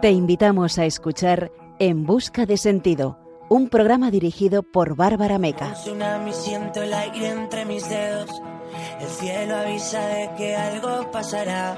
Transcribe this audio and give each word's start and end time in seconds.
Te 0.00 0.10
invitamos 0.10 0.78
a 0.78 0.84
escuchar 0.84 1.52
En 1.78 2.04
Busca 2.04 2.44
de 2.44 2.56
Sentido, 2.56 3.18
un 3.48 3.68
programa 3.68 4.10
dirigido 4.10 4.62
por 4.62 4.96
Bárbara 4.96 5.38
Meca. 5.38 5.68
Un 5.68 5.74
tsunami, 5.74 6.32
siento 6.32 6.82
el 6.82 6.92
aire 6.92 7.28
entre 7.28 7.64
mis 7.64 7.88
dedos. 7.88 8.30
El 9.00 9.06
cielo 9.06 9.56
avisa 9.56 10.04
de 10.06 10.30
que 10.36 10.56
algo 10.56 11.10
pasará. 11.12 11.76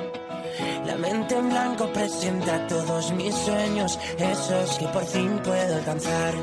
La 0.87 0.97
mente 0.97 1.37
en 1.37 1.51
blanco 1.51 1.93
presenta 1.93 2.67
todos 2.67 3.13
mis 3.13 3.35
sueños, 3.35 3.99
esos 4.19 4.79
que 4.79 4.87
por 4.89 5.05
fin 5.05 5.41
puedo 5.45 5.75
alcanzar. 5.77 6.35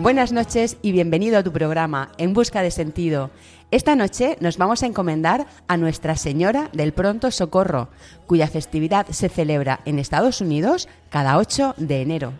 Buenas 0.00 0.30
noches 0.30 0.76
y 0.80 0.92
bienvenido 0.92 1.38
a 1.38 1.42
tu 1.42 1.50
programa 1.50 2.12
En 2.18 2.32
Busca 2.32 2.62
de 2.62 2.70
Sentido. 2.70 3.30
Esta 3.70 3.94
noche 3.94 4.38
nos 4.40 4.56
vamos 4.56 4.82
a 4.82 4.86
encomendar 4.86 5.46
a 5.66 5.76
Nuestra 5.76 6.16
Señora 6.16 6.70
del 6.72 6.94
Pronto 6.94 7.30
Socorro, 7.30 7.90
cuya 8.26 8.48
festividad 8.48 9.06
se 9.08 9.28
celebra 9.28 9.80
en 9.84 9.98
Estados 9.98 10.40
Unidos 10.40 10.88
cada 11.10 11.36
8 11.36 11.74
de 11.76 12.00
enero. 12.00 12.32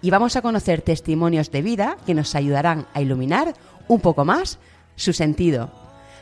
Y 0.00 0.08
vamos 0.08 0.34
a 0.34 0.40
conocer 0.40 0.80
testimonios 0.80 1.50
de 1.50 1.60
vida 1.60 1.98
que 2.06 2.14
nos 2.14 2.34
ayudarán 2.34 2.86
a 2.94 3.02
iluminar 3.02 3.52
un 3.86 4.00
poco 4.00 4.24
más 4.24 4.58
su 4.96 5.12
sentido. 5.12 5.70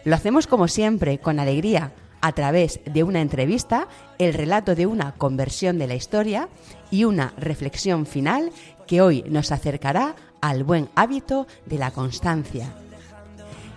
Lo 0.05 0.17
hacemos 0.17 0.49
como 0.49 0.67
siempre, 0.67 1.19
con 1.19 1.39
alegría, 1.39 1.93
a 2.21 2.33
través 2.33 2.81
de 2.85 3.05
una 3.05 3.21
entrevista, 3.21 3.87
el 4.19 4.35
relato 4.35 4.75
de 4.75 4.87
una 4.87 5.13
conversión 5.13 5.79
de 5.79 5.87
la 5.87 5.95
historia 5.95 6.49
y 6.91 7.05
una 7.05 7.35
reflexión 7.37 8.05
final 8.05 8.51
que 8.89 9.01
hoy 9.01 9.25
nos 9.29 9.53
acercará 9.53 10.17
al 10.41 10.65
buen 10.65 10.89
hábito 10.97 11.47
de 11.67 11.79
la 11.79 11.93
constancia. 11.93 12.75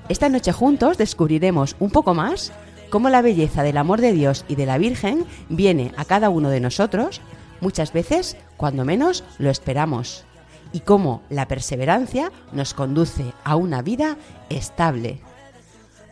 Esta 0.10 0.28
noche 0.28 0.52
juntos 0.52 0.98
descubriremos 0.98 1.78
un 1.80 1.90
poco 1.90 2.14
más 2.14 2.52
cómo 2.90 3.10
la 3.10 3.22
belleza 3.22 3.64
del 3.64 3.78
amor 3.78 4.02
de 4.02 4.12
Dios 4.12 4.44
y 4.50 4.56
de 4.56 4.66
la 4.66 4.78
Virgen 4.78 5.26
viene 5.50 5.94
a 5.98 6.04
cada 6.04 6.30
uno 6.30 6.50
de 6.50 6.60
nosotros, 6.60 7.22
muchas 7.62 7.94
veces 7.94 8.36
cuando 8.58 8.84
menos 8.84 9.24
lo 9.40 9.50
esperamos, 9.50 10.26
y 10.74 10.82
cómo 10.82 11.22
la 11.30 11.48
perseverancia 11.48 12.32
nos 12.52 12.74
conduce 12.74 13.34
a 13.46 13.56
una 13.56 13.82
vida 13.82 14.18
estable. 14.50 15.22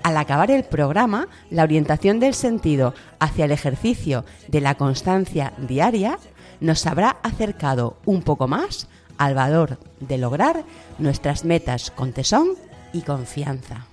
Al 0.03 0.17
acabar 0.17 0.49
el 0.49 0.63
programa, 0.63 1.27
la 1.49 1.63
orientación 1.63 2.19
del 2.19 2.33
sentido 2.33 2.93
hacia 3.19 3.45
el 3.45 3.51
ejercicio 3.51 4.23
de 4.47 4.61
la 4.61 4.75
constancia 4.75 5.53
diaria 5.57 6.17
nos 6.61 6.87
habrá 6.87 7.17
acercado 7.23 7.97
un 8.05 8.21
poco 8.21 8.47
más 8.47 8.87
al 9.17 9.35
valor 9.35 9.77
de 9.99 10.17
lograr 10.17 10.63
nuestras 10.97 11.43
metas 11.43 11.91
con 11.91 12.13
tesón 12.13 12.53
y 12.93 13.01
confianza. 13.01 13.90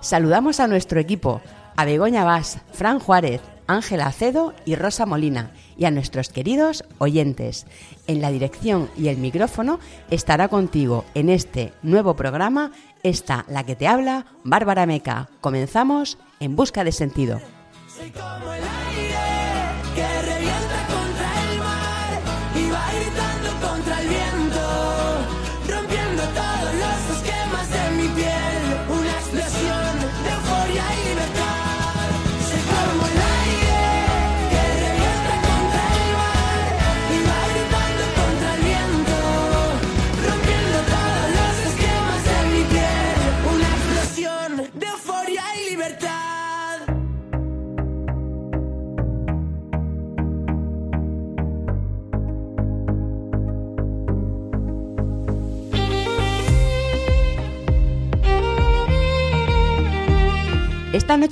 Saludamos 0.00 0.60
a 0.60 0.66
nuestro 0.66 0.98
equipo, 0.98 1.42
a 1.76 1.84
Begoña 1.84 2.24
Vaz, 2.24 2.58
Fran 2.72 2.98
Juárez, 3.00 3.42
Ángela 3.66 4.06
Acedo 4.06 4.54
y 4.64 4.74
Rosa 4.74 5.04
Molina, 5.04 5.52
y 5.76 5.84
a 5.84 5.90
nuestros 5.90 6.30
queridos 6.30 6.84
oyentes. 6.98 7.66
En 8.06 8.20
la 8.20 8.30
dirección 8.30 8.88
y 8.96 9.08
el 9.08 9.18
micrófono 9.18 9.78
estará 10.10 10.48
contigo 10.48 11.04
en 11.14 11.28
este 11.28 11.72
nuevo 11.82 12.16
programa, 12.16 12.72
esta 13.02 13.44
la 13.48 13.64
que 13.64 13.76
te 13.76 13.86
habla, 13.86 14.26
Bárbara 14.42 14.86
Meca. 14.86 15.28
Comenzamos 15.40 16.18
en 16.40 16.56
busca 16.56 16.82
de 16.82 16.92
sentido. 16.92 17.38
Soy 17.86 18.10
como 18.10 18.52
el 18.52 18.62
aire 18.62 19.16
que 19.94 20.39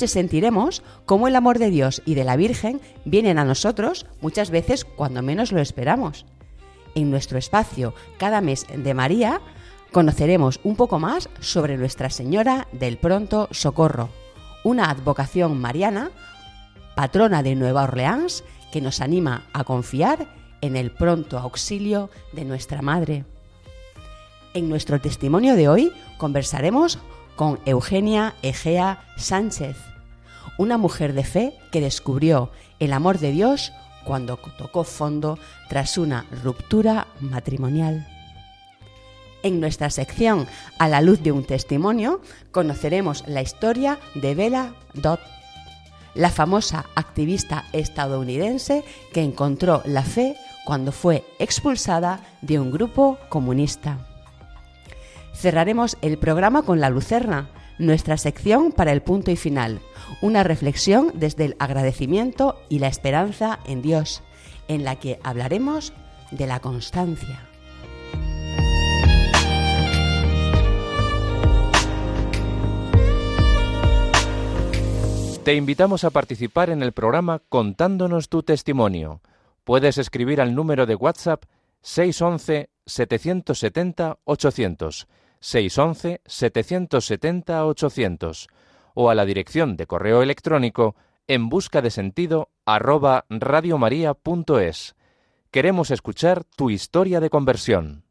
sentiremos 0.07 0.83
cómo 1.07 1.27
el 1.27 1.35
amor 1.35 1.59
de 1.59 1.71
Dios 1.71 2.03
y 2.05 2.15
de 2.15 2.25
la 2.25 2.37
Virgen 2.37 2.81
vienen 3.05 3.39
a 3.39 3.45
nosotros 3.45 4.07
muchas 4.21 4.51
veces 4.51 4.85
cuando 4.85 5.23
menos 5.23 5.51
lo 5.51 5.61
esperamos. 5.61 6.27
En 6.95 7.11
nuestro 7.11 7.39
espacio 7.39 7.95
cada 8.19 8.41
mes 8.41 8.67
de 8.73 8.95
María 8.95 9.41
conoceremos 9.91 10.61
un 10.63 10.77
poco 10.77 10.99
más 10.99 11.29
sobre 11.41 11.77
Nuestra 11.77 12.11
Señora 12.11 12.69
del 12.73 12.99
Pronto 12.99 13.49
Socorro, 13.51 14.11
una 14.65 14.91
advocación 14.91 15.61
mariana, 15.61 16.11
patrona 16.95 17.43
de 17.43 17.55
Nueva 17.55 17.85
Orleans, 17.85 18.45
que 18.73 18.81
nos 18.81 19.01
anima 19.01 19.47
a 19.53 19.65
confiar 19.65 20.29
en 20.61 20.77
el 20.77 20.91
pronto 20.91 21.39
auxilio 21.39 22.11
de 22.33 22.45
nuestra 22.45 22.83
Madre. 22.83 23.25
En 24.55 24.69
nuestro 24.69 25.01
testimonio 25.01 25.57
de 25.57 25.69
hoy 25.69 25.93
conversaremos 26.19 26.99
con 27.37 27.61
Eugenia 27.65 28.35
Egea 28.43 29.05
Sánchez, 29.17 29.77
una 30.59 30.77
mujer 30.77 31.15
de 31.15 31.25
fe 31.25 31.55
que 31.73 31.81
descubrió 31.81 32.51
el 32.79 32.93
amor 32.93 33.19
de 33.19 33.33
Dios 33.33 33.73
cuando 34.05 34.37
tocó 34.59 34.85
fondo 34.85 35.39
tras 35.69 35.97
una 35.97 36.27
ruptura 36.43 37.07
matrimonial. 37.21 38.07
En 39.43 39.61
nuestra 39.61 39.89
sección 39.91 40.47
A 40.79 40.89
la 40.89 41.01
luz 41.01 41.23
de 41.23 41.33
un 41.33 41.45
testimonio 41.45 42.21
conoceremos 42.51 43.25
la 43.27 43.41
historia 43.41 43.99
de 44.15 44.35
Bella 44.35 44.75
Dodd, 44.95 45.21
la 46.15 46.31
famosa 46.31 46.87
activista 46.97 47.65
estadounidense 47.73 48.85
que 49.13 49.23
encontró 49.23 49.83
la 49.85 50.03
fe 50.03 50.37
cuando 50.65 50.91
fue 50.91 51.25
expulsada 51.39 52.21
de 52.43 52.59
un 52.59 52.73
grupo 52.73 53.19
comunista. 53.29 53.99
Cerraremos 55.35 55.97
el 56.03 56.19
programa 56.19 56.63
con 56.63 56.81
La 56.81 56.91
Lucerna, 56.91 57.49
nuestra 57.79 58.17
sección 58.17 58.73
para 58.73 58.93
el 58.93 59.03
punto 59.03 59.31
y 59.31 59.37
final, 59.37 59.81
una 60.21 60.43
reflexión 60.43 61.13
desde 61.15 61.47
el 61.47 61.57
agradecimiento 61.59 62.61
y 62.69 62.81
la 62.81 62.89
esperanza 62.89 63.61
en 63.67 63.83
Dios, 63.83 64.23
en 64.67 64.85
la 64.85 64.97
que 64.97 65.19
hablaremos 65.23 65.93
de 66.31 66.47
la 66.47 66.61
constancia. 66.61 67.49
Te 75.45 75.55
invitamos 75.55 76.05
a 76.05 76.11
participar 76.11 76.69
en 76.69 76.83
el 76.83 76.93
programa 76.93 77.41
contándonos 77.49 78.29
tu 78.29 78.43
testimonio. 78.43 79.23
Puedes 79.65 79.97
escribir 79.97 80.43
al 80.43 80.55
número 80.55 80.85
de 80.85 80.95
WhatsApp 80.95 81.45
611 81.81 82.69
770 82.85 84.19
800 84.25 85.09
611 85.41 86.21
770 86.25 87.67
800 87.67 88.49
o 88.95 89.11
a 89.11 89.15
la 89.15 89.25
dirección 89.25 89.77
de 89.77 89.87
correo 89.87 90.23
electrónico 90.23 90.97
en 91.27 91.49
busca 91.49 91.83
de 91.83 91.91
sentido 91.91 92.51
radiomaria.es. 92.67 94.95
Queremos 95.51 95.91
escuchar 95.91 96.45
tu 96.45 96.71
historia 96.71 97.21
de 97.21 97.31
conversión. 97.31 98.05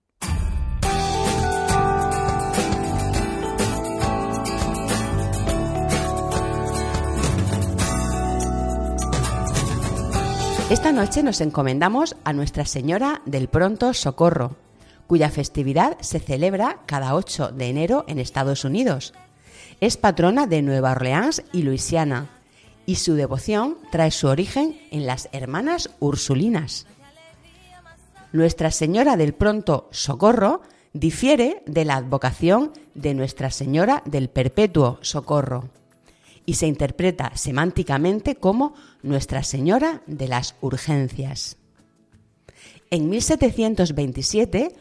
Esta 10.69 10.91
noche 10.91 11.23
nos 11.23 11.39
encomendamos 11.39 12.17
a 12.25 12.33
Nuestra 12.33 12.65
Señora 12.65 13.21
del 13.25 13.47
Pronto 13.47 13.93
Socorro, 13.93 14.57
cuya 15.07 15.29
festividad 15.29 15.97
se 16.01 16.19
celebra 16.19 16.83
cada 16.85 17.15
8 17.15 17.51
de 17.51 17.69
enero 17.69 18.05
en 18.07 18.19
Estados 18.19 18.65
Unidos. 18.65 19.13
Es 19.79 19.97
patrona 19.97 20.47
de 20.47 20.61
Nueva 20.61 20.91
Orleans 20.91 21.43
y 21.53 21.63
Luisiana, 21.63 22.29
y 22.85 22.95
su 22.95 23.15
devoción 23.15 23.77
trae 23.91 24.11
su 24.11 24.27
origen 24.27 24.79
en 24.91 25.05
las 25.05 25.29
hermanas 25.31 25.89
Ursulinas. 25.99 26.87
Nuestra 28.31 28.71
Señora 28.71 29.17
del 29.17 29.33
Pronto 29.33 29.87
Socorro 29.91 30.61
difiere 30.93 31.63
de 31.65 31.85
la 31.85 31.95
advocación 31.95 32.71
de 32.93 33.13
Nuestra 33.13 33.51
Señora 33.51 34.03
del 34.05 34.29
Perpetuo 34.29 34.99
Socorro 35.01 35.69
y 36.45 36.55
se 36.55 36.67
interpreta 36.67 37.31
semánticamente 37.35 38.35
como 38.35 38.73
Nuestra 39.03 39.43
Señora 39.43 40.01
de 40.07 40.29
las 40.29 40.55
Urgencias. 40.61 41.57
En 42.89 43.09
1727, 43.09 44.75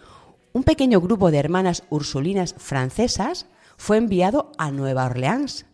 un 0.57 0.63
pequeño 0.63 1.03
grupo 1.03 1.31
de 1.31 1.37
hermanas 1.37 1.83
ursulinas 1.91 2.55
francesas 2.57 3.45
fue 3.77 3.99
enviado 3.99 4.53
a 4.57 4.71
Nueva 4.71 5.05
Orleans 5.05 5.67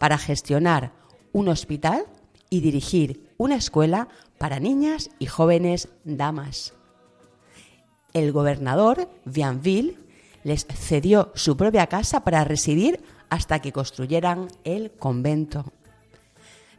para 0.00 0.18
gestionar 0.18 0.90
un 1.30 1.46
hospital 1.46 2.06
y 2.50 2.60
dirigir 2.60 3.32
una 3.36 3.54
escuela 3.54 4.08
para 4.36 4.58
niñas 4.58 5.10
y 5.20 5.26
jóvenes 5.26 5.90
damas. 6.02 6.74
El 8.14 8.32
gobernador, 8.32 9.08
Vianville, 9.26 9.96
les 10.42 10.66
cedió 10.66 11.30
su 11.36 11.56
propia 11.56 11.86
casa 11.86 12.24
para 12.24 12.42
residir 12.42 13.04
hasta 13.30 13.60
que 13.60 13.70
construyeran 13.70 14.48
el 14.64 14.90
convento. 14.90 15.66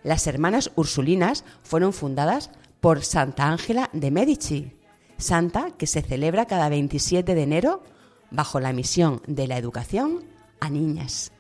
Las 0.03 0.27
hermanas 0.27 0.71
Ursulinas 0.75 1.45
fueron 1.63 1.93
fundadas 1.93 2.51
por 2.81 3.05
Santa 3.05 3.47
Ángela 3.47 3.89
de 3.93 4.11
Medici, 4.11 4.76
santa 5.17 5.71
que 5.77 5.87
se 5.87 6.01
celebra 6.01 6.45
cada 6.45 6.69
27 6.69 7.35
de 7.35 7.43
enero 7.43 7.83
bajo 8.31 8.59
la 8.59 8.73
misión 8.73 9.21
de 9.27 9.47
la 9.47 9.57
educación 9.57 10.23
a 10.59 10.69
niñas. 10.69 11.31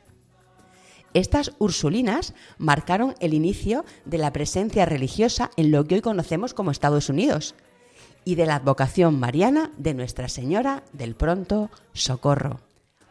Estas 1.13 1.53
Ursulinas 1.57 2.33
marcaron 2.57 3.15
el 3.19 3.33
inicio 3.33 3.85
de 4.05 4.17
la 4.17 4.31
presencia 4.33 4.85
religiosa 4.85 5.49
en 5.57 5.71
lo 5.71 5.85
que 5.85 5.95
hoy 5.95 6.01
conocemos 6.01 6.53
como 6.53 6.71
Estados 6.71 7.09
Unidos 7.09 7.55
y 8.25 8.35
de 8.35 8.45
la 8.45 8.55
advocación 8.55 9.19
mariana 9.19 9.71
de 9.77 9.93
Nuestra 9.93 10.27
Señora 10.27 10.83
del 10.91 11.15
Pronto 11.15 11.71
Socorro. 11.93 12.59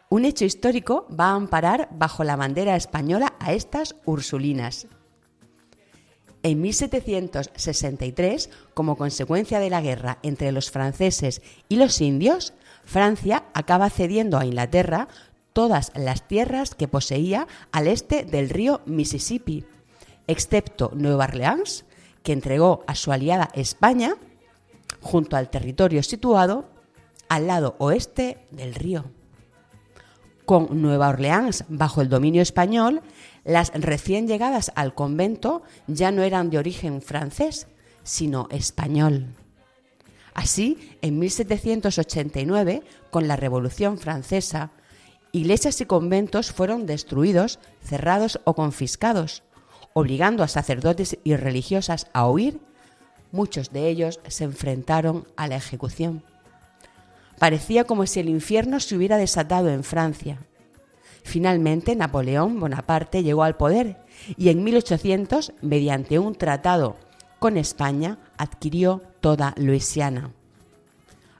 Un 0.09 0.25
hecho 0.25 0.45
histórico 0.45 1.05
va 1.09 1.31
a 1.31 1.35
amparar 1.35 1.89
bajo 1.91 2.23
la 2.23 2.35
bandera 2.35 2.75
española 2.75 3.33
a 3.39 3.51
estas 3.53 3.95
Ursulinas. 4.05 4.87
En 6.47 6.61
1763, 6.61 8.49
como 8.73 8.95
consecuencia 8.95 9.59
de 9.59 9.69
la 9.69 9.81
guerra 9.81 10.19
entre 10.23 10.53
los 10.53 10.71
franceses 10.71 11.41
y 11.67 11.75
los 11.75 11.99
indios, 11.99 12.53
Francia 12.85 13.43
acaba 13.53 13.89
cediendo 13.89 14.37
a 14.37 14.45
Inglaterra 14.45 15.09
todas 15.51 15.91
las 15.93 16.25
tierras 16.25 16.73
que 16.73 16.87
poseía 16.87 17.49
al 17.73 17.87
este 17.87 18.23
del 18.23 18.49
río 18.49 18.79
Mississippi, 18.85 19.65
excepto 20.27 20.93
Nueva 20.95 21.25
Orleans, 21.25 21.83
que 22.23 22.31
entregó 22.31 22.85
a 22.87 22.95
su 22.95 23.11
aliada 23.11 23.49
España 23.53 24.15
junto 25.01 25.35
al 25.35 25.49
territorio 25.49 26.01
situado 26.01 26.69
al 27.27 27.47
lado 27.47 27.75
oeste 27.79 28.37
del 28.51 28.73
río. 28.73 29.03
Con 30.45 30.81
Nueva 30.81 31.09
Orleans 31.09 31.65
bajo 31.67 31.99
el 31.99 32.07
dominio 32.07 32.41
español, 32.41 33.01
las 33.47 33.71
recién 33.73 34.27
llegadas 34.27 34.73
al 34.75 34.93
convento 34.93 35.63
ya 35.87 36.11
no 36.11 36.21
eran 36.21 36.49
de 36.49 36.57
origen 36.57 37.01
francés, 37.01 37.67
sino 38.03 38.49
español. 38.51 39.27
Así, 40.33 40.97
en 41.01 41.17
1789, 41.17 42.83
con 43.09 43.27
la 43.27 43.37
Revolución 43.37 43.97
Francesa, 43.97 44.71
iglesias 45.31 45.79
y 45.79 45.85
conventos 45.85 46.51
fueron 46.51 46.85
destruidos, 46.85 47.59
cerrados 47.81 48.41
o 48.43 48.53
confiscados, 48.53 49.43
obligando 49.93 50.43
a 50.43 50.49
sacerdotes 50.49 51.17
y 51.23 51.35
religiosas 51.37 52.07
a 52.11 52.29
huir. 52.29 52.59
Muchos 53.31 53.71
de 53.71 53.87
ellos 53.87 54.19
se 54.27 54.43
enfrentaron 54.43 55.25
a 55.37 55.47
la 55.47 55.55
ejecución. 55.55 56.21
Parecía 57.39 57.85
como 57.85 58.05
si 58.07 58.19
el 58.19 58.27
infierno 58.27 58.81
se 58.81 58.97
hubiera 58.97 59.15
desatado 59.17 59.69
en 59.69 59.85
Francia. 59.85 60.37
Finalmente, 61.27 61.93
Napoleón 61.93 62.57
Bonaparte 62.57 63.21
llegó 63.21 63.43
al 63.43 63.57
poder 63.57 63.97
y 64.37 64.47
en 64.47 64.63
1800, 64.63 65.51
mediante 65.61 66.19
un 66.19 66.35
tratado 66.35 66.95
con 67.37 67.57
España, 67.57 68.17
adquirió 68.37 69.01
toda 69.19 69.53
Luisiana. 69.57 70.31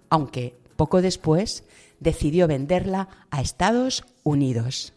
Aunque 0.09 0.57
poco 0.75 1.01
después 1.01 1.63
decidió 2.01 2.49
venderla 2.49 3.07
a 3.31 3.39
Estados 3.39 4.03
Unidos. 4.23 4.91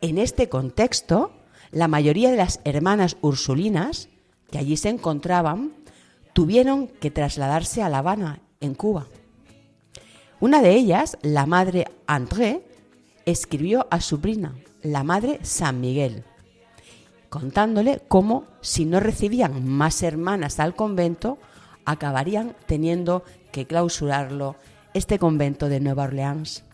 En 0.00 0.16
este 0.16 0.48
contexto, 0.48 1.32
la 1.70 1.86
mayoría 1.86 2.30
de 2.30 2.38
las 2.38 2.60
hermanas 2.64 3.18
ursulinas 3.20 4.08
que 4.50 4.56
allí 4.56 4.78
se 4.78 4.88
encontraban 4.88 5.74
tuvieron 6.32 6.88
que 6.88 7.10
trasladarse 7.10 7.82
a 7.82 7.90
La 7.90 7.98
Habana, 7.98 8.40
en 8.60 8.74
Cuba. 8.74 9.08
Una 10.40 10.62
de 10.62 10.74
ellas, 10.74 11.18
la 11.20 11.44
madre 11.44 11.84
André, 12.06 12.62
escribió 13.26 13.86
a 13.90 14.00
su 14.00 14.20
prima, 14.20 14.54
la 14.82 15.04
madre 15.04 15.38
San 15.42 15.80
Miguel, 15.80 16.24
contándole 17.28 18.02
cómo, 18.08 18.44
si 18.60 18.84
no 18.84 19.00
recibían 19.00 19.66
más 19.66 20.02
hermanas 20.02 20.60
al 20.60 20.74
convento, 20.74 21.38
acabarían 21.84 22.54
teniendo 22.66 23.24
que 23.52 23.66
clausurarlo 23.66 24.56
este 24.94 25.18
convento 25.18 25.68
de 25.68 25.80
Nueva 25.80 26.04
Orleans. 26.04 26.64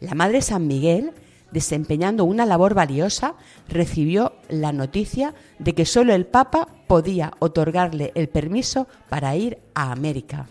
La 0.00 0.14
Madre 0.14 0.42
San 0.42 0.66
Miguel, 0.66 1.12
desempeñando 1.50 2.24
una 2.24 2.46
labor 2.46 2.74
valiosa, 2.74 3.34
recibió 3.68 4.34
la 4.48 4.72
noticia 4.72 5.34
de 5.58 5.74
que 5.74 5.86
solo 5.86 6.14
el 6.14 6.26
Papa 6.26 6.68
podía 6.86 7.32
otorgarle 7.38 8.12
el 8.14 8.28
permiso 8.28 8.86
para 9.08 9.36
ir 9.36 9.58
a 9.74 9.92
América. 9.92 10.48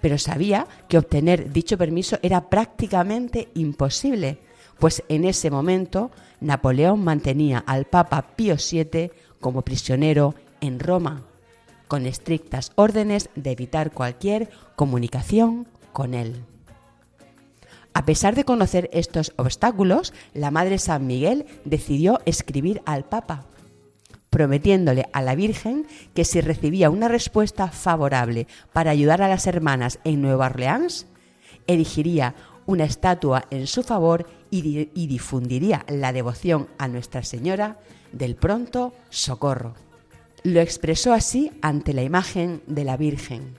Pero 0.00 0.18
sabía 0.18 0.66
que 0.88 0.98
obtener 0.98 1.52
dicho 1.52 1.76
permiso 1.76 2.18
era 2.22 2.48
prácticamente 2.48 3.48
imposible, 3.54 4.38
pues 4.78 5.02
en 5.08 5.24
ese 5.24 5.50
momento 5.50 6.10
Napoleón 6.40 7.04
mantenía 7.04 7.58
al 7.58 7.84
Papa 7.84 8.22
Pío 8.36 8.56
VII 8.56 9.10
como 9.40 9.62
prisionero 9.62 10.34
en 10.60 10.80
Roma 10.80 11.24
con 11.90 12.06
estrictas 12.06 12.70
órdenes 12.76 13.30
de 13.34 13.50
evitar 13.50 13.90
cualquier 13.90 14.48
comunicación 14.76 15.66
con 15.92 16.14
él. 16.14 16.44
A 17.94 18.04
pesar 18.04 18.36
de 18.36 18.44
conocer 18.44 18.88
estos 18.92 19.32
obstáculos, 19.36 20.14
la 20.32 20.52
Madre 20.52 20.78
San 20.78 21.08
Miguel 21.08 21.46
decidió 21.64 22.20
escribir 22.26 22.80
al 22.86 23.04
Papa, 23.04 23.44
prometiéndole 24.30 25.06
a 25.12 25.22
la 25.22 25.34
Virgen 25.34 25.86
que 26.14 26.24
si 26.24 26.40
recibía 26.40 26.88
una 26.88 27.08
respuesta 27.08 27.68
favorable 27.68 28.46
para 28.72 28.92
ayudar 28.92 29.22
a 29.22 29.28
las 29.28 29.46
hermanas 29.46 29.98
en 30.04 30.22
Nueva 30.22 30.46
Orleans, 30.46 31.06
erigiría 31.66 32.34
una 32.66 32.84
estatua 32.84 33.46
en 33.50 33.66
su 33.66 33.82
favor 33.82 34.26
y, 34.50 34.86
difundiría 35.06 35.84
la 35.88 36.12
devoción 36.12 36.68
a 36.78 36.88
Nuestra 36.88 37.22
Señora 37.22 37.78
del 38.12 38.36
pronto 38.36 38.92
socorro. 39.10 39.74
Lo 40.42 40.60
expresó 40.60 41.12
así 41.12 41.50
ante 41.62 41.92
la 41.92 42.02
imagen 42.02 42.62
de 42.66 42.84
la 42.84 42.96
Virgen. 42.96 43.54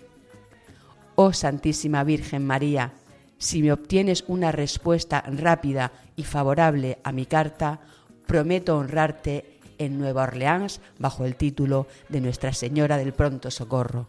Oh 1.15 1.33
Santísima 1.33 2.03
Virgen 2.03 2.45
María, 2.45 2.94
si 3.38 3.62
me 3.62 3.71
obtienes 3.71 4.24
una 4.27 4.51
respuesta 4.51 5.21
rápida 5.27 5.91
y 6.15 6.24
favorable 6.24 7.00
a 7.03 7.12
mi 7.12 7.25
carta, 7.25 7.81
prometo 8.25 8.77
honrarte 8.77 9.50
en 9.86 10.00
Nueva 10.00 10.24
Orleans 10.24 10.81
bajo 11.00 11.25
el 11.25 11.36
título 11.36 11.88
de 12.10 12.22
Nuestra 12.22 12.54
Señora 12.54 12.98
del 12.98 13.13
Pronto 13.13 13.51
Socorro. 13.51 14.08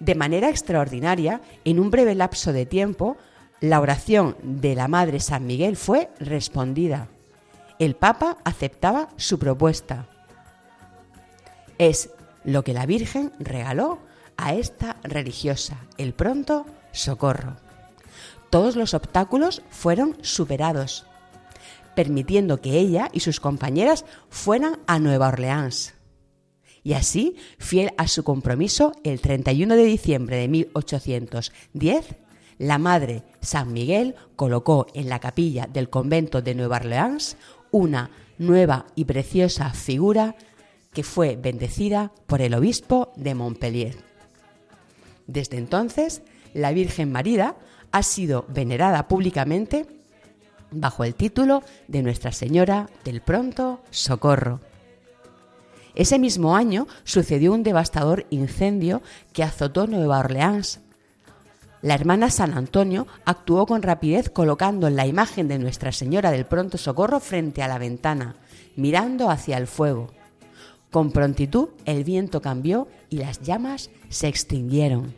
De 0.00 0.14
manera 0.14 0.48
extraordinaria, 0.48 1.40
en 1.64 1.80
un 1.80 1.90
breve 1.90 2.14
lapso 2.14 2.52
de 2.52 2.66
tiempo, 2.66 3.16
la 3.60 3.80
oración 3.80 4.36
de 4.42 4.74
la 4.74 4.88
Madre 4.88 5.20
San 5.20 5.46
Miguel 5.46 5.76
fue 5.76 6.10
respondida. 6.20 7.08
El 7.78 7.96
Papa 7.96 8.38
aceptaba 8.44 9.08
su 9.16 9.38
propuesta 9.38 10.06
es 11.78 12.10
lo 12.44 12.64
que 12.64 12.74
la 12.74 12.86
Virgen 12.86 13.32
regaló 13.38 14.00
a 14.36 14.54
esta 14.54 14.96
religiosa, 15.02 15.78
el 15.96 16.12
pronto 16.12 16.66
socorro. 16.92 17.56
Todos 18.50 18.76
los 18.76 18.94
obstáculos 18.94 19.62
fueron 19.70 20.16
superados, 20.22 21.06
permitiendo 21.98 22.60
que 22.60 22.78
ella 22.78 23.10
y 23.12 23.18
sus 23.18 23.40
compañeras 23.40 24.04
fueran 24.30 24.78
a 24.86 25.00
Nueva 25.00 25.26
Orleans. 25.26 25.94
Y 26.84 26.92
así, 26.92 27.34
fiel 27.58 27.90
a 27.98 28.06
su 28.06 28.22
compromiso, 28.22 28.92
el 29.02 29.20
31 29.20 29.74
de 29.74 29.82
diciembre 29.82 30.36
de 30.36 30.46
1810, 30.46 32.06
la 32.58 32.78
Madre 32.78 33.24
San 33.40 33.72
Miguel 33.72 34.14
colocó 34.36 34.86
en 34.94 35.08
la 35.08 35.18
capilla 35.18 35.66
del 35.66 35.90
convento 35.90 36.40
de 36.40 36.54
Nueva 36.54 36.76
Orleans 36.76 37.36
una 37.72 38.12
nueva 38.38 38.86
y 38.94 39.04
preciosa 39.04 39.70
figura 39.70 40.36
que 40.92 41.02
fue 41.02 41.34
bendecida 41.34 42.12
por 42.28 42.42
el 42.42 42.54
obispo 42.54 43.12
de 43.16 43.34
Montpellier. 43.34 43.96
Desde 45.26 45.58
entonces, 45.58 46.22
la 46.54 46.70
Virgen 46.70 47.10
María 47.10 47.56
ha 47.90 48.04
sido 48.04 48.46
venerada 48.48 49.08
públicamente 49.08 49.97
bajo 50.70 51.04
el 51.04 51.14
título 51.14 51.62
de 51.86 52.02
Nuestra 52.02 52.32
Señora 52.32 52.88
del 53.04 53.20
Pronto 53.20 53.80
Socorro. 53.90 54.60
Ese 55.94 56.18
mismo 56.18 56.54
año 56.54 56.86
sucedió 57.04 57.52
un 57.52 57.62
devastador 57.62 58.26
incendio 58.30 59.02
que 59.32 59.42
azotó 59.42 59.86
Nueva 59.86 60.20
Orleans. 60.20 60.80
La 61.82 61.94
hermana 61.94 62.30
San 62.30 62.56
Antonio 62.56 63.06
actuó 63.24 63.66
con 63.66 63.82
rapidez 63.82 64.30
colocando 64.30 64.90
la 64.90 65.06
imagen 65.06 65.48
de 65.48 65.58
Nuestra 65.58 65.92
Señora 65.92 66.30
del 66.30 66.46
Pronto 66.46 66.78
Socorro 66.78 67.20
frente 67.20 67.62
a 67.62 67.68
la 67.68 67.78
ventana, 67.78 68.36
mirando 68.76 69.30
hacia 69.30 69.56
el 69.56 69.66
fuego. 69.66 70.10
Con 70.90 71.12
prontitud 71.12 71.68
el 71.84 72.04
viento 72.04 72.40
cambió 72.40 72.88
y 73.10 73.18
las 73.18 73.42
llamas 73.42 73.90
se 74.08 74.28
extinguieron. 74.28 75.14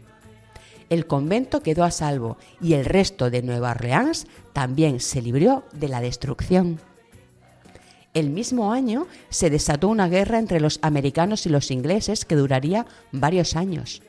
El 0.90 1.06
convento 1.06 1.62
quedó 1.62 1.84
a 1.84 1.92
salvo 1.92 2.36
y 2.60 2.74
el 2.74 2.84
resto 2.84 3.30
de 3.30 3.42
Nueva 3.42 3.70
Orleans 3.70 4.26
también 4.52 4.98
se 4.98 5.22
libró 5.22 5.64
de 5.72 5.88
la 5.88 6.00
destrucción. 6.00 6.80
El 8.12 8.30
mismo 8.30 8.72
año 8.72 9.06
se 9.28 9.50
desató 9.50 9.86
una 9.86 10.08
guerra 10.08 10.40
entre 10.40 10.58
los 10.58 10.80
americanos 10.82 11.46
y 11.46 11.48
los 11.48 11.70
ingleses 11.70 12.24
que 12.24 12.34
duraría 12.34 12.86
varios 13.12 13.54
años. 13.54 14.02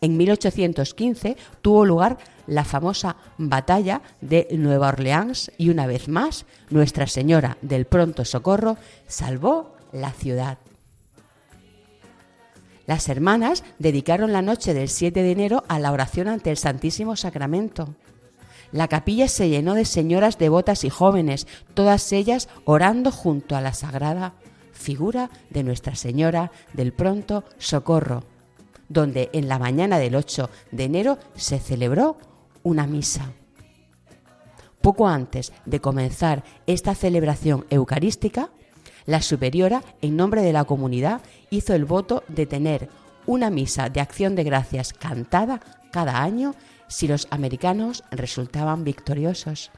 En 0.00 0.16
1815 0.16 1.36
tuvo 1.62 1.84
lugar 1.84 2.18
la 2.46 2.64
famosa 2.64 3.16
batalla 3.36 4.02
de 4.20 4.46
Nueva 4.52 4.90
Orleans 4.90 5.50
y 5.58 5.70
una 5.70 5.88
vez 5.88 6.06
más 6.06 6.46
Nuestra 6.70 7.08
Señora 7.08 7.58
del 7.60 7.86
Pronto 7.86 8.24
Socorro 8.24 8.76
salvó 9.08 9.74
la 9.90 10.12
ciudad. 10.12 10.58
Las 12.88 13.10
hermanas 13.10 13.64
dedicaron 13.78 14.32
la 14.32 14.40
noche 14.40 14.72
del 14.72 14.88
7 14.88 15.22
de 15.22 15.30
enero 15.30 15.62
a 15.68 15.78
la 15.78 15.92
oración 15.92 16.26
ante 16.26 16.50
el 16.50 16.56
Santísimo 16.56 17.16
Sacramento. 17.16 17.94
La 18.72 18.88
capilla 18.88 19.28
se 19.28 19.50
llenó 19.50 19.74
de 19.74 19.84
señoras 19.84 20.38
devotas 20.38 20.84
y 20.84 20.88
jóvenes, 20.88 21.46
todas 21.74 22.10
ellas 22.14 22.48
orando 22.64 23.12
junto 23.12 23.56
a 23.56 23.60
la 23.60 23.74
sagrada 23.74 24.32
figura 24.72 25.28
de 25.50 25.64
Nuestra 25.64 25.96
Señora 25.96 26.50
del 26.72 26.94
Pronto 26.94 27.44
Socorro, 27.58 28.24
donde 28.88 29.28
en 29.34 29.48
la 29.48 29.58
mañana 29.58 29.98
del 29.98 30.14
8 30.14 30.48
de 30.72 30.84
enero 30.84 31.18
se 31.34 31.58
celebró 31.58 32.16
una 32.62 32.86
misa. 32.86 33.32
Poco 34.80 35.08
antes 35.08 35.52
de 35.66 35.80
comenzar 35.80 36.42
esta 36.66 36.94
celebración 36.94 37.66
eucarística, 37.68 38.48
la 39.08 39.22
superiora, 39.22 39.82
en 40.02 40.16
nombre 40.16 40.42
de 40.42 40.52
la 40.52 40.64
comunidad, 40.64 41.22
hizo 41.50 41.74
el 41.74 41.84
voto 41.84 42.24
de 42.28 42.46
tener 42.46 42.88
una 43.26 43.50
misa 43.50 43.88
de 43.88 44.00
acción 44.00 44.34
de 44.34 44.44
gracias 44.44 44.92
cantada 44.92 45.60
cada 45.90 46.22
año 46.22 46.54
si 46.88 47.06
los 47.06 47.28
americanos 47.30 48.04
resultaban 48.10 48.84
victoriosos. 48.84 49.70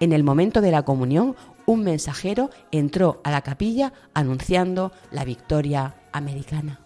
En 0.00 0.12
el 0.12 0.24
momento 0.24 0.60
de 0.60 0.70
la 0.70 0.82
comunión, 0.82 1.36
un 1.66 1.82
mensajero 1.82 2.50
entró 2.70 3.20
a 3.24 3.30
la 3.30 3.42
capilla 3.42 3.92
anunciando 4.12 4.92
la 5.10 5.24
victoria 5.24 5.94
americana. 6.12 6.80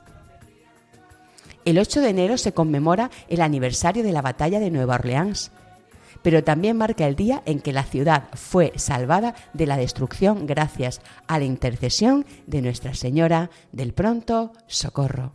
El 1.65 1.79
8 1.79 2.01
de 2.01 2.09
enero 2.09 2.39
se 2.39 2.53
conmemora 2.53 3.11
el 3.29 3.43
aniversario 3.43 4.03
de 4.03 4.13
la 4.13 4.23
batalla 4.23 4.61
de 4.61 4.71
Nueva 4.71 4.95
Orleans, 4.95 5.51
pero 6.23 6.45
también 6.45 6.77
marca 6.77 7.07
el 7.07 7.17
día 7.17 7.43
en 7.47 7.61
que 7.61 7.73
la 7.73 7.85
ciudad 7.85 8.29
fue 8.35 8.73
salvada 8.77 9.35
de 9.53 9.67
la 9.67 9.77
destrucción 9.77 10.47
gracias 10.47 11.01
a 11.27 11.39
la 11.39 11.45
intercesión 11.45 12.27
de 12.47 12.63
Nuestra 12.63 12.95
Señora 12.95 13.51
del 13.73 13.93
Pronto 13.93 14.53
Socorro. 14.67 15.33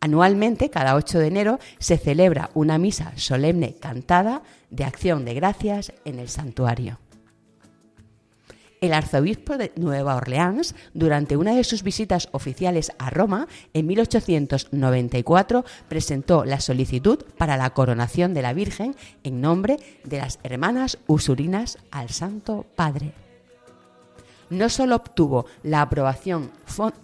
Anualmente, 0.00 0.70
cada 0.70 0.94
8 0.94 1.18
de 1.18 1.26
enero, 1.26 1.58
se 1.78 1.98
celebra 1.98 2.50
una 2.54 2.78
misa 2.78 3.12
solemne 3.16 3.76
cantada 3.78 4.42
de 4.70 4.84
acción 4.84 5.26
de 5.26 5.34
gracias 5.34 5.92
en 6.06 6.18
el 6.18 6.28
santuario. 6.28 6.98
El 8.80 8.94
arzobispo 8.94 9.58
de 9.58 9.72
Nueva 9.76 10.16
Orleans, 10.16 10.74
durante 10.94 11.36
una 11.36 11.54
de 11.54 11.64
sus 11.64 11.82
visitas 11.82 12.30
oficiales 12.32 12.92
a 12.98 13.10
Roma 13.10 13.46
en 13.74 13.86
1894, 13.86 15.66
presentó 15.88 16.46
la 16.46 16.60
solicitud 16.60 17.22
para 17.36 17.58
la 17.58 17.70
coronación 17.70 18.32
de 18.32 18.40
la 18.40 18.54
Virgen 18.54 18.96
en 19.22 19.42
nombre 19.42 19.76
de 20.04 20.16
las 20.16 20.38
hermanas 20.44 20.96
usurinas 21.06 21.76
al 21.90 22.08
Santo 22.08 22.64
Padre. 22.74 23.12
No 24.48 24.70
solo 24.70 24.96
obtuvo 24.96 25.44
la 25.62 25.82
aprobación 25.82 26.50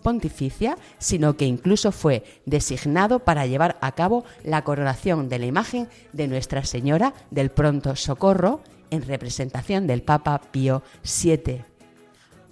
pontificia, 0.02 0.78
sino 0.98 1.36
que 1.36 1.44
incluso 1.44 1.92
fue 1.92 2.24
designado 2.46 3.18
para 3.20 3.46
llevar 3.46 3.76
a 3.82 3.92
cabo 3.92 4.24
la 4.44 4.64
coronación 4.64 5.28
de 5.28 5.38
la 5.38 5.46
imagen 5.46 5.88
de 6.14 6.26
Nuestra 6.26 6.64
Señora 6.64 7.12
del 7.30 7.50
Pronto 7.50 7.94
Socorro 7.96 8.62
en 8.90 9.02
representación 9.02 9.86
del 9.86 10.02
Papa 10.02 10.40
Pío 10.50 10.82
VII, 11.02 11.64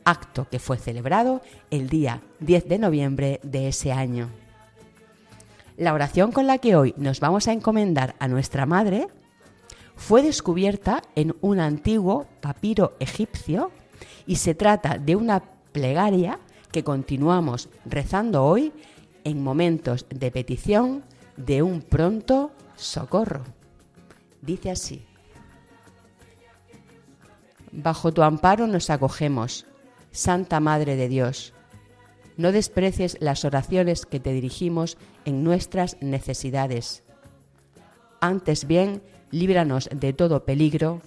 acto 0.04 0.48
que 0.50 0.58
fue 0.58 0.78
celebrado 0.78 1.42
el 1.70 1.88
día 1.88 2.22
10 2.40 2.68
de 2.68 2.78
noviembre 2.78 3.40
de 3.42 3.68
ese 3.68 3.92
año. 3.92 4.28
La 5.76 5.92
oración 5.92 6.30
con 6.30 6.46
la 6.46 6.58
que 6.58 6.76
hoy 6.76 6.94
nos 6.96 7.20
vamos 7.20 7.48
a 7.48 7.52
encomendar 7.52 8.14
a 8.18 8.28
nuestra 8.28 8.66
Madre 8.66 9.08
fue 9.96 10.22
descubierta 10.22 11.02
en 11.14 11.34
un 11.40 11.60
antiguo 11.60 12.26
papiro 12.40 12.94
egipcio 13.00 13.70
y 14.26 14.36
se 14.36 14.54
trata 14.54 14.98
de 14.98 15.16
una 15.16 15.42
plegaria 15.72 16.38
que 16.70 16.84
continuamos 16.84 17.68
rezando 17.84 18.44
hoy 18.44 18.72
en 19.24 19.42
momentos 19.42 20.06
de 20.10 20.30
petición 20.30 21.04
de 21.36 21.62
un 21.62 21.82
pronto 21.82 22.52
socorro. 22.76 23.42
Dice 24.42 24.70
así, 24.70 25.04
Bajo 27.76 28.12
tu 28.12 28.22
amparo 28.22 28.68
nos 28.68 28.88
acogemos, 28.88 29.66
Santa 30.12 30.60
Madre 30.60 30.94
de 30.94 31.08
Dios. 31.08 31.54
No 32.36 32.52
desprecies 32.52 33.16
las 33.20 33.44
oraciones 33.44 34.06
que 34.06 34.20
te 34.20 34.32
dirigimos 34.32 34.96
en 35.24 35.42
nuestras 35.42 35.96
necesidades. 36.00 37.02
Antes 38.20 38.68
bien, 38.68 39.02
líbranos 39.32 39.88
de 39.92 40.12
todo 40.12 40.44
peligro, 40.44 41.02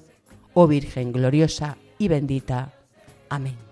oh 0.53 0.67
Virgen 0.67 1.13
gloriosa 1.13 1.77
y 1.97 2.09
bendita. 2.09 2.73
Amén. 3.29 3.66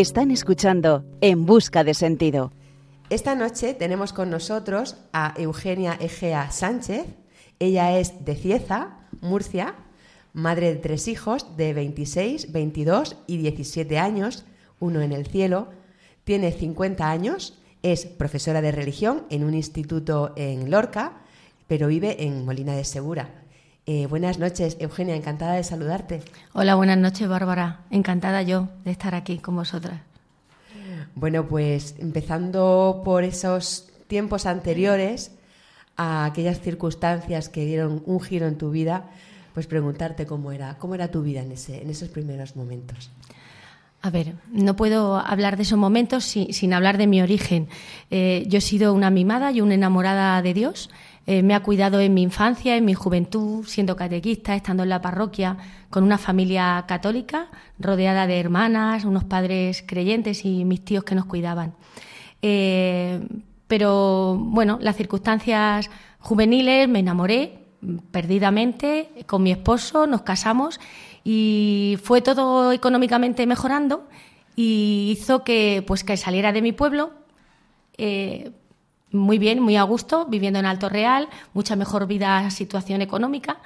Están 0.00 0.30
escuchando 0.30 1.04
En 1.20 1.44
Busca 1.44 1.84
de 1.84 1.92
Sentido. 1.92 2.52
Esta 3.10 3.34
noche 3.34 3.74
tenemos 3.74 4.14
con 4.14 4.30
nosotros 4.30 4.96
a 5.12 5.34
Eugenia 5.36 5.92
Egea 6.00 6.50
Sánchez. 6.50 7.04
Ella 7.58 7.98
es 7.98 8.24
de 8.24 8.34
Cieza, 8.34 8.96
Murcia, 9.20 9.74
madre 10.32 10.72
de 10.72 10.80
tres 10.80 11.06
hijos 11.06 11.54
de 11.58 11.74
26, 11.74 12.50
22 12.50 13.18
y 13.26 13.36
17 13.36 13.98
años, 13.98 14.46
uno 14.78 15.02
en 15.02 15.12
el 15.12 15.26
cielo. 15.26 15.68
Tiene 16.24 16.50
50 16.50 17.10
años, 17.10 17.58
es 17.82 18.06
profesora 18.06 18.62
de 18.62 18.72
religión 18.72 19.26
en 19.28 19.44
un 19.44 19.52
instituto 19.52 20.32
en 20.34 20.70
Lorca, 20.70 21.20
pero 21.68 21.88
vive 21.88 22.24
en 22.24 22.46
Molina 22.46 22.72
de 22.72 22.84
Segura. 22.84 23.39
Eh, 23.92 24.06
buenas 24.06 24.38
noches, 24.38 24.76
Eugenia, 24.78 25.16
encantada 25.16 25.54
de 25.54 25.64
saludarte. 25.64 26.22
Hola, 26.52 26.76
buenas 26.76 26.96
noches, 26.96 27.26
Bárbara. 27.26 27.80
Encantada 27.90 28.40
yo 28.40 28.68
de 28.84 28.92
estar 28.92 29.16
aquí 29.16 29.38
con 29.38 29.56
vosotras. 29.56 30.00
Bueno, 31.16 31.48
pues 31.48 31.96
empezando 31.98 33.02
por 33.04 33.24
esos 33.24 33.88
tiempos 34.06 34.46
anteriores 34.46 35.32
a 35.96 36.24
aquellas 36.24 36.60
circunstancias 36.60 37.48
que 37.48 37.64
dieron 37.64 38.04
un 38.06 38.20
giro 38.20 38.46
en 38.46 38.58
tu 38.58 38.70
vida, 38.70 39.10
pues 39.54 39.66
preguntarte 39.66 40.24
cómo 40.24 40.52
era, 40.52 40.78
cómo 40.78 40.94
era 40.94 41.08
tu 41.08 41.22
vida 41.22 41.42
en, 41.42 41.50
ese, 41.50 41.82
en 41.82 41.90
esos 41.90 42.10
primeros 42.10 42.54
momentos. 42.54 43.10
A 44.02 44.10
ver, 44.10 44.34
no 44.50 44.76
puedo 44.76 45.18
hablar 45.18 45.58
de 45.58 45.64
esos 45.64 45.78
momentos 45.78 46.24
sin, 46.24 46.72
hablar 46.72 46.96
de 46.96 47.06
mi 47.06 47.20
origen. 47.20 47.68
Eh, 48.10 48.44
yo 48.46 48.58
he 48.58 48.62
sido 48.62 48.94
una 48.94 49.10
mimada 49.10 49.52
y 49.52 49.60
una 49.60 49.74
enamorada 49.74 50.40
de 50.40 50.54
Dios. 50.54 50.90
Eh, 51.26 51.42
me 51.42 51.54
ha 51.54 51.62
cuidado 51.62 52.00
en 52.00 52.14
mi 52.14 52.22
infancia, 52.22 52.76
en 52.76 52.84
mi 52.84 52.94
juventud, 52.94 53.64
siendo 53.66 53.94
catequista, 53.94 54.54
estando 54.54 54.82
en 54.82 54.88
la 54.88 55.00
parroquia, 55.00 55.56
con 55.90 56.02
una 56.02 56.18
familia 56.18 56.84
católica, 56.88 57.48
rodeada 57.78 58.26
de 58.26 58.40
hermanas, 58.40 59.04
unos 59.04 59.24
padres 59.24 59.84
creyentes 59.86 60.44
y 60.44 60.64
mis 60.64 60.84
tíos 60.84 61.04
que 61.04 61.14
nos 61.14 61.26
cuidaban. 61.26 61.74
Eh, 62.42 63.20
pero 63.66 64.36
bueno, 64.38 64.78
las 64.80 64.96
circunstancias 64.96 65.90
juveniles 66.18 66.88
me 66.88 67.00
enamoré 67.00 67.58
perdidamente 68.10 69.10
con 69.26 69.42
mi 69.42 69.52
esposo, 69.52 70.06
nos 70.06 70.22
casamos 70.22 70.80
y 71.22 71.98
fue 72.02 72.20
todo 72.22 72.72
económicamente 72.72 73.46
mejorando 73.46 74.08
y 74.56 75.10
hizo 75.12 75.44
que 75.44 75.84
pues 75.86 76.04
que 76.04 76.16
saliera 76.16 76.52
de 76.52 76.62
mi 76.62 76.72
pueblo 76.72 77.12
eh, 77.96 78.52
muy 79.12 79.38
bien, 79.38 79.60
muy 79.60 79.76
a 79.76 79.82
gusto, 79.82 80.26
viviendo 80.26 80.58
en 80.58 80.66
Alto 80.66 80.88
Real, 80.88 81.28
mucha 81.52 81.76
mejor 81.76 82.06
vida, 82.06 82.48
situación 82.50 83.02
económica, 83.02 83.58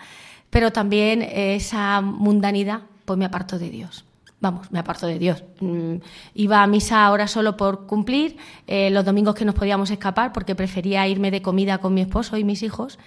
pero 0.51 0.73
también 0.73 1.23
esa 1.23 2.01
mundanidad 2.01 2.83
pues 3.05 3.19
me 3.19 3.25
apartó 3.25 3.59
de 3.59 3.71
Dios. 3.71 4.05
vamos, 4.41 4.71
me 4.71 4.79
aparto 4.79 5.07
de 5.07 5.19
Dios. 5.19 5.43
Mm, 5.61 5.97
iba 6.35 6.63
a 6.63 6.67
misa 6.67 7.07
ahora 7.07 7.27
solo 7.27 7.57
por 7.57 7.87
cumplir, 7.87 8.37
eh, 8.67 8.91
los 8.91 9.05
domingos 9.05 9.35
que 9.35 9.45
nos 9.45 9.55
podíamos 9.55 9.91
escapar, 9.91 10.33
porque 10.33 10.55
prefería 10.55 11.09
irme 11.09 11.31
de 11.31 11.41
comida 11.41 11.79
con 11.79 11.95
mi 11.95 12.03
esposo 12.03 12.37
y 12.37 12.45
mis 12.45 12.63
hijos. 12.63 12.99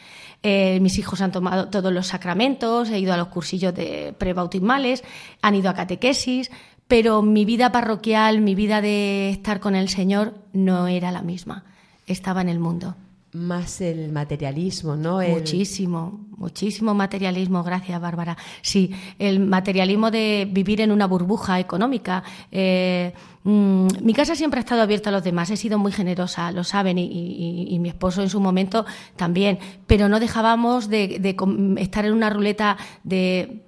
Eh, 0.44 0.80
mis 0.82 0.98
hijos 0.98 1.22
han 1.22 1.32
tomado 1.32 1.70
todos 1.70 1.92
los 1.94 2.08
sacramentos, 2.08 2.90
he 2.90 3.00
ido 3.00 3.14
a 3.14 3.18
los 3.18 3.28
cursillos 3.28 3.74
de 3.74 4.16
prebautismales, 4.18 5.04
han 5.42 5.56
ido 5.56 5.70
a 5.70 5.74
catequesis, 5.74 6.52
pero 6.88 7.22
mi 7.22 7.46
vida 7.46 7.72
parroquial, 7.72 8.42
mi 8.42 8.56
vida 8.56 8.82
de 8.82 9.30
estar 9.30 9.60
con 9.60 9.76
el 9.76 9.90
Señor 9.90 10.34
no 10.54 10.88
era 10.88 11.12
la 11.12 11.22
misma. 11.22 11.66
Estaba 12.08 12.42
en 12.42 12.50
el 12.50 12.60
mundo. 12.60 12.96
Más 13.34 13.82
el 13.82 14.10
materialismo, 14.14 14.96
¿no? 14.96 15.20
Muchísimo, 15.22 16.26
muchísimo 16.38 16.94
materialismo, 16.94 17.62
gracias 17.62 18.00
Bárbara. 18.00 18.38
Sí, 18.62 18.92
el 19.20 19.42
materialismo 19.42 20.10
de 20.10 20.48
vivir 20.50 20.80
en 20.80 20.94
una 20.94 21.06
burbuja 21.06 21.60
económica. 21.60 22.24
Eh, 22.50 23.14
mm, 23.44 23.88
mi 24.02 24.14
casa 24.14 24.34
siempre 24.34 24.60
ha 24.60 24.62
estado 24.62 24.82
abierta 24.82 25.10
a 25.10 25.14
los 25.14 25.26
demás, 25.26 25.52
he 25.52 25.58
sido 25.58 25.78
muy 25.78 25.92
generosa, 25.92 26.54
lo 26.54 26.64
saben, 26.64 26.98
y, 26.98 27.78
mi 27.80 27.90
esposo 27.90 28.24
en 28.24 28.30
su 28.30 28.40
momento 28.40 28.86
también, 29.18 29.60
pero 29.86 30.08
no 30.08 30.22
dejábamos 30.22 30.90
de 30.90 31.36
estar 31.78 32.06
en 32.06 32.14
una 32.14 32.30
ruleta 32.30 32.78
de 33.04 33.67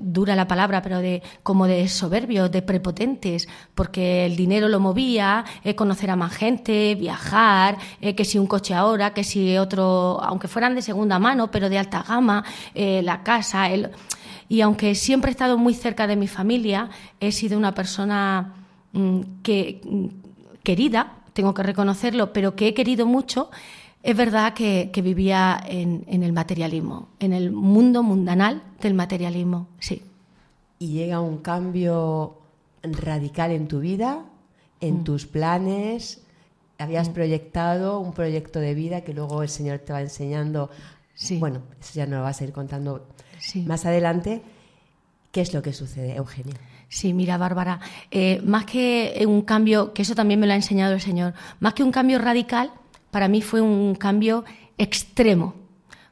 dura 0.00 0.36
la 0.36 0.46
palabra, 0.46 0.82
pero 0.82 0.98
de 0.98 1.22
como 1.42 1.66
de 1.66 1.88
soberbios, 1.88 2.50
de 2.50 2.62
prepotentes, 2.62 3.48
porque 3.74 4.26
el 4.26 4.36
dinero 4.36 4.68
lo 4.68 4.80
movía, 4.80 5.44
eh, 5.64 5.74
conocer 5.74 6.10
a 6.10 6.16
más 6.16 6.32
gente, 6.32 6.94
viajar, 6.94 7.78
eh, 8.00 8.14
que 8.14 8.24
si 8.24 8.38
un 8.38 8.46
coche 8.46 8.74
ahora, 8.74 9.14
que 9.14 9.24
si 9.24 9.56
otro, 9.58 10.20
aunque 10.22 10.48
fueran 10.48 10.74
de 10.74 10.82
segunda 10.82 11.18
mano, 11.18 11.50
pero 11.50 11.68
de 11.68 11.78
alta 11.78 12.02
gama, 12.06 12.44
la 12.74 13.22
casa, 13.22 13.68
el... 13.70 13.90
y 14.48 14.60
aunque 14.60 14.94
siempre 14.94 15.30
he 15.30 15.32
estado 15.32 15.58
muy 15.58 15.74
cerca 15.74 16.06
de 16.06 16.16
mi 16.16 16.28
familia, 16.28 16.90
he 17.20 17.32
sido 17.32 17.58
una 17.58 17.74
persona 17.74 18.54
mm, 18.92 19.20
que 19.42 19.80
mm, 19.84 20.06
querida, 20.62 21.14
tengo 21.32 21.54
que 21.54 21.62
reconocerlo, 21.62 22.32
pero 22.32 22.54
que 22.54 22.68
he 22.68 22.74
querido 22.74 23.06
mucho 23.06 23.50
es 24.02 24.16
verdad 24.16 24.54
que, 24.54 24.90
vivía 25.02 25.62
en, 25.64 26.04
el 26.08 26.32
materialismo, 26.32 27.08
en 27.20 27.32
el 27.32 27.52
mundo 27.52 28.02
mundanal 28.02 28.62
del 28.80 28.94
materialismo, 28.94 29.68
sí. 29.78 30.02
Y 30.78 30.88
llega 30.88 31.20
un 31.20 31.38
cambio 31.38 32.38
radical 32.82 33.52
en 33.52 33.68
tu 33.68 33.78
vida, 33.78 34.24
en 34.80 35.00
mm. 35.00 35.04
tus 35.04 35.26
planes. 35.26 36.22
Habías 36.78 37.10
mm. 37.10 37.12
proyectado 37.12 38.00
un 38.00 38.12
proyecto 38.12 38.58
de 38.58 38.74
vida 38.74 39.02
que 39.02 39.14
luego 39.14 39.42
el 39.44 39.48
Señor 39.48 39.78
te 39.78 39.92
va 39.92 40.00
enseñando. 40.00 40.70
Sí. 41.14 41.38
Bueno, 41.38 41.62
eso 41.80 41.92
ya 41.94 42.06
nos 42.06 42.18
lo 42.18 42.22
vas 42.22 42.40
a 42.40 42.44
ir 42.44 42.52
contando 42.52 43.06
más 43.66 43.86
adelante. 43.86 44.42
¿Qué 45.30 45.40
es 45.40 45.54
lo 45.54 45.62
que 45.62 45.72
sucede, 45.72 46.16
Eugenio? 46.16 46.54
Sí, 46.88 47.14
mira, 47.14 47.38
Bárbara, 47.38 47.80
eh, 48.10 48.42
más 48.44 48.66
que 48.66 49.24
un 49.26 49.42
cambio, 49.42 49.94
que 49.94 50.02
eso 50.02 50.14
también 50.14 50.40
me 50.40 50.46
lo 50.46 50.52
ha 50.52 50.56
enseñado 50.56 50.92
el 50.92 51.00
Señor, 51.00 51.32
más 51.60 51.72
que 51.72 51.82
un 51.84 51.92
cambio 51.92 52.18
radical, 52.18 52.72
para 53.12 53.28
mí 53.28 53.42
fue 53.42 53.60
un 53.60 53.94
cambio 53.94 54.44
extremo, 54.78 55.54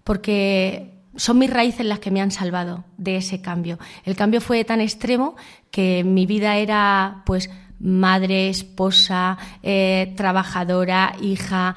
porque 0.05 0.93
son 1.17 1.39
mis 1.39 1.51
raíces 1.51 1.87
las 1.87 1.99
que 1.99 2.11
me 2.11 2.21
han 2.21 2.31
salvado 2.31 2.85
de 2.99 3.17
ese 3.17 3.41
cambio. 3.41 3.79
El 4.05 4.15
cambio 4.15 4.41
fue 4.41 4.65
tan 4.65 4.81
extremo 4.81 5.35
que 5.71 6.05
mi 6.05 6.27
vida 6.27 6.59
era 6.59 7.23
pues 7.25 7.51
madre, 7.81 8.51
esposa, 8.51 9.39
eh, 9.63 10.13
trabajadora, 10.15 11.17
hija, 11.23 11.75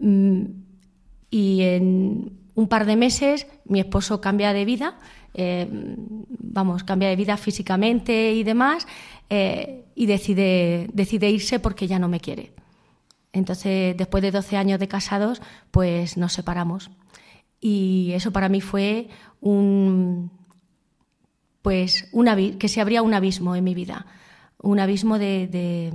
mm, 0.00 0.42
y 1.30 1.62
en 1.62 2.32
un 2.56 2.68
par 2.68 2.84
de 2.84 2.96
meses 2.96 3.46
mi 3.64 3.78
esposo 3.78 4.20
cambia 4.20 4.52
de 4.52 4.64
vida, 4.64 4.98
eh, 5.34 5.68
vamos, 5.70 6.82
cambia 6.82 7.08
de 7.08 7.16
vida 7.16 7.36
físicamente 7.36 8.32
y 8.32 8.42
demás, 8.42 8.88
eh, 9.30 9.84
y 9.94 10.06
decide, 10.06 10.88
decide 10.92 11.30
irse 11.30 11.60
porque 11.60 11.86
ya 11.86 12.00
no 12.00 12.08
me 12.08 12.18
quiere. 12.18 12.50
Entonces, 13.32 13.96
después 13.96 14.22
de 14.22 14.30
12 14.30 14.56
años 14.56 14.80
de 14.80 14.88
casados, 14.88 15.42
pues 15.70 16.16
nos 16.16 16.32
separamos. 16.32 16.90
Y 17.60 18.12
eso 18.14 18.32
para 18.32 18.48
mí 18.48 18.60
fue 18.60 19.08
un, 19.40 20.30
pues, 21.62 22.10
que 22.58 22.68
se 22.68 22.80
abría 22.80 23.02
un 23.02 23.14
abismo 23.14 23.54
en 23.56 23.64
mi 23.64 23.74
vida, 23.74 24.06
un 24.62 24.80
abismo 24.80 25.18
de, 25.18 25.92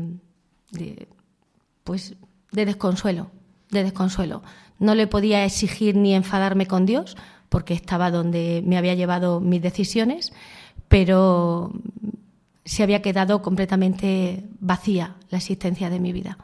pues, 1.84 2.16
de 2.52 2.66
desconsuelo, 2.66 3.32
de 3.72 3.84
desconsuelo. 3.84 4.44
No 4.80 4.96
le 4.96 5.08
podía 5.08 5.46
exigir 5.46 5.96
ni 5.96 6.14
enfadarme 6.14 6.68
con 6.68 6.86
Dios, 6.86 7.18
porque 7.50 7.74
estaba 7.74 8.12
donde 8.12 8.64
me 8.66 8.78
había 8.78 8.96
llevado 8.96 9.40
mis 9.40 9.62
decisiones, 9.62 10.34
pero 10.88 11.72
se 12.66 12.84
había 12.84 13.02
quedado 13.02 13.42
completamente 13.42 14.44
vacía 14.60 15.16
la 15.30 15.38
existencia 15.38 15.90
de 15.90 16.00
mi 16.00 16.12
vida 16.12 16.38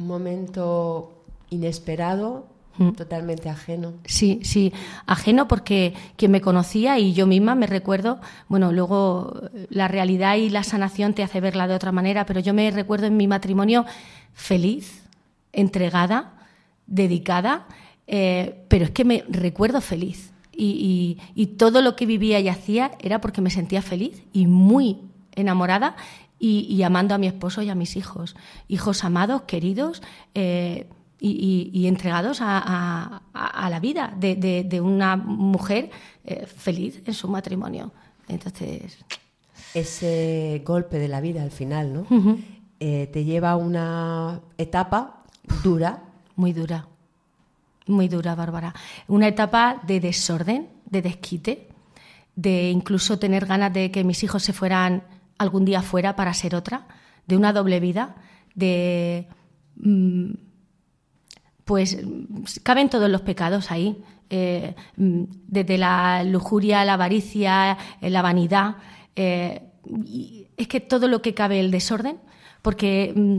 un 0.00 0.06
momento 0.06 1.12
inesperado, 1.50 2.46
mm. 2.78 2.92
totalmente 2.92 3.48
ajeno. 3.48 3.92
Sí, 4.04 4.40
sí, 4.42 4.72
ajeno 5.06 5.46
porque 5.46 5.94
quien 6.16 6.30
me 6.30 6.40
conocía 6.40 6.98
y 6.98 7.12
yo 7.12 7.26
misma 7.26 7.54
me 7.54 7.66
recuerdo, 7.66 8.20
bueno, 8.48 8.72
luego 8.72 9.34
la 9.68 9.88
realidad 9.88 10.36
y 10.36 10.50
la 10.50 10.64
sanación 10.64 11.14
te 11.14 11.22
hace 11.22 11.40
verla 11.40 11.68
de 11.68 11.74
otra 11.74 11.92
manera, 11.92 12.26
pero 12.26 12.40
yo 12.40 12.54
me 12.54 12.70
recuerdo 12.70 13.06
en 13.06 13.16
mi 13.16 13.26
matrimonio 13.26 13.84
feliz, 14.32 15.02
entregada, 15.52 16.32
dedicada, 16.86 17.66
eh, 18.06 18.64
pero 18.68 18.84
es 18.84 18.90
que 18.90 19.04
me 19.04 19.24
recuerdo 19.28 19.80
feliz. 19.80 20.32
y, 20.52 21.16
todo 21.56 21.80
lo 21.80 21.96
que 21.96 22.04
vivía 22.04 22.38
y 22.38 22.48
hacía 22.48 22.90
era 23.00 23.20
porque 23.20 23.40
me 23.40 23.48
sentía 23.48 23.80
feliz 23.80 24.22
y 24.32 24.46
muy 24.46 24.98
enamorada 25.34 25.96
y, 26.42 26.82
amando 26.82 27.14
a 27.14 27.18
mi 27.18 27.26
esposo 27.26 27.60
y 27.60 27.68
a 27.68 27.74
mis 27.74 27.96
hijos. 27.96 28.34
Hijos 28.66 29.04
amados, 29.04 29.42
queridos 29.42 30.02
eh, 30.34 30.88
y, 31.20 31.86
entregados 31.86 32.38
a, 32.40 33.20
la 33.34 33.80
vida 33.80 34.14
de, 34.18 34.80
una 34.80 35.16
mujer 35.16 35.90
eh, 36.24 36.46
feliz 36.46 37.02
en 37.04 37.12
su 37.12 37.28
matrimonio. 37.28 37.92
Entonces. 38.26 38.98
Ese 39.74 40.62
golpe 40.64 40.98
de 40.98 41.08
la 41.08 41.20
vida 41.20 41.42
al 41.42 41.50
final, 41.50 41.92
¿no? 41.92 42.06
Eh, 42.80 43.10
te 43.12 43.24
lleva 43.24 43.50
a 43.50 43.56
una 43.56 44.40
etapa 44.56 45.24
dura. 45.62 46.04
Muy 46.36 46.54
dura. 46.54 46.88
Muy 47.86 48.08
dura, 48.08 48.34
Bárbara. 48.34 48.74
Una 49.08 49.28
etapa 49.28 49.82
de 49.86 50.00
desorden, 50.00 50.68
de 50.86 51.02
desquite, 51.02 51.68
de 52.34 52.70
incluso 52.70 53.18
tener 53.18 53.44
ganas 53.44 53.74
de 53.74 53.90
que 53.90 54.04
mis 54.04 54.22
hijos 54.24 54.42
se 54.42 54.54
fueran 54.54 55.02
algún 55.40 55.64
día 55.64 55.80
fuera 55.80 56.16
para 56.16 56.34
ser 56.34 56.54
otra, 56.54 56.86
de 57.26 57.36
una 57.36 57.52
doble 57.52 57.80
vida, 57.80 58.16
de... 58.54 59.26
Mm, 59.76 60.32
pues 61.64 61.96
caben 62.62 62.90
todos 62.90 63.08
los 63.08 63.22
pecados 63.22 63.70
ahí, 63.70 64.02
eh, 64.28 64.74
mm, 64.96 65.22
desde 65.46 65.78
la 65.78 66.24
lujuria, 66.24 66.84
la 66.84 66.94
avaricia, 66.94 67.78
eh, 68.00 68.10
la 68.10 68.22
vanidad. 68.22 68.76
Eh, 69.16 69.62
es 70.56 70.68
que 70.68 70.80
todo 70.80 71.08
lo 71.08 71.22
que 71.22 71.32
cabe 71.32 71.58
el 71.60 71.70
desorden, 71.70 72.18
porque 72.60 73.14
mm, 73.14 73.38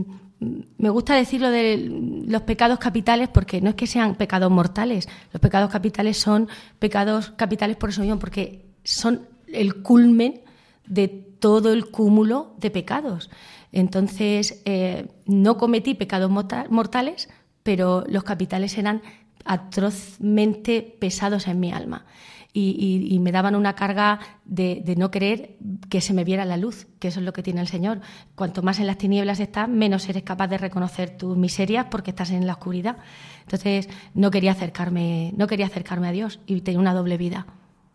me 0.78 0.90
gusta 0.90 1.14
decirlo 1.14 1.50
de 1.50 2.24
los 2.26 2.42
pecados 2.42 2.78
capitales 2.80 3.28
porque 3.28 3.60
no 3.60 3.70
es 3.70 3.76
que 3.76 3.86
sean 3.86 4.16
pecados 4.16 4.50
mortales, 4.50 5.08
los 5.32 5.40
pecados 5.40 5.70
capitales 5.70 6.16
son 6.16 6.48
pecados 6.80 7.30
capitales 7.36 7.76
por 7.76 7.90
eso 7.90 8.00
mismo, 8.00 8.18
porque 8.18 8.64
son 8.82 9.28
el 9.52 9.82
culmen 9.82 10.40
de 10.86 11.31
todo 11.42 11.72
el 11.72 11.90
cúmulo 11.90 12.54
de 12.58 12.70
pecados. 12.70 13.28
Entonces, 13.72 14.62
eh, 14.64 15.08
no 15.26 15.56
cometí 15.56 15.94
pecados 15.94 16.30
mortales, 16.30 17.28
pero 17.64 18.04
los 18.06 18.22
capitales 18.22 18.78
eran 18.78 19.02
atrozmente 19.44 20.96
pesados 21.00 21.48
en 21.48 21.58
mi 21.58 21.72
alma. 21.72 22.06
Y, 22.54 23.18
me 23.20 23.32
daban 23.32 23.56
una 23.56 23.74
carga 23.74 24.20
de, 24.44 24.84
no 24.96 25.10
querer 25.10 25.56
que 25.88 26.00
se 26.00 26.12
me 26.14 26.22
viera 26.22 26.44
la 26.44 26.58
luz, 26.58 26.86
que 27.00 27.08
eso 27.08 27.18
es 27.18 27.26
lo 27.26 27.32
que 27.32 27.42
tiene 27.42 27.60
el 27.60 27.66
Señor. 27.66 28.02
Cuanto 28.36 28.62
más 28.62 28.78
en 28.78 28.86
las 28.86 28.98
tinieblas 28.98 29.40
estás, 29.40 29.68
menos 29.68 30.08
eres 30.08 30.22
capaz 30.22 30.46
de 30.46 30.58
reconocer 30.58 31.16
tus 31.16 31.36
miserias 31.36 31.86
porque 31.90 32.10
estás 32.10 32.30
en 32.30 32.46
la 32.46 32.52
oscuridad. 32.52 32.98
Entonces 33.40 33.88
no 34.14 34.30
quería 34.30 34.52
acercarme, 34.52 35.32
no 35.36 35.48
quería 35.48 35.66
acercarme 35.66 36.06
a 36.06 36.12
Dios 36.12 36.38
y 36.46 36.60
tenía 36.60 36.78
una 36.78 36.94
doble 36.94 37.16
vida, 37.16 37.46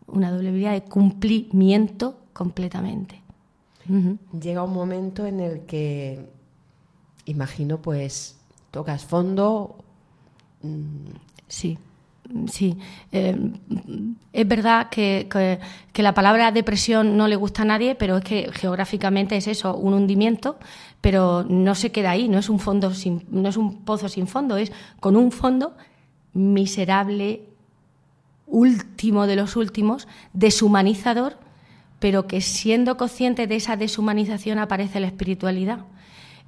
una 0.06 0.30
doble 0.30 0.50
vida 0.50 0.72
de 0.72 0.82
cumplimiento 0.82 2.18
completamente. 2.34 3.22
Llega 4.38 4.62
un 4.62 4.72
momento 4.72 5.26
en 5.26 5.40
el 5.40 5.60
que, 5.60 6.28
imagino, 7.24 7.78
pues 7.78 8.38
tocas 8.70 9.04
fondo. 9.04 9.76
Mm, 10.62 11.08
sí, 11.46 11.78
sí. 12.50 12.76
Eh, 13.12 13.36
es 14.32 14.48
verdad 14.48 14.88
que, 14.90 15.26
la 15.94 16.14
palabra 16.14 16.52
depresión 16.52 17.16
no 17.16 17.28
le 17.28 17.36
gusta 17.36 17.62
a 17.62 17.64
nadie, 17.64 17.94
pero 17.94 18.18
es 18.18 18.24
que 18.24 18.50
geográficamente 18.52 19.36
es 19.36 19.48
eso, 19.48 19.74
un 19.76 19.94
hundimiento, 19.94 20.58
pero 21.00 21.44
no 21.48 21.74
se 21.74 21.90
queda 21.90 22.10
ahí, 22.10 22.28
no 22.28 22.38
es 22.38 22.48
un 22.48 22.60
fondo 22.60 22.92
sin, 22.94 23.24
no 23.30 23.48
es 23.48 23.56
un 23.56 23.84
pozo 23.84 24.08
sin 24.08 24.26
fondo, 24.26 24.56
es 24.56 24.72
con 25.00 25.16
un 25.16 25.32
fondo 25.32 25.74
miserable, 26.34 27.42
último 28.46 29.26
de 29.26 29.36
los 29.36 29.56
últimos, 29.56 30.08
deshumanizador 30.32 31.47
pero 31.98 32.26
que 32.26 32.40
siendo 32.40 32.96
consciente 32.96 33.46
de 33.46 33.56
esa 33.56 33.76
deshumanización 33.76 34.58
aparece 34.58 35.00
la 35.00 35.08
espiritualidad. 35.08 35.84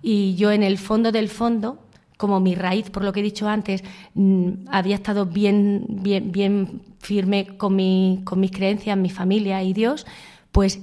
Y 0.03 0.35
yo 0.37 0.53
en 0.53 0.63
el 0.63 0.79
fondo 0.79 1.13
del 1.13 1.29
fondo, 1.29 1.79
como 2.17 2.41
mi 2.41 2.55
raíz, 2.55 2.91
por 2.91 3.05
lo 3.05 3.13
que 3.13 3.21
he 3.21 3.25
dicho 3.25 3.49
antes, 3.49 3.83
mm, 4.15 4.69
había 4.69 4.95
estado 4.95 5.27
bien, 5.27 5.87
bien, 5.89 6.33
bien 6.33 6.83
firme 6.99 7.57
con, 7.57 7.77
mi, 7.77 8.21
con 8.25 8.41
mis 8.41 8.51
creencias, 8.51 8.97
mi 8.97 9.11
familia 9.11 9.63
y 9.63 9.73
Dios, 9.73 10.07
pues 10.53 10.81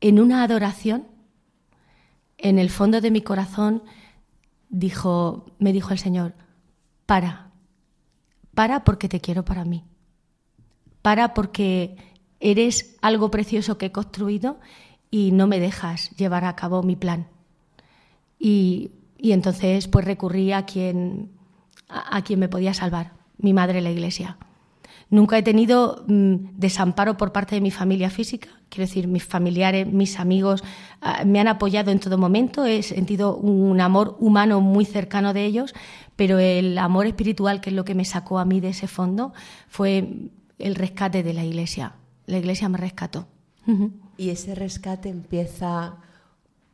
en 0.00 0.20
una 0.20 0.42
adoración, 0.42 1.06
en 2.38 2.58
el 2.58 2.70
fondo 2.70 3.00
de 3.00 3.10
mi 3.10 3.22
corazón, 3.22 3.82
dijo, 4.68 5.46
me 5.58 5.72
dijo 5.72 5.92
el 5.92 5.98
Señor, 5.98 6.34
para, 7.06 7.50
para 8.54 8.84
porque 8.84 9.08
te 9.08 9.20
quiero 9.20 9.44
para 9.44 9.64
mí, 9.64 9.84
para 11.02 11.34
porque 11.34 11.96
eres 12.42 12.96
algo 13.00 13.30
precioso 13.30 13.78
que 13.78 13.86
he 13.86 13.92
construido 13.92 14.58
y 15.10 15.30
no 15.30 15.46
me 15.46 15.60
dejas 15.60 16.10
llevar 16.16 16.44
a 16.44 16.56
cabo 16.56 16.82
mi 16.82 16.96
plan. 16.96 17.28
Y, 18.38 18.90
entonces 19.18 19.86
pues 19.86 20.04
recurrí 20.04 20.52
a 20.52 20.66
quien, 20.66 21.30
a, 21.88 22.22
quien 22.22 22.40
me 22.40 22.48
podía 22.48 22.74
salvar, 22.74 23.12
mi 23.38 23.52
madre 23.52 23.80
la 23.80 23.90
iglesia. 23.90 24.36
Nunca 25.10 25.38
he 25.38 25.42
tenido 25.42 26.04
mm, 26.08 26.56
desamparo 26.56 27.16
por 27.16 27.32
parte 27.32 27.54
de 27.54 27.60
mi 27.60 27.70
familia 27.70 28.10
física, 28.10 28.48
quiero 28.68 28.88
decir, 28.88 29.06
mis 29.06 29.24
familiares, 29.24 29.86
mis 29.86 30.18
amigos 30.18 30.64
ah, 31.00 31.24
me 31.24 31.38
han 31.38 31.48
apoyado 31.48 31.90
en 31.92 32.00
todo 32.00 32.18
momento, 32.18 32.64
he 32.64 32.82
sentido 32.82 33.36
un 33.36 33.80
amor 33.80 34.16
humano 34.18 34.60
muy 34.60 34.86
cercano 34.86 35.34
de 35.34 35.44
ellos, 35.44 35.74
pero 36.16 36.38
el 36.38 36.78
amor 36.78 37.06
espiritual, 37.06 37.60
que 37.60 37.70
es 37.70 37.76
lo 37.76 37.84
que 37.84 37.94
me 37.94 38.06
sacó 38.06 38.38
a 38.38 38.44
mí 38.44 38.60
de 38.60 38.70
ese 38.70 38.88
fondo, 38.88 39.32
fue 39.68 40.30
el 40.58 40.74
rescate 40.74 41.22
de 41.22 41.34
la 41.34 41.44
iglesia. 41.44 41.94
La 42.32 42.38
iglesia 42.38 42.66
me 42.70 42.78
rescató. 42.78 43.26
Y 44.16 44.30
ese 44.30 44.54
rescate 44.54 45.10
empieza 45.10 45.98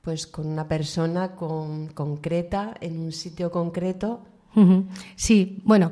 pues 0.03 0.29
con 0.29 0.47
una 0.47 0.69
persona 0.69 1.33
con, 1.33 1.89
concreta 1.89 2.75
en 2.81 3.01
un 3.01 3.11
sitio 3.11 3.51
concreto. 3.51 4.21
Sí, 5.17 5.59
bueno, 5.65 5.91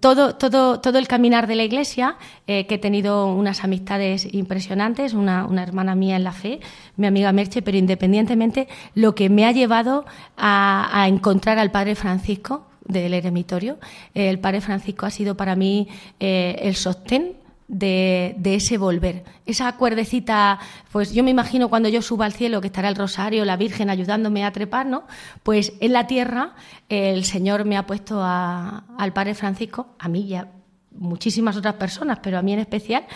todo, 0.00 0.34
todo, 0.34 0.80
todo 0.80 0.98
el 0.98 1.08
caminar 1.08 1.46
de 1.46 1.54
la 1.54 1.62
iglesia, 1.62 2.16
eh, 2.48 2.66
que 2.66 2.76
he 2.76 2.78
tenido 2.78 3.26
unas 3.26 3.62
amistades 3.62 4.32
impresionantes, 4.32 5.14
una, 5.14 5.48
hermana 5.60 5.94
mía 5.94 6.16
en 6.16 6.24
la 6.24 6.32
fe, 6.32 6.60
mi 6.96 7.06
amiga 7.06 7.32
Merche, 7.32 7.62
pero 7.62 7.78
independientemente, 7.78 8.68
lo 8.94 9.14
que 9.14 9.28
me 9.28 9.44
ha 9.44 9.52
llevado 9.52 10.04
a, 10.36 11.06
encontrar 11.08 11.58
al 11.58 11.70
Padre 11.70 11.94
Francisco 11.94 12.66
del 12.84 13.14
eremitorio, 13.14 13.78
el 14.14 14.38
Padre 14.40 14.60
Francisco 14.60 15.06
ha 15.06 15.10
sido 15.10 15.36
para 15.36 15.54
mí 15.56 15.88
eh, 16.20 16.60
el 16.62 16.74
sostén 16.74 17.41
de, 17.72 18.36
ese 18.44 18.78
volver. 18.78 19.24
Esa 19.46 19.72
cuerdecita, 19.76 20.60
pues 20.92 21.12
yo 21.12 21.24
me 21.24 21.30
imagino 21.30 21.68
cuando 21.68 21.88
yo 21.88 22.02
suba 22.02 22.26
al 22.26 22.34
cielo 22.34 22.60
que 22.60 22.66
estará 22.68 22.88
el 22.88 22.94
rosario, 22.94 23.44
la 23.44 23.56
Virgen 23.56 23.90
ayudándome 23.90 24.44
a 24.44 24.52
trepar, 24.52 24.86
¿no? 24.86 25.04
Pues 25.42 25.72
en 25.80 25.94
la 25.94 26.06
tierra 26.06 26.54
el 26.88 27.24
Señor 27.24 27.64
me 27.64 27.76
ha 27.76 27.86
puesto 27.86 28.22
al 28.22 29.12
Padre 29.14 29.34
Francisco, 29.34 29.88
a 29.98 30.08
mí 30.08 30.20
y 30.20 30.34
a 30.34 30.48
muchísimas 30.92 31.56
otras 31.56 31.74
personas, 31.74 32.18
pero 32.22 32.38
a 32.38 32.42
mí 32.42 32.52
en 32.52 32.60
especial, 32.60 33.06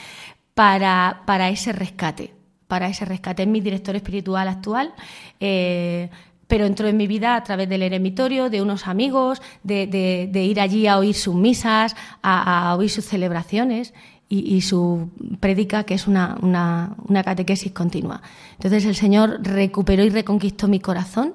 para, 0.54 1.22
para 1.26 1.50
ese 1.50 1.72
rescate, 1.72 2.32
para 2.66 2.88
ese 2.88 3.04
rescate. 3.04 3.42
Es 3.42 3.48
mi 3.48 3.60
director 3.60 3.94
espiritual 3.94 4.48
actual. 4.48 4.94
Eh, 5.38 6.08
pero 6.48 6.64
entró 6.64 6.86
en 6.86 6.96
mi 6.96 7.08
vida 7.08 7.34
a 7.34 7.42
través 7.42 7.68
del 7.68 7.82
eremitorio, 7.82 8.50
de 8.50 8.62
unos 8.62 8.86
amigos, 8.86 9.42
de, 9.64 10.30
ir 10.32 10.60
allí 10.60 10.86
a 10.86 10.96
oír 10.96 11.16
sus 11.16 11.34
misas, 11.34 11.96
a 12.22 12.72
oír 12.78 12.88
sus 12.88 13.04
celebraciones 13.04 13.92
y, 14.28 14.60
su 14.62 15.10
prédica, 15.38 15.84
que 15.84 15.94
es 15.94 16.08
una, 16.08 16.36
una, 16.42 17.22
catequesis 17.24 17.70
continua. 17.72 18.22
Entonces 18.54 18.84
el 18.84 18.96
Señor 18.96 19.38
recuperó 19.42 20.02
y 20.02 20.10
reconquistó 20.10 20.66
mi 20.66 20.80
corazón, 20.80 21.34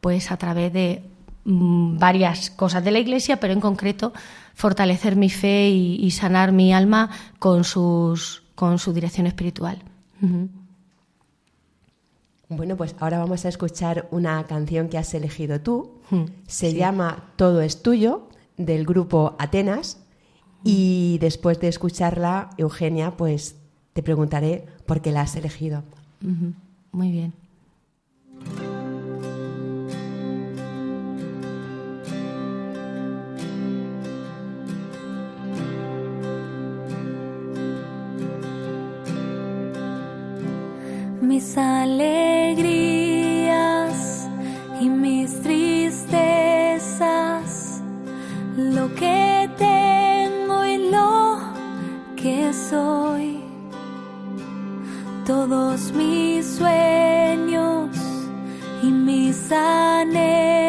pues 0.00 0.32
a 0.32 0.36
través 0.36 0.72
de 0.72 1.04
mm, 1.44 1.98
varias 1.98 2.50
cosas 2.50 2.82
de 2.82 2.90
la 2.90 2.98
Iglesia, 2.98 3.38
pero 3.38 3.52
en 3.52 3.60
concreto 3.60 4.12
fortalecer 4.54 5.14
mi 5.14 5.30
fe 5.30 5.70
y, 5.70 6.10
sanar 6.10 6.52
mi 6.52 6.74
alma 6.74 7.10
con, 7.38 7.64
sus, 7.64 8.42
con 8.54 8.78
su 8.78 8.92
dirección 8.92 9.26
espiritual. 9.26 9.78
Bueno, 12.48 12.76
pues 12.76 12.94
ahora 12.98 13.18
vamos 13.18 13.44
a 13.44 13.48
escuchar 13.48 14.08
una 14.10 14.44
canción 14.44 14.88
que 14.88 14.98
has 14.98 15.14
elegido 15.14 15.60
tú. 15.60 16.00
Se 16.46 16.74
llama 16.74 17.30
Todo 17.36 17.62
es 17.62 17.82
tuyo, 17.82 18.28
del 18.56 18.84
grupo 18.84 19.36
Atenas. 19.38 20.01
Y 20.64 21.18
después 21.20 21.60
de 21.60 21.68
escucharla, 21.68 22.50
Eugenia, 22.56 23.12
pues 23.16 23.56
te 23.92 24.02
preguntaré 24.02 24.64
por 24.86 25.00
qué 25.00 25.12
la 25.12 25.22
has 25.22 25.36
elegido. 25.36 25.82
Muy 26.92 27.10
bien. 27.10 27.32
Mis 41.20 41.56
alegrías 41.56 42.71
soy. 52.72 53.38
Todos 55.26 55.92
mis 55.92 56.46
sueños 56.58 57.90
y 58.82 58.86
mis 58.86 59.52
anhelos, 59.52 60.61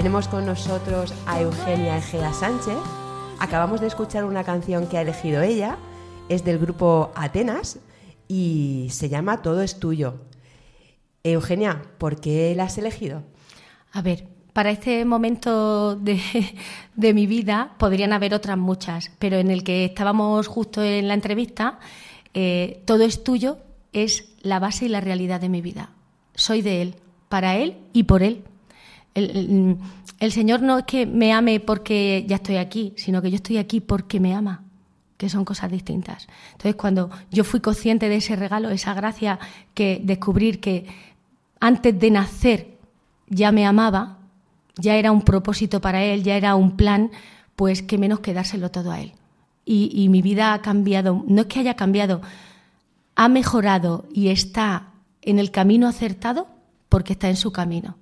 Tenemos 0.00 0.28
con 0.28 0.46
nosotros 0.46 1.12
a 1.26 1.42
Eugenia 1.42 1.98
Egea 1.98 2.32
Sánchez. 2.32 2.78
Acabamos 3.38 3.82
de 3.82 3.86
escuchar 3.86 4.24
una 4.24 4.44
canción 4.44 4.86
que 4.86 4.96
ha 4.96 5.02
elegido 5.02 5.42
ella, 5.42 5.76
es 6.30 6.42
del 6.42 6.58
grupo 6.58 7.12
Atenas 7.14 7.80
y 8.26 8.86
se 8.92 9.10
llama 9.10 9.42
Todo 9.42 9.60
es 9.60 9.78
tuyo. 9.78 10.22
Eugenia, 11.22 11.82
¿por 11.98 12.18
qué 12.18 12.54
la 12.56 12.64
has 12.64 12.78
elegido? 12.78 13.24
A 13.92 14.00
ver, 14.00 14.26
para 14.54 14.70
este 14.70 15.04
momento 15.04 15.96
de, 15.96 16.18
mi 16.96 17.26
vida 17.26 17.74
podrían 17.76 18.14
haber 18.14 18.32
otras 18.32 18.56
muchas, 18.56 19.12
pero 19.18 19.36
en 19.36 19.50
el 19.50 19.62
que 19.64 19.84
estábamos 19.84 20.46
justo 20.46 20.82
en 20.82 21.08
la 21.08 21.14
entrevista, 21.14 21.78
eh, 22.32 22.82
Todo 22.86 23.04
es 23.04 23.22
tuyo 23.22 23.58
es 23.92 24.32
la 24.40 24.60
base 24.60 24.86
y 24.86 24.88
la 24.88 25.02
realidad 25.02 25.42
de 25.42 25.50
mi 25.50 25.60
vida. 25.60 25.90
soy 26.34 26.62
de 26.62 26.80
Él, 26.80 26.94
para 27.28 27.58
Él 27.58 27.76
y 27.92 28.04
por 28.04 28.22
Él. 28.22 28.44
El, 29.14 29.78
Señor 30.30 30.62
no 30.62 30.78
es 30.78 30.84
que 30.84 31.06
me 31.06 31.32
ame 31.32 31.60
porque 31.60 32.24
ya 32.28 32.36
estoy 32.36 32.56
aquí, 32.56 32.94
sino 32.96 33.20
que 33.20 33.30
yo 33.30 33.36
estoy 33.36 33.58
aquí 33.58 33.80
porque 33.80 34.20
me 34.20 34.34
ama, 34.34 34.62
que 35.16 35.28
son 35.28 35.44
cosas 35.44 35.70
distintas. 35.70 36.28
Entonces, 36.52 36.76
cuando 36.76 37.10
yo 37.30 37.44
fui 37.44 37.60
consciente 37.60 38.08
de 38.08 38.16
ese 38.16 38.36
regalo, 38.36 38.70
esa 38.70 38.94
gracia, 38.94 39.38
que 39.74 40.00
descubrir 40.02 40.60
que 40.60 40.86
antes 41.58 41.98
de 41.98 42.10
nacer 42.10 42.78
ya 43.28 43.52
me 43.52 43.66
amaba, 43.66 44.18
ya 44.76 44.94
era 44.94 45.12
un 45.12 45.22
propósito 45.22 45.80
para 45.80 46.02
Él, 46.04 46.22
ya 46.22 46.36
era 46.36 46.54
un 46.54 46.76
plan, 46.76 47.10
pues 47.56 47.82
que 47.82 47.98
menos 47.98 48.20
que 48.20 48.32
dárselo 48.32 48.70
todo 48.70 48.92
a 48.92 49.00
Él. 49.00 49.12
Y, 49.64 49.90
y 49.92 50.08
mi 50.08 50.22
vida 50.22 50.54
ha 50.54 50.62
cambiado, 50.62 51.24
no 51.26 51.42
es 51.42 51.46
que 51.48 51.60
haya 51.60 51.74
cambiado, 51.74 52.22
ha 53.16 53.28
mejorado 53.28 54.06
y 54.12 54.28
está 54.28 54.90
en 55.22 55.38
el 55.38 55.50
camino 55.50 55.88
acertado 55.88 56.48
porque 56.88 57.12
está 57.12 57.28
en 57.28 57.36
su 57.36 57.52
camino. 57.52 57.96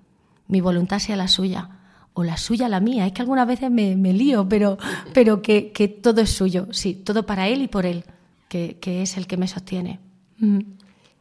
Mi 0.49 0.61
voluntad 0.61 0.99
sea 0.99 1.17
la 1.17 1.29
suya 1.29 1.71
o 2.15 2.25
la 2.25 2.37
suya 2.37 2.69
la 2.69 2.81
mía. 2.81 3.07
Es 3.07 3.13
que 3.13 3.23
algunas 3.23 3.47
veces 3.47 3.71
me, 3.71 3.95
me 3.97 4.13
lío, 4.13 4.49
pero, 4.49 4.77
pero 5.15 5.41
que, 5.43 5.71
que 5.73 5.89
todo 5.89 6.21
es 6.23 6.31
suyo, 6.31 6.67
sí, 6.73 6.95
todo 6.95 7.25
para 7.27 7.47
él 7.49 7.63
y 7.63 7.69
por 7.69 7.87
él, 7.87 8.05
que, 8.49 8.79
que 8.81 9.03
es 9.03 9.17
el 9.17 9.27
que 9.27 9.37
me 9.37 9.47
sostiene. 9.47 10.01
Mm, 10.39 10.59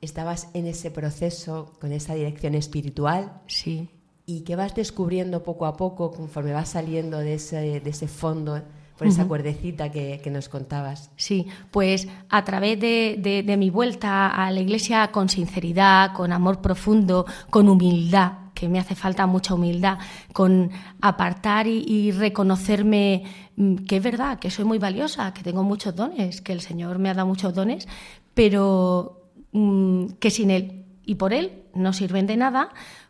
Estabas 0.02 0.50
en 0.54 0.68
ese 0.68 0.92
proceso 0.92 1.74
con 1.82 1.92
esa 1.92 2.14
dirección 2.14 2.54
espiritual 2.56 3.32
Sí. 3.48 3.90
y 4.28 4.42
que 4.42 4.56
vas 4.56 4.76
descubriendo 4.76 5.44
poco 5.44 5.66
a 5.66 5.76
poco 5.76 6.12
conforme 6.12 6.54
vas 6.54 6.70
saliendo 6.70 7.18
de 7.18 7.34
ese, 7.34 7.80
de 7.80 7.90
ese 7.90 8.08
fondo, 8.08 8.62
por 8.98 9.08
esa 9.08 9.28
cuerdecita 9.28 9.92
que, 9.92 10.20
que 10.24 10.30
nos 10.32 10.50
contabas. 10.50 11.12
Sí, 11.18 11.48
pues 11.72 12.08
a 12.30 12.44
través 12.44 12.80
de, 12.80 13.18
de- 13.20 13.44
de 13.44 13.58
mi 13.58 13.70
vuelta 13.72 14.28
a 14.28 14.50
la 14.52 14.60
iglesia 14.60 15.12
con 15.12 15.30
sinceridad, 15.30 16.14
con 16.14 16.32
amor 16.32 16.62
profundo, 16.62 17.26
con 17.52 17.68
humildad, 17.70 18.34
que 18.58 18.68
me 18.68 18.80
hace 18.80 18.96
falta 18.96 19.28
mucha 19.28 19.54
humildad, 19.54 20.00
con 20.34 20.72
apartar 21.00 21.68
y, 21.68 22.10
reconocerme 22.12 23.24
mm, 23.56 23.76
que 23.86 23.98
es 23.98 24.04
verdad, 24.04 24.40
que 24.40 24.50
soy 24.50 24.66
muy 24.66 24.80
valiosa, 24.80 25.32
que 25.32 25.44
tengo 25.44 25.62
muchos 25.62 25.96
dones, 25.96 26.42
que 26.42 26.54
el 26.54 26.62
Señor 26.62 26.98
me 26.98 27.12
ha 27.12 27.14
dado 27.14 27.28
muchos 27.28 27.54
dones, 27.54 27.88
pero 28.34 29.22
mm, 29.52 30.06
que 30.20 30.32
sin 30.32 30.50
Él 30.50 30.86
y 31.06 31.16
por 31.16 31.34
Él 31.34 31.66
no 31.76 31.94
sirven 31.94 32.26
de 32.26 32.36
nada, 32.36 32.70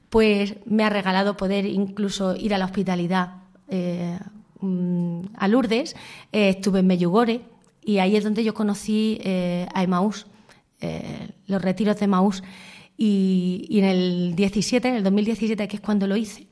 pues 0.10 0.55
me 0.65 0.83
ha 0.83 0.89
regalado 0.89 1.38
poder 1.38 1.65
incluso 1.65 2.36
ir 2.36 2.53
a 2.53 2.57
la 2.57 2.65
hospitalidad 2.65 3.36
eh, 3.69 4.19
mm, 4.60 5.19
a 5.38 5.47
Lourdes, 5.47 5.95
eh, 6.33 6.49
estuve 6.49 6.79
en 6.79 6.88
Meyugore 6.88 7.39
y 7.81 7.99
ahí 7.99 8.17
es 8.17 8.25
donde 8.25 8.43
yo 8.43 8.53
conocí 8.53 9.17
eh, 9.23 9.65
a 9.73 9.81
Emaús, 9.81 10.27
los 11.47 11.62
retiros 11.62 11.97
de 11.97 12.05
Emaús. 12.05 12.43
Y, 12.97 13.67
en 13.69 13.86
el 13.86 14.36
17, 14.36 14.88
en 14.88 14.95
el 14.95 15.03
2017, 15.03 15.67
que 15.67 15.75
es 15.75 15.81
cuando 15.81 16.07
lo 16.07 16.15
hice, 16.15 16.47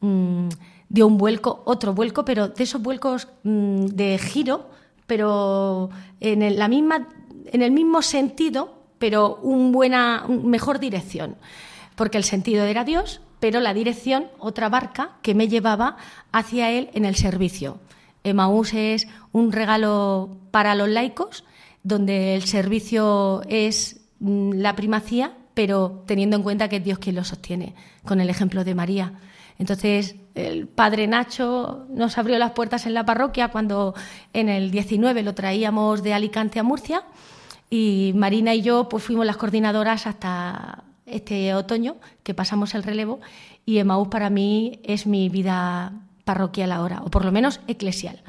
mm, 0.00 0.48
dio 0.88 1.06
un 1.06 1.18
vuelco, 1.18 1.62
otro 1.66 1.94
vuelco, 1.94 2.24
pero 2.24 2.48
de 2.48 2.62
esos 2.62 2.80
vuelcos 2.80 3.28
mm, 3.42 3.86
de 3.86 4.18
giro, 4.18 4.70
pero 5.06 5.90
en 6.20 6.42
el, 6.42 6.58
la 6.58 6.68
misma, 6.68 7.08
en 7.46 7.62
el 7.62 7.72
mismo 7.72 8.02
sentido, 8.02 8.84
pero 8.98 9.36
un 9.42 9.72
buena, 9.72 10.26
mejor 10.28 10.78
dirección. 10.78 11.36
Porque 11.96 12.18
el 12.18 12.24
sentido 12.24 12.64
era 12.64 12.84
Dios, 12.84 13.20
pero 13.40 13.58
la 13.58 13.74
dirección, 13.74 14.28
otra 14.38 14.68
barca 14.68 15.16
que 15.22 15.34
me 15.34 15.48
llevaba 15.48 15.96
hacia 16.30 16.70
Él 16.70 16.90
en 16.92 17.04
el 17.04 17.16
servicio. 17.16 17.80
Emaús 18.22 18.74
es 18.74 19.08
un 19.32 19.50
regalo 19.50 20.36
para 20.50 20.74
los 20.74 20.88
laicos, 20.88 21.44
donde 21.82 22.34
el 22.34 22.44
servicio 22.44 23.42
es 23.48 24.02
mm, 24.20 24.52
la 24.52 24.76
primacía, 24.76 25.32
pero 25.62 26.04
teniendo 26.06 26.36
en 26.36 26.42
cuenta 26.42 26.70
que 26.70 26.76
es 26.76 26.84
Dios 26.84 26.98
quien 26.98 27.16
lo 27.16 27.22
sostiene, 27.22 27.74
con 28.06 28.18
el 28.18 28.30
ejemplo 28.30 28.64
de 28.64 28.74
María. 28.74 29.12
Entonces, 29.58 30.16
el 30.34 30.68
padre 30.68 31.06
Nacho 31.06 31.84
nos 31.90 32.16
abrió 32.16 32.38
las 32.38 32.52
puertas 32.52 32.86
en 32.86 32.94
la 32.94 33.04
parroquia 33.04 33.48
cuando 33.48 33.92
en 34.32 34.48
el 34.48 34.70
19 34.70 35.22
lo 35.22 35.34
traíamos 35.34 36.02
de 36.02 36.14
Alicante 36.14 36.60
a 36.60 36.62
Murcia 36.62 37.02
y 37.68 38.12
Marina 38.16 38.54
y 38.54 38.62
yo 38.62 38.88
pues 38.88 39.04
fuimos 39.04 39.26
las 39.26 39.36
coordinadoras 39.36 40.06
hasta 40.06 40.84
este 41.04 41.52
otoño 41.52 41.96
que 42.22 42.32
pasamos 42.32 42.74
el 42.74 42.82
relevo 42.82 43.20
y 43.66 43.80
Emaús 43.80 44.08
para 44.08 44.30
mí 44.30 44.80
es 44.82 45.06
mi 45.06 45.28
vida 45.28 45.92
parroquial 46.24 46.72
ahora, 46.72 47.02
o 47.02 47.10
por 47.10 47.26
lo 47.26 47.32
menos 47.32 47.60
eclesial. 47.68 48.22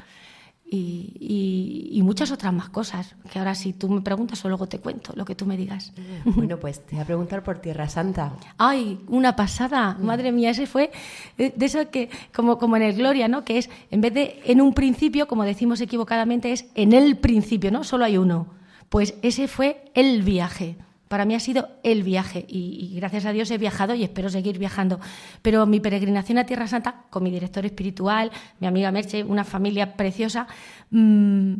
Y, 0.74 1.12
y- 1.20 1.98
y 1.98 2.02
muchas 2.02 2.30
otras 2.30 2.50
más 2.54 2.70
cosas, 2.70 3.14
que 3.30 3.38
ahora 3.38 3.54
si 3.54 3.74
tú 3.74 3.90
me 3.90 4.00
preguntas 4.00 4.42
o 4.42 4.48
luego 4.48 4.66
te 4.66 4.78
cuento 4.78 5.12
lo 5.16 5.26
que 5.26 5.34
tú 5.34 5.44
me 5.44 5.58
digas. 5.58 5.92
Bueno, 6.24 6.56
pues 6.58 6.80
te 6.86 6.92
voy 6.96 7.02
a 7.02 7.04
preguntar 7.04 7.42
por 7.42 7.58
Tierra 7.58 7.88
Santa. 7.90 8.32
Ay, 8.56 8.98
una 9.08 9.36
pasada, 9.36 9.98
madre 10.00 10.32
mía, 10.32 10.48
ese 10.50 10.66
fue 10.66 10.90
de 11.36 11.50
de 11.54 11.66
eso 11.66 11.90
que, 11.90 12.08
como, 12.34 12.56
como 12.56 12.76
en 12.76 12.82
el 12.84 12.94
Gloria, 12.94 13.28
¿no? 13.28 13.44
Que 13.44 13.58
es, 13.58 13.68
en 13.90 14.00
vez 14.00 14.14
de 14.14 14.40
en 14.46 14.62
un 14.62 14.72
principio, 14.72 15.28
como 15.28 15.44
decimos 15.44 15.80
equivocadamente, 15.82 16.52
es 16.52 16.64
en 16.74 16.94
el 16.94 17.16
principio, 17.18 17.70
¿no? 17.70 17.84
Solo 17.84 18.06
hay 18.06 18.16
uno. 18.16 18.46
Pues 18.88 19.12
ese 19.22 19.48
fue 19.48 19.84
el 19.94 20.22
viaje. 20.22 20.76
Para 21.12 21.26
mí 21.26 21.34
ha 21.34 21.40
sido 21.40 21.68
el 21.82 22.02
viaje 22.04 22.46
y, 22.48 22.88
y 22.90 22.96
gracias 22.96 23.26
a 23.26 23.32
Dios 23.32 23.50
he 23.50 23.58
viajado 23.58 23.94
y 23.94 24.02
espero 24.02 24.30
seguir 24.30 24.58
viajando. 24.58 24.98
Pero 25.42 25.66
mi 25.66 25.78
peregrinación 25.78 26.38
a 26.38 26.46
Tierra 26.46 26.66
Santa, 26.66 27.04
con 27.10 27.22
mi 27.22 27.30
director 27.30 27.66
espiritual, 27.66 28.30
mi 28.60 28.66
amiga 28.66 28.90
Merche, 28.90 29.22
una 29.22 29.44
familia 29.44 29.94
preciosa, 29.94 30.46
mm, 30.90 31.52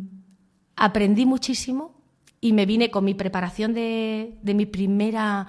aprendí 0.75 1.27
muchísimo 1.27 1.91
y 2.41 2.51
me 2.53 2.65
vine 2.65 2.89
con 2.89 3.05
mi 3.05 3.13
preparación 3.13 3.75
de, 3.75 4.39
de 4.41 4.53
mi 4.55 4.65
primera 4.65 5.45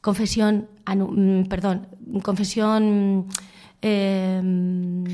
confesión, 0.00 0.68
anu- 0.84 1.12
mm, 1.44 1.46
perdón, 1.48 1.86
confesión 2.24 3.26
eh, 3.80 4.40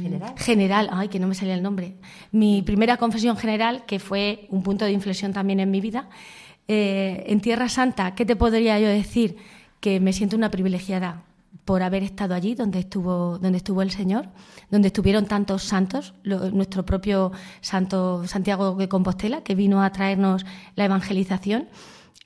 ¿General? 0.03 0.35
general, 0.39 0.89
ay, 0.93 1.09
que 1.09 1.19
no 1.19 1.27
me 1.29 1.35
salía 1.35 1.55
el 1.55 1.63
nombre. 1.63 1.97
Mi 2.33 2.63
primera 2.63 2.97
confesión 2.97 3.37
general, 3.37 3.85
que 3.85 3.99
fue 3.99 4.47
un 4.49 4.63
punto 4.63 4.87
de 4.87 4.93
inflexión 4.93 5.33
también 5.35 5.61
en 5.61 5.71
mi 5.71 5.81
vida. 5.83 6.09
Eh, 6.73 7.25
en 7.27 7.41
Tierra 7.41 7.69
Santa, 7.69 8.15
¿qué 8.15 8.25
te 8.25 8.37
podría 8.37 8.79
yo 8.79 8.87
decir? 8.87 9.37
Que 9.81 9.99
me 9.99 10.13
siento 10.13 10.37
una 10.37 10.53
privilegiada 10.53 11.25
por 11.65 11.83
haber 11.83 12.05
estado 12.05 12.33
allí 12.33 12.55
donde 12.55 12.79
estuvo, 12.79 13.39
donde 13.39 13.59
estuvo 13.59 13.83
el 13.83 13.91
Señor, 13.91 14.29
donde 14.71 14.87
estuvieron 14.87 15.27
tantos 15.27 15.65
santos, 15.65 16.15
nuestro 16.23 16.87
propio 16.87 17.33
santo 17.61 18.25
Santiago 18.29 18.77
de 18.77 18.89
Compostela, 18.89 19.43
que 19.43 19.57
vino 19.57 19.83
a 19.83 19.91
traernos 19.91 20.47
la 20.77 20.85
evangelización, 20.85 21.67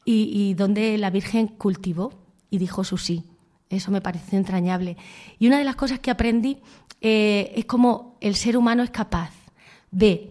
y, 0.04 0.28
y 0.30 0.52
donde 0.52 0.98
la 0.98 1.08
Virgen 1.08 1.46
cultivó 1.46 2.12
y 2.50 2.58
dijo 2.58 2.84
su 2.84 2.98
sí. 2.98 3.24
Eso 3.70 3.90
me 3.90 4.02
pareció 4.02 4.36
entrañable. 4.36 4.98
Y 5.38 5.46
una 5.46 5.56
de 5.56 5.64
las 5.64 5.76
cosas 5.76 6.00
que 6.00 6.10
aprendí 6.10 6.58
eh, 7.00 7.50
es 7.56 7.64
cómo 7.64 8.18
el 8.20 8.34
ser 8.34 8.58
humano 8.58 8.82
es 8.82 8.90
capaz 8.90 9.30
de 9.90 10.30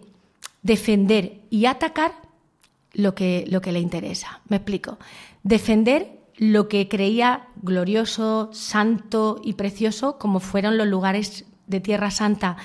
defender 0.62 1.40
y 1.50 1.66
atacar 1.66 2.23
lo 2.94 3.14
que, 3.14 3.44
lo 3.48 3.60
que 3.60 3.72
le 3.72 3.80
interesa. 3.80 4.40
Me 4.48 4.56
explico. 4.56 4.98
Defender 5.42 6.20
lo 6.36 6.68
que 6.68 6.88
creía 6.88 7.48
glorioso, 7.62 8.50
santo 8.52 9.40
y 9.44 9.54
precioso, 9.54 10.18
como 10.18 10.40
fueron 10.40 10.78
los 10.78 10.86
lugares 10.86 11.44
de 11.66 11.80
Tierra 11.80 12.10
Santa, 12.10 12.56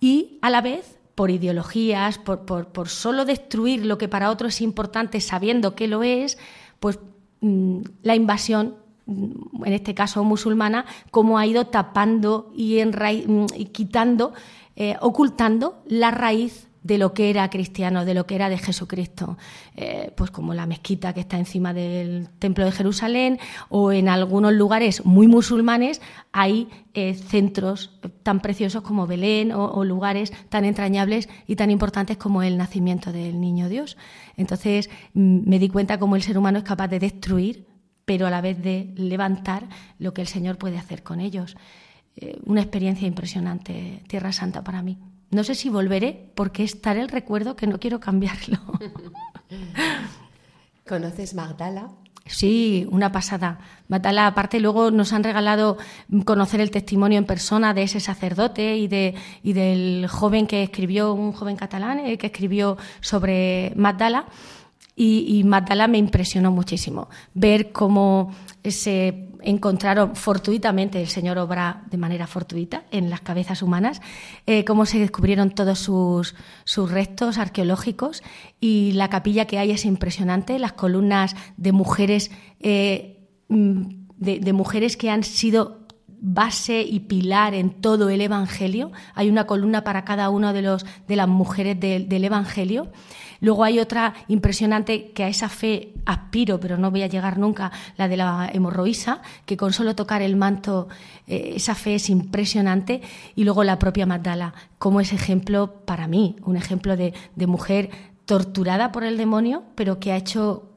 y 0.00 0.38
a 0.42 0.50
la 0.50 0.60
vez 0.60 0.98
por 1.14 1.30
ideologías, 1.30 2.18
por, 2.18 2.44
por, 2.44 2.68
por 2.68 2.88
solo 2.88 3.24
destruir 3.24 3.86
lo 3.86 3.98
que 3.98 4.08
para 4.08 4.30
otro 4.30 4.48
es 4.48 4.60
importante 4.60 5.20
sabiendo 5.20 5.74
que 5.74 5.88
lo 5.88 6.02
es, 6.02 6.38
pues 6.80 6.98
mm, 7.40 7.80
la 8.02 8.14
invasión, 8.14 8.76
mm, 9.06 9.64
en 9.64 9.72
este 9.72 9.94
caso 9.94 10.24
musulmana, 10.24 10.86
cómo 11.10 11.38
ha 11.38 11.46
ido 11.46 11.66
tapando 11.66 12.52
y, 12.54 12.84
mm, 12.84 13.46
y 13.56 13.66
quitando, 13.66 14.34
eh, 14.76 14.96
ocultando 15.00 15.82
la 15.86 16.10
raíz 16.10 16.68
de 16.84 16.98
lo 16.98 17.12
que 17.14 17.30
era 17.30 17.50
cristiano, 17.50 18.04
de 18.04 18.14
lo 18.14 18.26
que 18.26 18.36
era 18.36 18.48
de 18.48 18.58
Jesucristo, 18.58 19.36
Eh, 19.76 20.12
pues 20.16 20.30
como 20.30 20.54
la 20.54 20.66
mezquita 20.66 21.12
que 21.12 21.20
está 21.20 21.36
encima 21.36 21.74
del 21.74 22.28
templo 22.38 22.64
de 22.64 22.70
Jerusalén 22.70 23.40
o 23.68 23.90
en 23.90 24.08
algunos 24.08 24.52
lugares 24.52 25.04
muy 25.04 25.26
musulmanes 25.26 26.00
hay 26.30 26.68
eh, 26.94 27.14
centros 27.14 27.98
tan 28.22 28.38
preciosos 28.38 28.82
como 28.82 29.08
Belén 29.08 29.50
o, 29.50 29.84
lugares 29.84 30.32
tan 30.48 30.64
entrañables 30.64 31.28
y 31.48 31.56
tan 31.56 31.72
importantes 31.72 32.16
como 32.18 32.44
el 32.44 32.56
nacimiento 32.56 33.10
del 33.10 33.40
niño 33.40 33.68
Dios. 33.68 33.96
Entonces 34.36 34.90
mm, 35.14 35.48
me 35.48 35.58
di 35.58 35.68
cuenta 35.68 35.98
cómo 35.98 36.14
el 36.14 36.22
ser 36.22 36.38
humano 36.38 36.58
es 36.58 36.64
capaz 36.64 36.86
de 36.86 37.00
destruir, 37.00 37.66
pero 38.04 38.28
a 38.28 38.30
la 38.30 38.40
vez 38.40 38.62
de 38.62 38.92
levantar 38.94 39.68
lo 39.98 40.14
que 40.14 40.22
el 40.22 40.28
Señor 40.28 40.56
puede 40.56 40.78
hacer 40.78 41.02
con 41.02 41.20
ellos. 41.20 41.56
Eh, 42.14 42.38
una 42.44 42.60
experiencia 42.60 43.08
impresionante, 43.08 44.02
Tierra 44.06 44.30
Santa 44.30 44.62
para 44.62 44.82
mí. 44.82 44.98
No 45.34 45.42
sé 45.42 45.56
si 45.56 45.68
volveré 45.68 46.30
porque 46.36 46.62
es 46.62 46.80
tal 46.80 46.96
el 46.96 47.08
recuerdo 47.08 47.56
que 47.56 47.66
no 47.66 47.80
quiero 47.80 47.98
cambiarlo. 47.98 48.56
¿Conoces 50.86 51.34
Magdala? 51.34 51.90
Sí, 52.24 52.86
una 52.88 53.10
pasada. 53.10 53.58
Matala, 53.88 54.28
aparte, 54.28 54.60
luego 54.60 54.92
nos 54.92 55.12
han 55.12 55.24
regalado 55.24 55.76
conocer 56.24 56.60
el 56.60 56.70
testimonio 56.70 57.18
en 57.18 57.24
persona 57.24 57.74
de 57.74 57.82
ese 57.82 57.98
sacerdote 57.98 58.76
y, 58.76 58.86
de, 58.86 59.16
y 59.42 59.54
del 59.54 60.06
joven 60.06 60.46
que 60.46 60.62
escribió, 60.62 61.12
un 61.12 61.32
joven 61.32 61.56
catalán 61.56 61.98
eh, 61.98 62.16
que 62.16 62.28
escribió 62.28 62.78
sobre 63.00 63.72
Magdala. 63.74 64.26
Y, 64.94 65.26
y 65.36 65.42
Magdala 65.42 65.88
me 65.88 65.98
impresionó 65.98 66.52
muchísimo. 66.52 67.08
Ver 67.34 67.72
cómo 67.72 68.32
se 68.62 69.33
encontraron 69.44 70.16
fortuitamente, 70.16 71.00
el 71.00 71.08
Señor 71.08 71.38
obra 71.38 71.82
de 71.90 71.96
manera 71.96 72.26
fortuita 72.26 72.84
en 72.90 73.10
las 73.10 73.20
cabezas 73.20 73.62
humanas, 73.62 74.00
eh, 74.46 74.64
cómo 74.64 74.86
se 74.86 74.98
descubrieron 74.98 75.50
todos 75.50 75.78
sus, 75.78 76.34
sus 76.64 76.90
restos 76.90 77.38
arqueológicos 77.38 78.22
y 78.60 78.92
la 78.92 79.08
capilla 79.08 79.46
que 79.46 79.58
hay 79.58 79.70
es 79.70 79.84
impresionante, 79.84 80.58
las 80.58 80.72
columnas 80.72 81.36
de 81.56 81.72
mujeres, 81.72 82.30
eh, 82.60 83.28
mm, 83.48 83.82
de, 84.16 84.52
mujeres 84.52 84.96
que 84.96 85.10
han 85.10 85.22
sido 85.22 85.84
base 86.08 86.80
y 86.82 87.00
pilar 87.00 87.54
en 87.54 87.70
todo 87.70 88.08
el 88.08 88.22
Evangelio. 88.22 88.92
Hay 89.14 89.28
una 89.28 89.46
columna 89.46 89.84
para 89.84 90.04
cada 90.04 90.30
una 90.30 90.52
de, 90.54 90.62
los, 90.62 90.86
de 91.06 91.16
las 91.16 91.28
mujeres 91.28 91.78
del 91.78 92.24
Evangelio. 92.24 92.90
Luego 93.44 93.62
hay 93.62 93.78
otra 93.78 94.14
impresionante 94.28 95.10
que 95.10 95.22
a 95.22 95.28
esa 95.28 95.50
fe 95.50 95.92
aspiro, 96.06 96.58
pero 96.58 96.78
no 96.78 96.90
voy 96.90 97.02
a 97.02 97.08
llegar 97.08 97.36
nunca, 97.36 97.72
la 97.98 98.08
de 98.08 98.16
la 98.16 98.48
hemorroísa, 98.50 99.20
que 99.44 99.58
con 99.58 99.74
solo 99.74 99.94
tocar 99.94 100.22
el 100.22 100.34
manto, 100.34 100.88
eh, 101.26 101.52
esa 101.56 101.74
fe 101.74 101.96
es 101.96 102.08
impresionante. 102.08 103.02
Y 103.36 103.44
luego 103.44 103.62
la 103.62 103.78
propia 103.78 104.06
Magdala, 104.06 104.54
como 104.78 104.98
es 105.02 105.12
ejemplo 105.12 105.74
para 105.84 106.08
mí, 106.08 106.36
un 106.42 106.56
ejemplo 106.56 106.96
de, 106.96 107.12
mujer 107.46 107.90
torturada 108.24 108.92
por 108.92 109.04
el 109.04 109.18
demonio, 109.18 109.64
pero 109.74 110.00
que 110.00 110.12
ha 110.12 110.16
hecho 110.16 110.70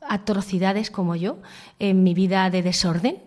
atrocidades 0.00 0.90
como 0.90 1.14
yo 1.14 1.38
en 1.78 2.02
mi 2.02 2.12
vida 2.12 2.50
de 2.50 2.62
desorden 2.62 3.18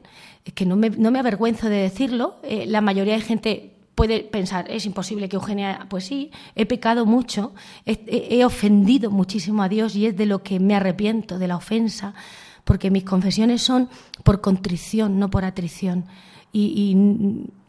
que 0.53 0.65
no 0.65 0.75
me, 0.75 0.89
no 0.89 1.09
me 1.09 1.19
avergüenzo 1.19 1.69
de 1.69 1.77
decirlo, 1.77 2.35
eh, 2.43 2.65
la 2.67 2.81
mayoría 2.81 3.13
de 3.13 3.21
gente 3.21 3.74
puede 3.95 4.19
pensar, 4.19 4.69
es 4.69 4.86
imposible 4.86 5.29
que 5.29 5.38
Eugenia, 5.38 5.88
pues 5.89 6.05
sí, 6.05 6.31
he 6.55 6.65
pecado 6.65 7.05
mucho, 7.05 7.53
he, 7.86 8.43
ofendido 8.43 9.10
muchísimo 9.10 9.63
a 9.63 9.69
Dios 9.69 9.95
y 9.95 10.05
es 10.05 10.17
de 10.17 10.25
lo 10.25 10.43
que 10.43 10.60
me 10.60 10.75
arrepiento, 10.75 11.39
de 11.39 11.47
la 11.47 11.55
ofensa, 11.55 12.13
porque 12.65 12.91
mis 12.91 13.05
confesiones 13.05 13.62
son 13.62 13.89
por 14.23 14.41
contrición, 14.41 15.17
no 15.17 15.29
por 15.29 15.45
atrición. 15.45 16.05
Y, 16.51 16.97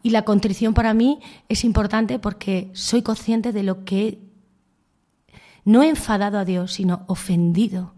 y 0.01 0.09
la 0.11 0.23
contrición 0.23 0.73
para 0.73 0.93
mí 0.93 1.19
es 1.49 1.65
importante 1.65 2.19
porque 2.19 2.69
soy 2.73 3.01
consciente 3.01 3.51
de 3.51 3.63
lo 3.63 3.83
que 3.83 4.19
no 5.65 5.83
he 5.83 5.89
enfadado 5.89 6.39
a 6.39 6.45
Dios, 6.45 6.73
sino 6.73 7.03
ofendido. 7.07 7.93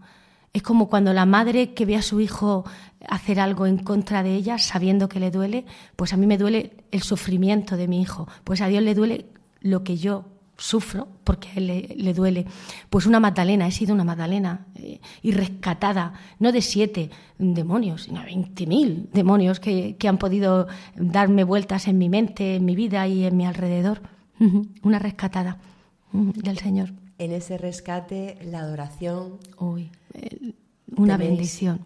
Es 0.52 0.62
como 0.62 0.88
cuando 0.88 1.12
la 1.12 1.26
madre 1.26 1.74
que 1.74 1.86
ve 1.86 1.96
a 1.96 2.02
su 2.02 2.20
hijo 2.20 2.64
hacer 3.08 3.38
algo 3.40 3.66
en 3.66 3.78
contra 3.78 4.22
de 4.22 4.34
ella 4.34 4.58
sabiendo 4.58 5.08
que 5.08 5.20
le 5.20 5.30
duele, 5.30 5.64
pues 5.96 6.12
a 6.12 6.16
mí 6.16 6.26
me 6.26 6.38
duele 6.38 6.72
el 6.90 7.02
sufrimiento 7.02 7.76
de 7.76 7.88
mi 7.88 8.00
hijo, 8.00 8.28
pues 8.44 8.60
a 8.60 8.66
Dios 8.66 8.82
le 8.82 8.94
duele 8.94 9.26
lo 9.60 9.84
que 9.84 9.96
yo 9.96 10.26
sufro 10.60 11.08
porque 11.24 11.48
a 11.48 11.52
él 11.54 11.66
le, 11.66 11.94
le 11.96 12.14
duele. 12.14 12.46
Pues 12.90 13.06
una 13.06 13.20
Magdalena, 13.20 13.66
he 13.66 13.70
sido 13.70 13.94
una 13.94 14.04
Magdalena 14.04 14.66
eh, 14.74 15.00
y 15.22 15.32
rescatada, 15.32 16.12
no 16.38 16.52
de 16.52 16.62
siete 16.62 17.10
demonios, 17.38 18.02
sino 18.02 18.22
veinte 18.22 18.66
mil 18.66 19.08
demonios 19.12 19.60
que, 19.60 19.96
que 19.96 20.08
han 20.08 20.18
podido 20.18 20.68
darme 20.96 21.44
vueltas 21.44 21.88
en 21.88 21.98
mi 21.98 22.08
mente, 22.08 22.56
en 22.56 22.64
mi 22.64 22.76
vida 22.76 23.06
y 23.08 23.24
en 23.24 23.36
mi 23.36 23.46
alrededor. 23.46 24.02
Una 24.82 24.98
rescatada 24.98 25.58
del 26.12 26.58
Señor. 26.58 26.92
En 27.20 27.32
ese 27.32 27.58
rescate, 27.58 28.38
la 28.42 28.60
adoración. 28.60 29.38
Uy, 29.58 29.90
una 30.96 31.16
bendición. 31.18 31.84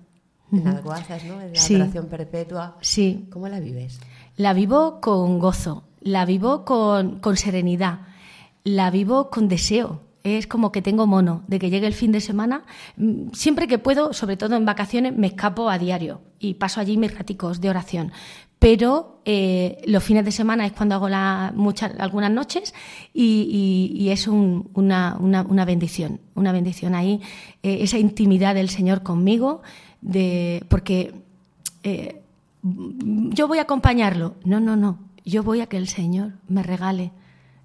En 0.52 0.68
Alguazas, 0.68 1.24
¿no? 1.24 1.40
En 1.40 1.52
la 1.52 1.58
Sí. 1.58 1.74
adoración 1.74 2.06
perpetua. 2.06 2.76
Sí, 2.80 3.26
¿Cómo 3.32 3.48
la 3.48 3.58
vives? 3.58 3.98
la 4.36 4.52
vivo 4.52 5.00
con 5.00 5.38
gozo, 5.40 5.82
la 6.00 6.24
vivo 6.24 6.64
con, 6.64 7.18
con 7.18 7.36
serenidad, 7.36 8.00
la 8.62 8.90
vivo 8.92 9.28
con 9.30 9.48
deseo. 9.48 10.00
Es 10.22 10.46
como 10.46 10.70
que 10.72 10.80
tengo 10.82 11.06
mono 11.06 11.42
de 11.48 11.58
que 11.58 11.68
llegue 11.68 11.86
el 11.88 11.92
fin 11.94 12.12
de 12.12 12.20
semana. 12.20 12.62
Mm, 12.96 13.30
Siempre 13.32 13.66
que 13.66 13.78
puedo, 13.78 14.12
sobre 14.12 14.36
todo 14.36 14.54
en 14.56 14.64
vacaciones, 14.64 15.16
me 15.16 15.26
escapo 15.26 15.68
a 15.68 15.78
diario 15.78 16.20
y 16.38 16.54
paso 16.54 16.80
allí 16.80 16.96
mis 16.96 17.12
raticos 17.18 17.60
de 17.60 17.70
oración. 17.70 18.12
Pero 18.64 19.20
eh, 19.26 19.82
los 19.86 20.02
fines 20.02 20.24
de 20.24 20.32
semana 20.32 20.64
es 20.64 20.72
cuando 20.72 20.94
hago 20.94 21.10
la, 21.10 21.52
muchas, 21.54 21.92
algunas 21.98 22.30
noches 22.30 22.72
y, 23.12 24.08
es 24.10 24.26
un- 24.26 24.70
una, 24.72 25.18
una- 25.20 25.64
bendición, 25.66 26.18
una 26.34 26.50
bendición 26.50 26.94
ahí, 26.94 27.20
eh, 27.62 27.78
esa 27.82 27.98
intimidad 27.98 28.54
del 28.54 28.70
Señor 28.70 29.02
conmigo, 29.02 29.60
de, 30.00 30.64
porque 30.70 31.12
eh, 31.82 32.22
yo 32.62 33.48
voy 33.48 33.58
a 33.58 33.62
acompañarlo. 33.62 34.36
No, 34.44 34.60
no, 34.60 34.76
no. 34.76 34.98
Yo 35.26 35.42
voy 35.42 35.60
a 35.60 35.66
que 35.66 35.76
el 35.76 35.86
Señor 35.88 36.32
me 36.48 36.62
regale. 36.62 37.12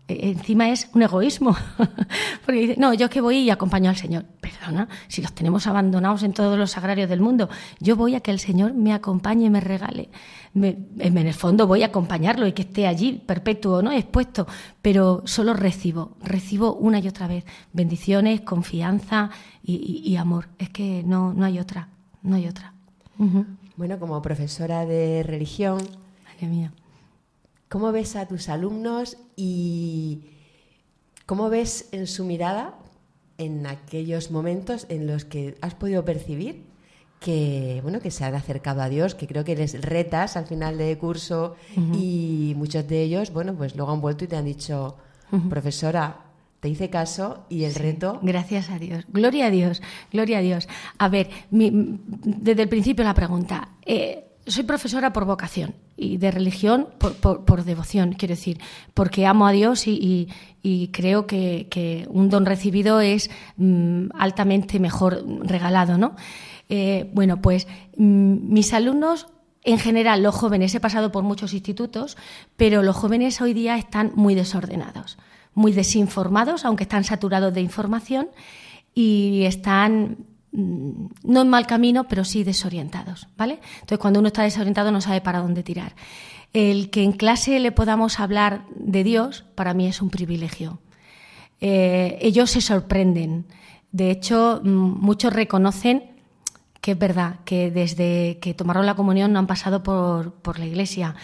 Eh, 0.10 0.32
Encima 0.36 0.70
es 0.70 0.90
un 0.94 1.04
egoísmo. 1.04 1.56
Porque 2.46 2.60
dice, 2.60 2.76
no, 2.78 2.94
yo 2.94 3.06
es 3.06 3.12
que 3.12 3.22
voy 3.22 3.38
y 3.38 3.50
acompaño 3.52 3.90
al 3.90 3.96
Señor. 3.96 4.26
Perdona, 4.60 4.90
si 5.08 5.22
los 5.22 5.32
tenemos 5.32 5.68
abandonados 5.68 6.22
en 6.24 6.34
todos 6.34 6.58
los 6.60 6.72
sagrarios 6.72 7.10
del 7.10 7.22
mundo. 7.22 7.48
Yo 7.80 7.96
voy 7.96 8.16
a 8.16 8.20
que 8.20 8.32
el 8.32 8.40
Señor 8.40 8.74
me 8.74 8.92
acompañe 8.92 9.46
y 9.46 9.50
me 9.50 9.62
regale. 9.62 10.10
Me- 10.54 10.78
en 10.98 11.18
el 11.18 11.34
fondo 11.34 11.66
voy 11.66 11.84
a 11.84 11.88
acompañarlo 11.88 12.46
y 12.46 12.52
que 12.52 12.64
esté 12.64 12.86
allí, 12.86 13.14
perpetuo, 13.26 13.82
¿no? 13.82 13.92
Expuesto. 13.94 14.48
Pero 14.82 15.22
solo 15.26 15.54
recibo, 15.54 16.18
recibo 16.22 16.74
una 16.74 17.00
y 17.00 17.08
otra 17.08 17.28
vez. 17.28 17.46
Bendiciones, 17.72 18.42
confianza 18.42 19.30
y, 19.64 19.76
y- 19.76 20.10
y 20.12 20.18
amor. 20.18 20.50
Es 20.58 20.70
que 20.70 21.04
no, 21.06 21.34
no 21.34 21.46
hay 21.46 21.58
otra. 21.60 21.88
No 22.22 22.36
hay 22.36 22.48
otra. 22.48 22.74
Bueno, 23.78 23.98
como 23.98 24.22
profesora 24.22 24.86
de 24.86 25.24
religión, 25.24 25.78
Madre 26.26 26.48
mía. 26.48 26.74
¿cómo 27.70 27.92
ves 27.94 28.16
a 28.18 28.28
tus 28.28 28.50
alumnos 28.50 29.16
y 29.38 30.22
cómo 31.26 31.50
ves 31.50 31.88
en 31.94 32.08
su 32.08 32.26
mirada 32.26 32.74
en 33.40 33.66
aquellos 33.66 34.30
momentos 34.32 34.86
en 34.90 35.08
los 35.08 35.26
que 35.26 35.56
has 35.62 35.74
podido 35.74 36.06
percibir 36.06 36.64
que 37.20 37.80
bueno 37.84 38.00
que 38.00 38.12
se 38.12 38.24
han 38.24 38.34
acercado 38.36 38.82
a 38.82 38.88
Dios, 38.90 39.14
que 39.16 39.28
creo 39.28 39.44
que 39.44 39.56
les 39.56 39.82
retas 39.82 40.38
al 40.38 40.46
final 40.46 40.78
de 40.78 40.98
curso 40.98 41.56
y 41.94 42.54
muchos 42.56 42.88
de 42.88 43.02
ellos, 43.04 43.34
bueno, 43.34 43.54
pues 43.56 43.76
luego 43.76 43.92
han 43.92 44.00
vuelto 44.00 44.24
y 44.24 44.28
te 44.28 44.38
han 44.38 44.46
dicho, 44.46 44.96
profesora, 45.50 46.22
te 46.62 46.70
hice 46.70 46.90
caso 46.90 47.46
y 47.50 47.64
el 47.66 47.76
reto 47.76 48.20
Gracias 48.22 48.70
a 48.70 48.80
Dios. 48.80 49.04
Gloria 49.10 49.48
a 49.48 49.50
Dios. 49.52 49.82
Gloria 50.14 50.38
a 50.38 50.42
Dios. 50.42 50.68
A 50.98 51.10
ver, 51.10 51.30
mi- 51.52 51.72
desde 52.06 52.62
el 52.64 52.70
principio 52.70 53.04
la 53.04 53.14
pregunta. 53.14 53.70
Eh, 53.86 54.26
soy 54.50 54.64
profesora 54.64 55.14
por 55.14 55.26
vocación 55.26 55.76
y 55.96 56.18
de 56.18 56.32
religión 56.32 56.88
por, 56.98 57.16
por- 57.16 57.64
devoción, 57.64 58.14
quiero 58.14 58.34
decir, 58.36 58.60
porque 58.94 59.26
amo 59.26 59.48
a 59.48 59.52
Dios 59.52 59.88
y, 59.88 60.28
creo 60.92 61.28
que, 61.28 62.08
un 62.10 62.30
don 62.30 62.46
recibido 62.46 63.00
es 63.02 63.30
mm, 63.58 64.08
altamente 64.18 64.80
mejor 64.80 65.24
regalado, 65.42 65.98
¿no? 65.98 66.16
Eh, 66.68 67.10
bueno, 67.14 67.42
pues 67.42 67.68
mm, 67.98 68.54
mis 68.54 68.74
alumnos 68.74 69.28
en 69.64 69.78
general, 69.78 70.24
los 70.24 70.36
jóvenes, 70.36 70.74
he 70.74 70.80
pasado 70.80 71.12
por 71.12 71.24
muchos 71.24 71.54
institutos, 71.54 72.18
pero 72.56 72.82
los 72.82 72.96
jóvenes 72.96 73.42
hoy 73.42 73.54
día 73.54 73.78
están 73.78 74.14
muy 74.16 74.34
desordenados, 74.34 75.18
muy 75.54 75.74
desinformados, 75.74 76.66
aunque 76.66 76.84
están 76.84 77.04
saturados 77.04 77.54
de 77.54 77.62
información, 77.62 78.30
y 78.96 79.44
están 79.44 80.18
no 80.52 81.42
en 81.42 81.50
mal 81.50 81.68
camino, 81.68 82.08
pero 82.08 82.24
sí 82.24 82.44
desorientados, 82.44 83.28
¿vale? 83.38 83.60
Entonces, 83.76 84.00
cuando 84.00 84.20
uno 84.20 84.28
está 84.28 84.44
desorientado 84.44 84.92
no 84.92 85.02
sabe 85.02 85.22
para 85.22 85.40
dónde 85.40 85.64
tirar. 85.64 85.96
El 86.54 86.90
que 86.90 87.04
en 87.04 87.12
clase 87.12 87.60
le 87.60 87.72
podamos 87.72 88.20
hablar 88.20 88.66
de 88.76 89.04
Dios, 89.04 89.46
para 89.56 89.74
mí 89.74 89.88
es 89.88 90.02
un 90.02 90.10
privilegio. 90.10 90.80
Eh, 91.62 92.18
ellos 92.22 92.52
se 92.52 92.62
sorprenden. 92.62 93.46
De 93.92 94.12
hecho, 94.12 94.62
mm, 94.64 94.70
muchos 94.70 95.34
reconocen 95.34 96.19
que 96.82 96.92
es 96.92 97.00
verdad 97.00 97.38
que 97.46 97.72
desde 97.72 98.40
que 98.42 98.54
tomaron 98.54 98.86
la 98.86 98.96
comunión 98.96 99.34
no 99.34 99.40
han 99.40 99.48
pasado 99.48 99.84
por, 99.84 100.34
por 100.34 100.60
la 100.60 100.66
iglesia. 100.66 101.16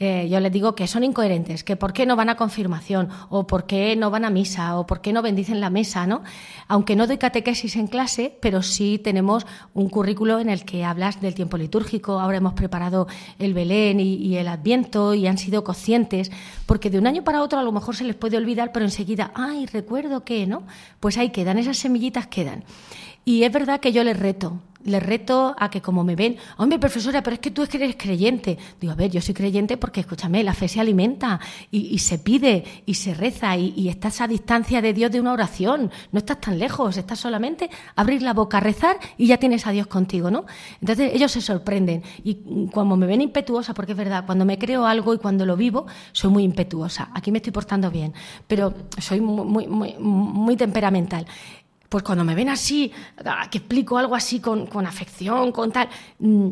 Eh, 0.00 0.28
yo 0.28 0.40
les 0.40 0.50
digo 0.50 0.74
que 0.74 0.88
son 0.88 1.04
incoherentes, 1.04 1.62
que 1.62 1.76
por 1.76 1.92
qué 1.92 2.04
no 2.04 2.16
van 2.16 2.28
a 2.28 2.36
confirmación, 2.36 3.10
o 3.28 3.46
por 3.46 3.64
qué 3.64 3.94
no 3.94 4.10
van 4.10 4.24
a 4.24 4.30
misa, 4.30 4.76
o 4.76 4.86
por 4.86 5.00
qué 5.00 5.12
no 5.12 5.22
bendicen 5.22 5.60
la 5.60 5.70
mesa, 5.70 6.04
¿no? 6.06 6.22
Aunque 6.66 6.96
no 6.96 7.06
doy 7.06 7.18
catequesis 7.18 7.76
en 7.76 7.86
clase, 7.86 8.36
pero 8.40 8.62
sí 8.62 8.98
tenemos 8.98 9.46
un 9.72 9.88
currículo 9.88 10.40
en 10.40 10.48
el 10.48 10.64
que 10.64 10.84
hablas 10.84 11.20
del 11.20 11.34
tiempo 11.34 11.56
litúrgico, 11.56 12.18
ahora 12.18 12.38
hemos 12.38 12.54
preparado 12.54 13.06
el 13.38 13.54
Belén 13.54 14.00
y, 14.00 14.14
y 14.14 14.36
el 14.36 14.48
Adviento 14.48 15.14
y 15.14 15.28
han 15.28 15.38
sido 15.38 15.62
conscientes, 15.62 16.32
porque 16.66 16.90
de 16.90 16.98
un 16.98 17.06
año 17.06 17.22
para 17.22 17.42
otro 17.42 17.60
a 17.60 17.62
lo 17.62 17.70
mejor 17.70 17.94
se 17.94 18.02
les 18.02 18.16
puede 18.16 18.36
olvidar, 18.36 18.72
pero 18.72 18.84
enseguida, 18.84 19.30
ay, 19.36 19.66
recuerdo 19.66 20.24
que, 20.24 20.48
¿no? 20.48 20.64
Pues 20.98 21.18
ahí 21.18 21.30
quedan, 21.30 21.58
esas 21.58 21.76
semillitas 21.76 22.26
quedan. 22.26 22.64
Y 23.24 23.44
es 23.44 23.52
verdad 23.52 23.80
que 23.80 23.92
yo 23.92 24.04
les 24.04 24.18
reto, 24.18 24.60
les 24.84 25.02
reto 25.02 25.56
a 25.58 25.70
que 25.70 25.80
como 25.80 26.04
me 26.04 26.14
ven, 26.14 26.36
hombre, 26.58 26.78
profesora, 26.78 27.22
pero 27.22 27.34
es 27.34 27.40
que 27.40 27.50
tú 27.50 27.62
eres 27.62 27.96
creyente. 27.96 28.58
Digo, 28.80 28.92
a 28.92 28.96
ver, 28.96 29.10
yo 29.10 29.20
soy 29.20 29.34
creyente 29.34 29.76
porque, 29.76 30.00
escúchame, 30.00 30.44
la 30.44 30.54
fe 30.54 30.68
se 30.68 30.80
alimenta 30.80 31.40
y, 31.70 31.94
y 31.94 31.98
se 31.98 32.18
pide 32.18 32.64
y 32.86 32.94
se 32.94 33.14
reza 33.14 33.56
y, 33.56 33.88
estás 33.88 34.20
a 34.20 34.28
distancia 34.28 34.82
de 34.82 34.92
Dios 34.92 35.10
de 35.10 35.20
una 35.20 35.32
oración. 35.32 35.90
No 36.12 36.18
estás 36.18 36.40
tan 36.40 36.58
lejos, 36.58 36.96
estás 36.96 37.18
solamente 37.18 37.70
abrir 37.96 38.22
la 38.22 38.34
boca, 38.34 38.60
rezar 38.60 38.98
y 39.16 39.26
ya 39.26 39.38
tienes 39.38 39.66
a 39.66 39.70
Dios 39.70 39.86
contigo, 39.86 40.30
¿no? 40.30 40.44
Entonces 40.80 41.12
ellos 41.14 41.32
se 41.32 41.40
sorprenden 41.40 42.02
y 42.22 42.68
cuando 42.70 42.96
me 42.96 43.06
ven 43.06 43.20
impetuosa, 43.20 43.72
porque 43.72 43.92
es 43.92 43.98
verdad, 43.98 44.26
cuando 44.26 44.44
me 44.44 44.58
creo 44.58 44.86
algo 44.86 45.14
y 45.14 45.18
cuando 45.18 45.46
lo 45.46 45.56
vivo, 45.56 45.86
soy 46.12 46.30
muy 46.30 46.44
impetuosa. 46.44 47.10
Aquí 47.14 47.32
me 47.32 47.38
estoy 47.38 47.52
portando 47.52 47.90
bien, 47.90 48.12
pero 48.46 48.74
soy 48.98 49.20
muy, 49.20 49.66
muy, 49.66 49.66
muy, 49.66 49.94
muy 49.98 50.56
temperamental 50.56 51.26
pues 51.94 52.02
cuando 52.02 52.24
me 52.24 52.34
ven 52.34 52.48
así, 52.48 52.90
que 53.52 53.58
explico 53.58 53.98
algo 53.98 54.16
así 54.16 54.40
con, 54.40 54.66
con 54.66 54.84
afección, 54.84 55.52
con 55.52 55.70
tal, 55.70 55.88
mm, 56.18 56.48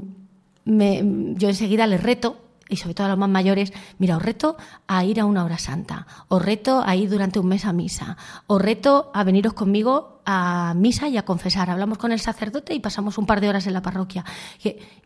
me- 0.67 1.35
yo 1.35 1.49
enseguida 1.49 1.85
les 1.89 2.01
reto, 2.01 2.37
y 2.69 2.77
sobre 2.77 2.95
todo 2.95 3.07
a 3.09 3.11
los 3.11 3.19
más 3.19 3.29
mayores, 3.29 3.73
mira, 3.99 4.17
os 4.19 4.23
reto 4.23 4.57
a 4.87 5.05
ir 5.05 5.19
a 5.19 5.25
una 5.25 5.45
hora 5.45 5.59
santa, 5.59 6.07
os 6.29 6.41
reto 6.41 6.81
a 6.87 6.95
ir 6.95 7.11
durante 7.11 7.41
un 7.41 7.49
mes 7.49 7.65
a 7.65 7.73
misa, 7.73 8.17
os 8.47 8.63
reto 8.63 9.11
a 9.13 9.25
veniros 9.25 9.53
conmigo 9.53 10.23
a 10.25 10.75
misa 10.77 11.09
y 11.09 11.17
a 11.17 11.25
confesar. 11.25 11.71
Hablamos 11.71 11.99
con 11.99 12.13
el 12.13 12.21
sacerdote 12.21 12.73
y 12.73 12.79
pasamos 12.79 13.19
un 13.19 13.27
par 13.27 13.41
de 13.41 13.49
horas 13.49 13.67
en 13.67 13.73
la 13.73 13.83
parroquia. 13.83 14.25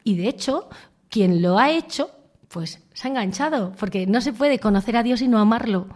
Y 0.05 0.16
de 0.16 0.28
hecho, 0.28 0.68
quien 1.09 1.41
lo 1.41 1.59
ha 1.59 1.70
hecho, 1.70 2.11
pues 2.49 2.82
se 2.93 3.09
ha 3.09 3.11
enganchado, 3.11 3.72
porque 3.80 4.07
no 4.07 4.20
se 4.20 4.34
puede 4.34 4.59
conocer 4.59 4.99
a 4.99 5.03
Dios 5.03 5.22
y 5.22 5.28
no 5.28 5.39
amarlo. 5.39 5.87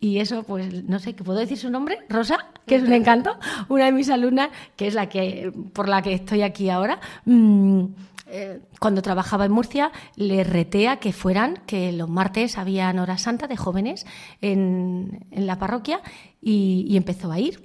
Y 0.00 0.18
eso, 0.18 0.42
pues, 0.42 0.84
no 0.84 0.98
sé, 0.98 1.14
¿qué 1.14 1.24
puedo 1.24 1.38
decir 1.38 1.56
su 1.56 1.70
nombre? 1.70 1.98
Rosa, 2.08 2.38
que 2.66 2.76
es 2.76 2.82
un 2.82 2.92
encanto, 2.92 3.38
una 3.68 3.86
de 3.86 3.92
mis 3.92 4.10
alumnas, 4.10 4.50
que 4.76 4.86
es 4.86 4.94
la 4.94 5.08
que, 5.08 5.52
por 5.72 5.88
la 5.88 6.02
que 6.02 6.12
estoy 6.12 6.42
aquí 6.42 6.68
ahora. 6.70 7.00
mm, 7.24 7.84
eh, 8.28 8.60
cuando 8.80 9.02
trabajaba 9.02 9.44
en 9.44 9.52
Murcia, 9.52 9.92
le 10.16 10.42
reté 10.42 10.88
a 10.88 10.96
que 10.96 11.12
fueran, 11.12 11.60
que 11.64 11.92
los 11.92 12.08
martes 12.08 12.58
habían 12.58 12.98
hora 12.98 13.18
santa 13.18 13.46
de 13.46 13.56
jóvenes 13.56 14.04
en, 14.40 15.26
en 15.30 15.46
la 15.46 15.60
parroquia 15.60 16.00
y 16.42 16.96
empezó 16.96 17.30
a 17.30 17.38
ir 17.38 17.62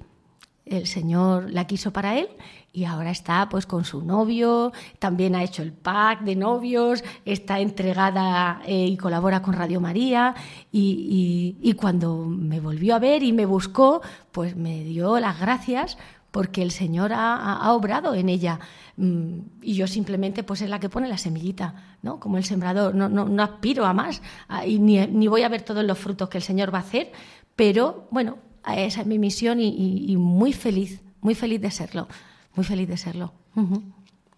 el 0.72 0.88
Señor 0.88 1.52
la 1.52 1.68
quiso 1.68 1.92
para 1.92 2.18
él 2.18 2.30
y 2.74 2.86
ahora 2.86 3.12
está 3.12 3.50
pues 3.50 3.66
con 3.66 3.84
su 3.84 4.02
novio, 4.04 4.72
también 5.00 5.36
ha 5.36 5.44
hecho 5.44 5.62
el 5.62 5.74
pack 5.74 6.22
de 6.22 6.36
novios, 6.38 7.04
está 7.26 7.60
entregada 7.60 8.62
eh, 8.66 8.88
y 8.88 8.98
colabora 8.98 9.42
con 9.42 9.54
Radio 9.54 9.82
María 9.82 10.36
y, 10.72 11.58
y- 11.62 11.74
cuando 11.74 12.26
me 12.26 12.60
volvió 12.60 12.96
a 12.96 13.00
ver 13.00 13.24
y 13.24 13.34
me 13.34 13.46
buscó, 13.46 14.02
pues 14.32 14.56
me 14.56 14.84
dio 14.84 15.20
las 15.20 15.40
gracias 15.40 15.98
porque 16.32 16.62
el 16.62 16.72
Señor 16.72 17.12
ha, 17.12 17.36
ha- 17.36 17.74
obrado 17.74 18.14
en 18.16 18.30
ella. 18.30 18.60
Mm, 18.96 19.40
y 19.62 19.74
yo 19.74 19.86
simplemente 19.88 20.44
pues 20.44 20.62
es 20.62 20.70
la 20.70 20.80
que 20.80 20.88
pone 20.90 21.10
la 21.10 21.18
semillita, 21.18 21.98
¿no? 22.04 22.20
Como 22.22 22.38
el 22.38 22.46
sembrador, 22.46 22.96
no, 22.96 23.10
no, 23.10 23.26
no 23.28 23.44
aspiro 23.44 23.86
a 23.86 23.94
más 23.94 24.22
y 24.66 24.80
ni, 24.80 25.06
ni 25.08 25.28
voy 25.28 25.42
a 25.44 25.50
ver 25.50 25.64
todos 25.64 25.84
los 25.84 25.98
frutos 25.98 26.30
que 26.30 26.38
el 26.38 26.44
Señor 26.44 26.74
va 26.74 26.78
a 26.78 26.82
hacer, 26.82 27.12
pero 27.56 28.08
bueno, 28.12 28.38
esa 28.78 29.02
es 29.02 29.08
mi 29.08 29.18
misión 29.20 29.60
y 29.60 30.16
muy 30.18 30.54
feliz, 30.54 31.02
muy 31.20 31.36
feliz 31.36 31.60
de 31.62 31.72
serlo, 31.72 32.08
muy 32.56 32.66
feliz 32.66 32.88
de 32.88 32.98
serlo. 32.98 33.34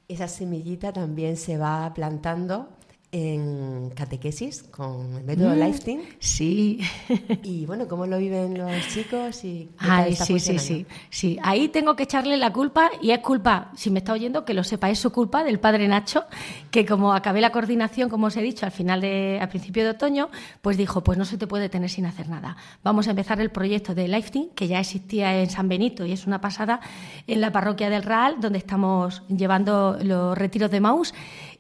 Esa 0.07 0.28
semillita 0.28 0.93
también 0.93 1.38
se 1.38 1.57
va 1.57 1.93
plantando 1.93 2.70
en 3.14 3.91
catequesis 3.91 4.64
con 4.64 5.16
el 5.16 5.24
método 5.24 5.53
Mm. 5.55 5.59
Lifting. 5.59 6.01
Sí. 6.20 6.80
Y 7.43 7.66
bueno, 7.66 7.88
¿cómo 7.88 8.05
lo 8.07 8.18
viven 8.18 8.57
los 8.57 8.88
chicos? 8.89 9.43
Y 9.43 9.70
Ay, 9.78 10.16
sí, 10.16 10.39
sí, 10.39 10.57
sí, 10.57 10.86
sí. 11.09 11.38
Ahí 11.43 11.68
tengo 11.70 11.95
que 11.95 12.03
echarle 12.03 12.38
la 12.38 12.51
culpa 12.51 12.89
y 13.01 13.11
es 13.11 13.20
culpa, 13.20 13.72
si 13.76 13.91
me 13.91 13.99
está 13.99 14.14
oyendo, 14.14 14.43
que 14.45 14.53
lo 14.53 14.64
sepa, 14.64 14.89
es 14.89 14.99
su 14.99 15.11
culpa 15.11 15.43
del 15.43 15.59
padre 15.59 15.88
Nacho, 15.88 16.26
que 16.72 16.86
como 16.86 17.14
acabé 17.14 17.39
la 17.41 17.51
coordinación, 17.51 18.09
como 18.09 18.28
os 18.28 18.38
he 18.38 18.41
dicho, 18.41 18.66
al 18.66 18.72
final 18.72 19.01
de, 19.01 19.38
al 19.39 19.49
principio 19.49 19.84
de 19.84 19.91
otoño, 19.91 20.30
pues 20.61 20.78
dijo, 20.78 21.01
pues 21.03 21.18
no 21.18 21.26
se 21.26 21.38
te 21.38 21.45
puede 21.45 21.70
tener 21.70 21.89
sin 21.89 22.05
hacer 22.05 22.30
nada. 22.30 22.57
Vamos 22.84 23.07
a 23.07 23.11
empezar 23.11 23.39
el 23.39 23.51
proyecto 23.51 23.93
de 23.93 24.07
Lifting, 24.07 24.49
que 24.55 24.68
ya 24.68 24.80
existía 24.80 25.39
en 25.39 25.49
San 25.49 25.70
Benito 25.70 26.05
y 26.05 26.14
es 26.14 26.26
una 26.26 26.41
pasada 26.41 26.80
en 27.28 27.41
la 27.41 27.51
parroquia 27.51 27.89
del 27.89 28.03
Raal, 28.03 28.38
donde 28.41 28.57
estamos 28.57 29.22
llevando 29.28 29.97
los 30.01 30.36
retiros 30.38 30.72
de 30.72 30.80
Maús. 30.80 31.14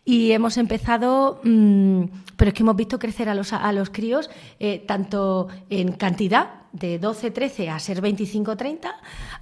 Y 0.05 0.31
hemos 0.33 0.57
empezado, 0.57 1.39
mm, 1.43 2.03
pero 2.35 2.49
es 2.49 2.53
que 2.53 2.63
hemos 2.63 2.75
visto 2.75 2.99
crecer 2.99 3.29
a 3.29 3.35
los, 3.35 3.53
a 3.53 3.71
los 3.71 3.89
críos 3.89 4.29
eh, 4.59 4.83
tanto 4.85 5.47
en 5.69 5.93
cantidad, 5.93 6.63
de 6.73 6.97
12, 6.97 7.29
13 7.29 7.69
a 7.69 7.77
ser 7.77 8.01
25, 8.01 8.57
30, 8.57 8.95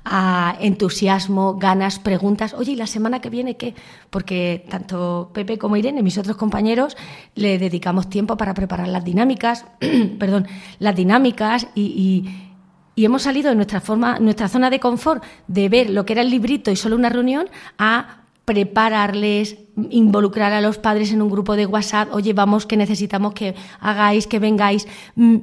a 0.03 0.57
entusiasmo, 0.59 1.55
ganas, 1.55 1.97
preguntas. 1.97 2.53
Oye, 2.53 2.73
¿y 2.73 2.75
la 2.75 2.87
semana 2.87 3.21
que 3.21 3.29
viene 3.29 3.55
qué? 3.55 3.73
Porque 4.09 4.65
tanto 4.69 5.31
Pepe 5.33 5.57
como 5.57 5.77
Irene, 5.77 6.03
mis 6.03 6.17
otros 6.17 6.35
compañeros, 6.35 6.97
le 7.35 7.57
dedicamos 7.57 8.09
tiempo 8.09 8.35
para 8.35 8.53
preparar 8.53 8.89
las 8.89 9.05
dinámicas, 9.05 9.65
perdón, 10.19 10.45
las 10.79 10.93
dinámicas 10.95 11.67
y, 11.73 11.81
y- 12.25 12.47
y 12.93 13.05
hemos 13.05 13.21
salido 13.21 13.49
de 13.49 13.55
nuestra 13.55 13.79
forma, 13.79 14.19
nuestra 14.19 14.49
zona 14.49 14.69
de 14.69 14.81
confort 14.81 15.23
de 15.47 15.69
ver 15.69 15.89
lo 15.89 16.05
que 16.05 16.11
era 16.11 16.21
el 16.23 16.29
librito 16.29 16.69
y 16.69 16.75
solo 16.75 16.97
una 16.97 17.07
reunión 17.07 17.47
a 17.77 18.20
prepararles, 18.53 19.57
involucrar 19.89 20.51
a 20.53 20.61
los 20.61 20.77
padres 20.77 21.11
en 21.13 21.21
un 21.21 21.29
grupo 21.29 21.55
de 21.55 21.65
WhatsApp, 21.65 22.09
oye, 22.13 22.33
vamos, 22.33 22.65
que 22.65 22.77
necesitamos 22.77 23.33
que 23.33 23.55
hagáis, 23.79 24.27
que 24.27 24.39
vengáis. 24.39 24.87
Mm, 25.15 25.37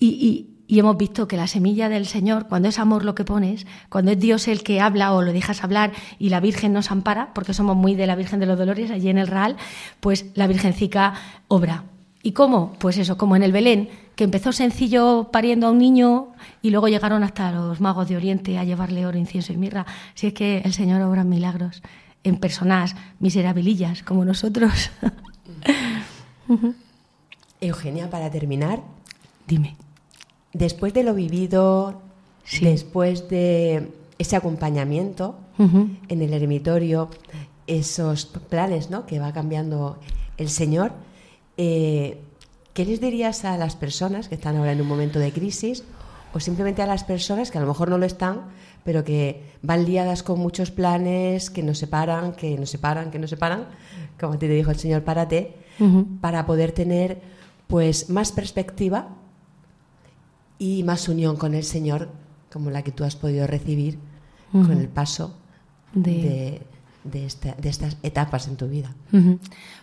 Y, 0.00 0.08
y- 0.08 0.50
y 0.66 0.78
hemos 0.80 0.96
visto 0.96 1.28
que 1.28 1.36
la 1.36 1.46
semilla 1.46 1.88
del 1.88 2.04
Señor, 2.06 2.46
cuando 2.48 2.68
es 2.68 2.78
amor 2.78 3.04
lo 3.04 3.14
que 3.14 3.24
pones, 3.24 3.64
cuando 3.88 4.10
es 4.10 4.18
Dios 4.18 4.48
el 4.48 4.62
que 4.62 4.80
habla 4.80 5.12
o 5.12 5.22
lo 5.22 5.32
dejas 5.32 5.62
hablar 5.62 5.92
y 6.18 6.28
la 6.30 6.40
Virgen 6.40 6.72
nos 6.72 6.90
ampara, 6.90 7.32
porque 7.34 7.54
somos 7.54 7.76
muy 7.76 7.94
de 7.94 8.06
la 8.06 8.16
Virgen 8.16 8.40
de 8.40 8.46
los 8.46 8.58
Dolores 8.58 8.90
allí 8.90 9.08
en 9.08 9.18
el 9.18 9.28
Real, 9.28 9.56
pues 10.00 10.26
la 10.34 10.46
Virgencica 10.46 11.14
obra. 11.48 11.84
¿Y 12.22 12.32
cómo? 12.32 12.72
Pues 12.80 12.98
eso, 12.98 13.16
como 13.16 13.36
en 13.36 13.42
el 13.44 13.52
Belén, 13.52 13.88
que 14.16 14.24
empezó 14.24 14.52
sencillo 14.52 15.28
pariendo 15.30 15.66
a 15.68 15.70
un 15.70 15.78
niño 15.78 16.32
y 16.60 16.70
luego 16.70 16.88
llegaron 16.88 17.22
hasta 17.22 17.52
los 17.52 17.80
magos 17.80 18.08
de 18.08 18.16
Oriente 18.16 18.58
a 18.58 18.64
llevarle 18.64 19.06
oro, 19.06 19.16
incienso 19.18 19.52
y 19.52 19.56
mirra. 19.58 19.86
Si 20.14 20.26
es 20.28 20.32
que 20.34 20.58
el 20.64 20.72
Señor 20.72 21.00
obra 21.02 21.24
milagros 21.24 21.82
en 22.24 22.38
personas 22.38 22.96
miserabilillas 23.20 24.02
como 24.02 24.24
nosotros. 24.24 24.90
Eugenia, 27.60 28.10
para 28.10 28.30
terminar, 28.30 28.80
Dime. 29.46 29.76
después 30.52 30.92
de 30.92 31.04
lo 31.04 31.14
vivido, 31.14 32.02
Sí. 32.44 32.64
después 32.64 33.28
de 33.28 33.90
ese 34.18 34.36
acompañamiento 34.36 35.38
en 35.58 36.20
el 36.22 36.32
eremitorio, 36.34 37.08
esos 37.66 38.26
planes 38.26 38.90
¿no? 38.90 39.06
que 39.06 39.18
va 39.18 39.32
cambiando 39.32 39.98
el 40.36 40.50
Señor, 40.50 40.92
eh, 41.56 42.20
¿qué 42.74 42.84
les 42.84 43.00
dirías 43.00 43.44
a 43.46 43.56
las 43.56 43.76
personas 43.76 44.28
que 44.28 44.34
están 44.34 44.56
ahora 44.56 44.72
en 44.72 44.82
un 44.82 44.88
momento 44.88 45.18
de 45.18 45.32
crisis 45.32 45.84
o 46.34 46.40
simplemente 46.40 46.82
a 46.82 46.86
las 46.86 47.04
personas 47.04 47.50
que 47.50 47.56
a 47.58 47.60
lo 47.62 47.68
mejor 47.68 47.88
no 47.88 47.96
lo 47.96 48.04
están, 48.04 48.42
pero 48.84 49.02
que 49.04 49.42
van 49.62 49.84
liadas 49.84 50.22
con 50.22 50.38
muchos 50.38 50.70
planes, 50.70 51.50
que 51.50 51.62
nos 51.62 51.78
separan, 51.78 52.32
que 52.32 52.56
nos 52.58 52.70
separan, 52.70 53.10
que 53.10 53.18
nos 53.18 53.30
separan, 53.30 53.66
como 54.20 54.38
te 54.38 54.46
dijo 54.48 54.70
el 54.70 54.78
Señor, 54.78 55.02
párate, 55.04 55.56
Ujú. 55.80 56.06
para 56.20 56.46
poder 56.46 56.72
tener 56.72 57.20
pues 57.66 58.10
más 58.10 58.30
perspectiva 58.32 59.08
y 60.58 60.82
más 60.84 61.08
unión 61.08 61.36
con 61.36 61.54
el 61.54 61.64
Señor, 61.64 62.08
como 62.52 62.70
la 62.70 62.82
que 62.82 62.92
tú 62.92 63.04
has 63.04 63.16
podido 63.16 63.46
recibir 63.46 63.98
con 64.52 64.70
el 64.72 64.88
paso 64.88 65.36
De- 65.92 66.12
de, 66.12 66.62
de 67.04 67.26
esta- 67.26 67.54
de 67.54 67.68
estas 67.68 67.96
etapas 68.02 68.46
en 68.48 68.56
tu 68.56 68.68
vida. 68.68 68.94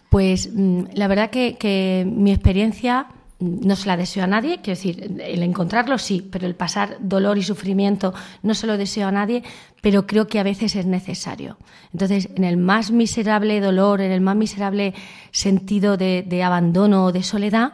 Pues 0.10 0.50
mm, 0.54 0.84
la 0.94 1.08
verdad 1.08 1.30
que, 1.30 1.58
que 1.58 2.06
mi 2.10 2.32
experiencia 2.32 3.08
no 3.42 3.76
se 3.76 3.88
la 3.88 3.98
deseo 3.98 4.24
a 4.24 4.28
nadie, 4.28 4.62
quiero 4.62 4.78
decir, 4.78 5.20
el 5.20 5.44
encontrarlo 5.44 5.98
sí, 5.98 6.28
pero 6.32 6.46
el 6.46 6.56
pasar 6.56 6.98
dolor 7.00 7.38
y 7.38 7.44
sufrimiento 7.44 8.14
no 8.44 8.54
se 8.54 8.68
lo 8.68 8.78
deseo 8.78 9.08
a 9.08 9.12
nadie, 9.12 9.44
pero 9.82 10.06
creo 10.06 10.28
que 10.28 10.40
a 10.40 10.44
veces 10.44 10.76
es 10.76 10.86
necesario. 10.86 11.58
Entonces, 11.92 12.30
en 12.36 12.44
el 12.44 12.58
más 12.58 12.92
miserable 12.92 13.60
dolor, 13.60 14.00
en 14.02 14.12
el 14.12 14.22
más 14.22 14.36
miserable 14.36 14.94
sentido 15.32 15.98
de, 15.98 16.44
abandono 16.44 17.06
o 17.06 17.12
de 17.12 17.24
soledad, 17.24 17.74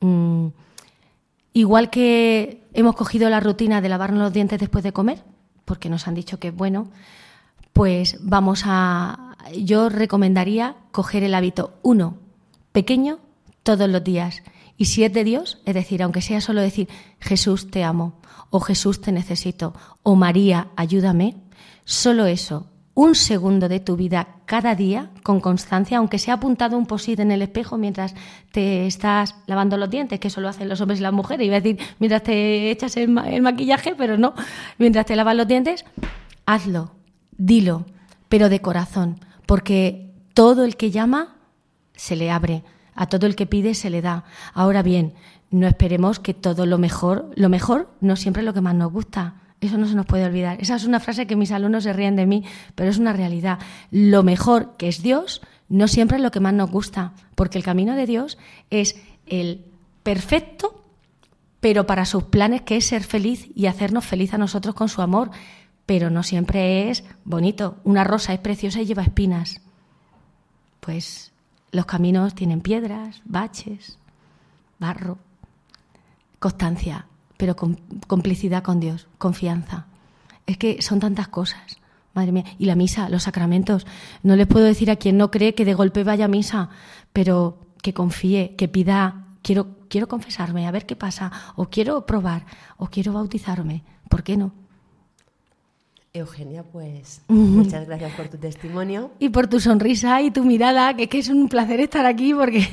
mm, 0.00 0.46
igual 1.52 1.90
que 1.90 2.62
hemos 2.72 2.94
cogido 2.94 3.28
la 3.28 3.40
rutina 3.40 3.80
de 3.80 3.88
lavarnos 3.88 4.22
los 4.22 4.32
dientes 4.32 4.60
después 4.60 4.84
de 4.84 4.92
comer, 4.92 5.24
porque 5.64 5.88
nos 5.88 6.06
han 6.06 6.14
dicho 6.14 6.38
que 6.38 6.48
es 6.48 6.54
bueno, 6.54 6.90
pues 7.72 8.18
vamos 8.22 8.62
a. 8.66 9.36
Yo 9.56 9.88
recomendaría 9.88 10.76
coger 10.92 11.24
el 11.24 11.34
hábito, 11.34 11.74
uno, 11.82 12.18
pequeño, 12.72 13.18
todos 13.62 13.88
los 13.88 14.02
días. 14.04 14.42
Y 14.78 14.86
si 14.86 15.04
es 15.04 15.12
de 15.12 15.24
Dios, 15.24 15.58
es 15.66 15.74
decir, 15.74 16.02
aunque 16.02 16.22
sea 16.22 16.40
solo 16.40 16.62
decir 16.62 16.88
Jesús 17.20 17.70
te 17.70 17.84
amo, 17.84 18.14
o 18.48 18.60
Jesús 18.60 19.00
te 19.02 19.12
necesito, 19.12 19.74
o 20.02 20.14
María 20.14 20.68
ayúdame, 20.76 21.34
solo 21.84 22.24
eso, 22.26 22.68
un 22.94 23.14
segundo 23.14 23.68
de 23.68 23.78
tu 23.80 23.96
vida 23.96 24.28
cada 24.46 24.74
día 24.74 25.10
con 25.22 25.40
constancia, 25.40 25.98
aunque 25.98 26.18
sea 26.18 26.34
apuntado 26.34 26.78
un 26.78 26.86
posit 26.86 27.20
en 27.20 27.30
el 27.30 27.42
espejo 27.42 27.76
mientras 27.76 28.14
te 28.52 28.86
estás 28.86 29.34
lavando 29.46 29.76
los 29.76 29.90
dientes, 29.90 30.18
que 30.18 30.28
eso 30.28 30.40
lo 30.40 30.48
hacen 30.48 30.68
los 30.68 30.80
hombres 30.80 30.98
y 31.00 31.02
las 31.02 31.12
mujeres, 31.12 31.46
iba 31.46 31.56
a 31.56 31.60
decir 31.60 31.78
mientras 31.98 32.22
te 32.22 32.70
echas 32.70 32.96
el, 32.96 33.08
ma- 33.08 33.28
el 33.28 33.42
maquillaje, 33.42 33.94
pero 33.96 34.16
no, 34.16 34.32
mientras 34.78 35.06
te 35.06 35.14
lavas 35.16 35.36
los 35.36 35.46
dientes, 35.46 35.84
hazlo, 36.46 36.92
dilo, 37.36 37.84
pero 38.28 38.48
de 38.48 38.60
corazón, 38.60 39.20
porque 39.46 40.12
todo 40.34 40.64
el 40.64 40.76
que 40.76 40.90
llama 40.90 41.36
se 41.94 42.16
le 42.16 42.30
abre, 42.30 42.64
a 42.98 43.06
todo 43.06 43.26
el 43.26 43.36
que 43.36 43.46
pide 43.46 43.74
se 43.74 43.90
le 43.90 44.02
da. 44.02 44.24
Ahora 44.54 44.82
bien, 44.82 45.14
no 45.52 45.68
esperemos 45.68 46.18
que 46.18 46.34
todo 46.34 46.66
lo 46.66 46.78
mejor, 46.78 47.30
lo 47.36 47.48
mejor 47.48 47.88
no 48.00 48.16
siempre 48.16 48.42
es 48.42 48.46
lo 48.46 48.52
que 48.52 48.60
más 48.60 48.74
nos 48.74 48.92
gusta. 48.92 49.36
Eso 49.60 49.78
no 49.78 49.86
se 49.86 49.94
nos 49.94 50.04
puede 50.04 50.24
olvidar. 50.24 50.60
Esa 50.60 50.74
es 50.74 50.84
una 50.84 50.98
frase 50.98 51.28
que 51.28 51.36
mis 51.36 51.52
alumnos 51.52 51.84
se 51.84 51.92
ríen 51.92 52.16
de 52.16 52.26
mí, 52.26 52.44
pero 52.74 52.90
es 52.90 52.98
una 52.98 53.12
realidad. 53.12 53.60
Lo 53.92 54.24
mejor 54.24 54.76
que 54.76 54.88
es 54.88 55.00
Dios 55.00 55.42
no 55.68 55.86
siempre 55.86 56.16
es 56.16 56.24
lo 56.24 56.32
que 56.32 56.40
más 56.40 56.54
nos 56.54 56.72
gusta, 56.72 57.12
porque 57.36 57.56
el 57.56 57.64
camino 57.64 57.94
de 57.94 58.06
Dios 58.06 58.36
es 58.70 59.00
el 59.26 59.64
perfecto, 60.02 60.84
pero 61.60 61.86
para 61.86 62.04
sus 62.04 62.24
planes 62.24 62.62
que 62.62 62.76
es 62.76 62.86
ser 62.86 63.04
feliz 63.04 63.48
y 63.54 63.66
hacernos 63.66 64.04
feliz 64.04 64.34
a 64.34 64.38
nosotros 64.38 64.74
con 64.74 64.88
su 64.88 65.02
amor. 65.02 65.30
Pero 65.86 66.10
no 66.10 66.24
siempre 66.24 66.90
es 66.90 67.04
bonito. 67.24 67.76
Una 67.84 68.02
rosa 68.02 68.34
es 68.34 68.40
preciosa 68.40 68.82
y 68.82 68.86
lleva 68.86 69.04
espinas. 69.04 69.60
Pues 70.80 71.32
Los 71.70 71.86
caminos 71.86 72.34
tienen 72.34 72.60
piedras, 72.60 73.20
baches, 73.24 73.98
barro, 74.78 75.18
constancia, 76.38 77.06
pero 77.36 77.56
con 77.56 77.74
complicidad 78.06 78.62
con 78.62 78.80
Dios, 78.80 79.06
confianza. 79.18 79.86
Es 80.46 80.56
que 80.56 80.80
son 80.82 81.00
tantas 81.00 81.28
cosas. 81.28 81.78
Madre 82.14 82.32
mía, 82.32 82.44
y 82.58 82.64
la 82.64 82.74
misa, 82.74 83.08
los 83.08 83.24
sacramentos. 83.24 83.86
No 84.22 84.34
les 84.34 84.46
puedo 84.46 84.64
decir 84.64 84.90
a 84.90 84.96
quien 84.96 85.18
no 85.18 85.30
cree 85.30 85.54
que 85.54 85.64
de 85.64 85.74
golpe 85.74 86.04
vaya 86.04 86.24
a 86.24 86.28
misa, 86.28 86.70
pero 87.12 87.58
que 87.82 87.92
confíe, 87.92 88.56
que 88.56 88.66
pida, 88.66 89.26
quiero, 89.42 89.76
quiero 89.88 90.08
confesarme, 90.08 90.66
a 90.66 90.70
ver 90.70 90.86
qué 90.86 90.96
pasa, 90.96 91.30
o 91.54 91.66
quiero 91.66 92.06
probar, 92.06 92.46
o 92.76 92.86
quiero 92.86 93.12
bautizarme. 93.12 93.84
¿Por 94.08 94.22
qué 94.22 94.36
no? 94.36 94.52
Eugenia, 96.12 96.62
pues 96.62 97.22
muchas 97.28 97.86
gracias 97.86 98.12
por 98.12 98.28
tu 98.28 98.38
testimonio. 98.38 99.10
Y 99.18 99.28
por 99.28 99.46
tu 99.46 99.60
sonrisa 99.60 100.20
y 100.22 100.30
tu 100.30 100.44
mirada, 100.44 100.94
que, 100.94 101.08
que 101.08 101.18
es 101.18 101.28
un 101.28 101.48
placer 101.48 101.80
estar 101.80 102.06
aquí 102.06 102.34
porque 102.34 102.66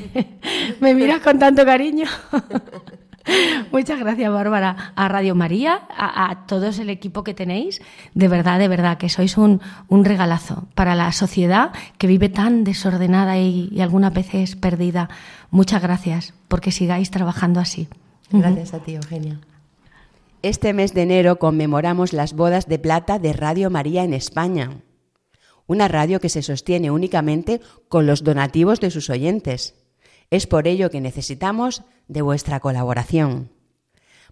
me 0.79 0.93
miras 0.93 1.21
con 1.21 1.39
tanto 1.39 1.65
cariño. 1.65 2.07
Muchas 3.71 3.99
gracias, 3.99 4.31
Bárbara, 4.31 4.93
a 4.95 5.07
Radio 5.07 5.33
María, 5.33 5.81
a, 5.97 6.29
a, 6.29 6.45
todos 6.45 6.77
el 6.77 6.91
equipo 6.91 7.23
que 7.23 7.33
tenéis. 7.33 7.81
De 8.13 8.27
verdad, 8.27 8.59
de 8.59 8.67
verdad, 8.67 8.99
que 8.99 9.09
sois 9.09 9.37
un, 9.37 9.61
un 9.87 10.05
regalazo 10.05 10.67
para 10.75 10.93
la 10.93 11.11
sociedad 11.11 11.71
que 11.97 12.05
vive 12.05 12.29
tan 12.29 12.63
desordenada 12.63 13.39
y, 13.39 13.69
y, 13.71 13.81
algunas 13.81 14.13
veces 14.13 14.55
perdida. 14.55 15.09
Muchas 15.49 15.81
gracias 15.81 16.35
porque 16.47 16.71
sigáis 16.71 17.09
trabajando 17.09 17.59
así. 17.59 17.87
Gracias 18.31 18.73
uh 18.73 18.73
-huh. 18.73 18.81
a 18.81 18.83
ti, 18.83 18.95
Eugenia. 18.95 19.39
Este 20.45 20.73
mes 20.73 20.93
de 20.93 21.01
enero 21.01 21.39
conmemoramos 21.39 22.13
las 22.13 22.33
bodas 22.33 22.67
de 22.67 22.77
plata 22.77 23.17
de 23.17 23.33
Radio 23.33 23.71
María 23.71 24.03
en 24.03 24.13
España, 24.13 24.83
una 25.65 25.87
radio 25.87 26.19
que 26.19 26.29
se 26.29 26.43
sostiene 26.43 26.91
únicamente 26.91 27.61
con 27.89 28.05
los 28.05 28.23
donativos 28.23 28.79
de 28.79 28.91
sus 28.91 29.09
oyentes. 29.09 29.73
Es 30.29 30.45
por 30.45 30.67
ello 30.67 30.91
que 30.91 31.01
necesitamos 31.01 31.81
de 32.07 32.21
vuestra 32.21 32.59
colaboración. 32.59 33.49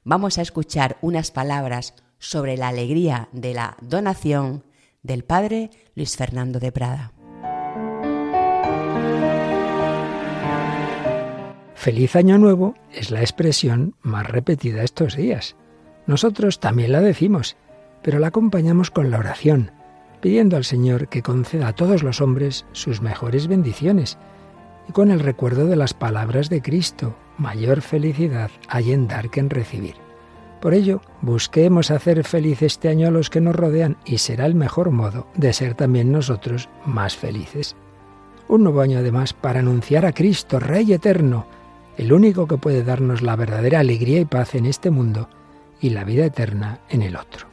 Vamos 0.03 0.38
a 0.38 0.43
escuchar 0.43 0.97
unas 1.01 1.32
palabras 1.32 1.95
sobre 2.20 2.57
la 2.57 2.68
alegría 2.68 3.28
de 3.32 3.55
la 3.55 3.76
donación 3.82 4.66
del 5.01 5.24
padre 5.24 5.72
Luis 5.95 6.16
Fernando 6.16 6.59
de 6.59 6.72
Prada. 6.72 7.11
Feliz 11.74 12.16
Año 12.16 12.38
Nuevo 12.38 12.76
es 12.91 13.09
la 13.09 13.22
expresión 13.22 13.95
más 14.03 14.28
repetida 14.28 14.84
estos 14.84 15.16
días. 15.16 15.55
Nosotros 16.06 16.60
también 16.60 16.91
la 16.91 17.01
decimos, 17.01 17.56
pero 18.01 18.20
la 18.20 18.28
acompañamos 18.28 18.91
con 18.91 19.10
la 19.10 19.20
oración, 19.20 19.72
pidiendo 20.22 20.58
al 20.58 20.66
Señor 20.66 21.08
que 21.08 21.22
conceda 21.22 21.70
a 21.70 21.74
todos 21.74 22.04
los 22.04 22.22
hombres 22.22 22.66
sus 22.74 23.01
mejores 23.01 23.47
bendiciones 23.47 24.18
y 24.88 24.91
con 24.91 25.12
el 25.12 25.22
recuerdo 25.22 25.66
de 25.66 25.78
las 25.78 25.93
palabras 25.93 26.49
de 26.49 26.62
Cristo, 26.62 27.16
mayor 27.38 27.82
felicidad 27.82 28.51
hay 28.68 28.91
en 28.91 29.08
dar 29.08 29.30
que 29.30 29.39
en 29.39 29.49
recibir. 29.49 29.95
Por 30.62 30.74
ello, 30.74 31.01
busquemos 31.22 31.91
hacer 31.91 32.24
feliz 32.24 32.62
este 32.62 32.89
año 32.89 33.08
a 33.08 33.12
los 33.12 33.30
que 33.30 33.41
nos 33.41 33.56
rodean 33.56 33.97
y 34.06 34.20
será 34.20 34.45
el 34.45 34.56
mejor 34.56 34.91
modo 34.91 35.28
de 35.36 35.51
ser 35.54 35.74
también 35.74 36.12
nosotros 36.12 36.70
más 36.86 37.16
felices. 37.16 37.76
Un 38.47 38.64
nuevo 38.64 38.82
año 38.82 38.99
además 38.99 39.34
para 39.34 39.60
anunciar 39.60 40.06
a 40.06 40.14
Cristo, 40.14 40.60
Rey 40.60 40.93
eterno, 40.93 41.47
el 41.97 42.12
único 42.12 42.47
que 42.47 42.58
puede 42.58 42.84
darnos 42.84 43.22
la 43.22 43.36
verdadera 43.36 43.80
alegría 43.80 44.20
y 44.20 44.26
paz 44.26 44.56
en 44.56 44.66
este 44.66 44.89
mundo 44.89 45.30
y 45.84 45.89
la 45.89 46.05
vida 46.05 46.25
eterna 46.25 46.79
en 46.89 47.01
el 47.01 47.17
otro. 47.17 47.47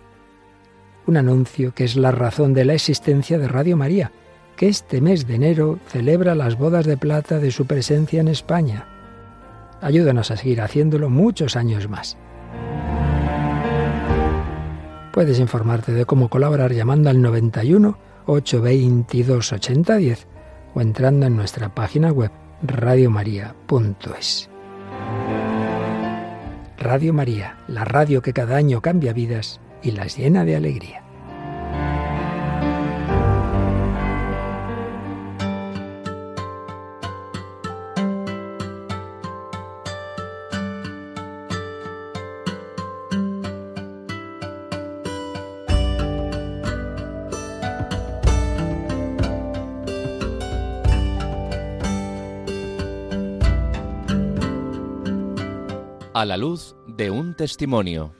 Un 1.06 1.16
anuncio 1.16 1.74
que 1.74 1.82
es 1.82 1.96
la 1.96 2.12
razón 2.12 2.54
de 2.54 2.64
la 2.64 2.74
existencia 2.74 3.38
de 3.38 3.48
Radio 3.48 3.76
María, 3.76 4.12
que 4.56 4.68
este 4.68 5.00
mes 5.00 5.26
de 5.26 5.34
enero 5.34 5.80
celebra 5.88 6.36
las 6.36 6.56
bodas 6.56 6.86
de 6.86 6.96
plata 6.96 7.40
de 7.40 7.50
su 7.50 7.66
presencia 7.66 8.20
en 8.20 8.28
España. 8.28 8.86
Ayúdanos 9.80 10.30
a 10.30 10.36
seguir 10.36 10.60
haciéndolo 10.60 11.10
muchos 11.10 11.56
años 11.56 11.88
más. 11.88 12.16
Puedes 15.12 15.40
informarte 15.40 15.92
de 15.92 16.04
cómo 16.04 16.28
colaborar 16.28 16.72
llamando 16.72 17.10
al 17.10 17.20
91 17.20 17.98
822 18.26 19.52
8010 19.52 20.26
o 20.74 20.80
entrando 20.80 21.26
en 21.26 21.34
nuestra 21.34 21.74
página 21.74 22.12
web 22.12 22.30
radiomaria.es. 22.62 24.49
Radio 26.80 27.12
María, 27.12 27.58
la 27.68 27.84
radio 27.84 28.22
que 28.22 28.32
cada 28.32 28.56
año 28.56 28.80
cambia 28.80 29.12
vidas 29.12 29.60
y 29.82 29.90
las 29.90 30.16
llena 30.16 30.46
de 30.46 30.56
alegría. 30.56 31.09
A 56.12 56.24
la 56.24 56.36
luz 56.36 56.74
de 56.86 57.10
un 57.10 57.34
testimonio. 57.34 58.12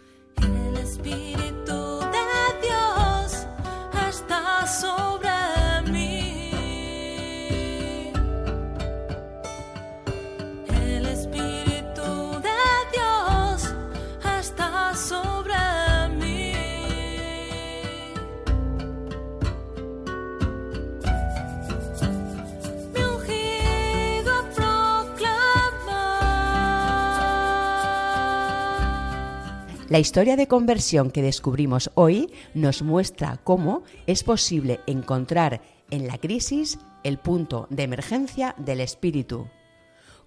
La 29.90 29.98
historia 29.98 30.36
de 30.36 30.46
conversión 30.46 31.10
que 31.10 31.20
descubrimos 31.20 31.90
hoy 31.96 32.32
nos 32.54 32.82
muestra 32.82 33.38
cómo 33.42 33.82
es 34.06 34.22
posible 34.22 34.78
encontrar 34.86 35.62
en 35.90 36.06
la 36.06 36.16
crisis 36.16 36.78
el 37.02 37.18
punto 37.18 37.66
de 37.70 37.82
emergencia 37.82 38.54
del 38.56 38.82
espíritu, 38.82 39.48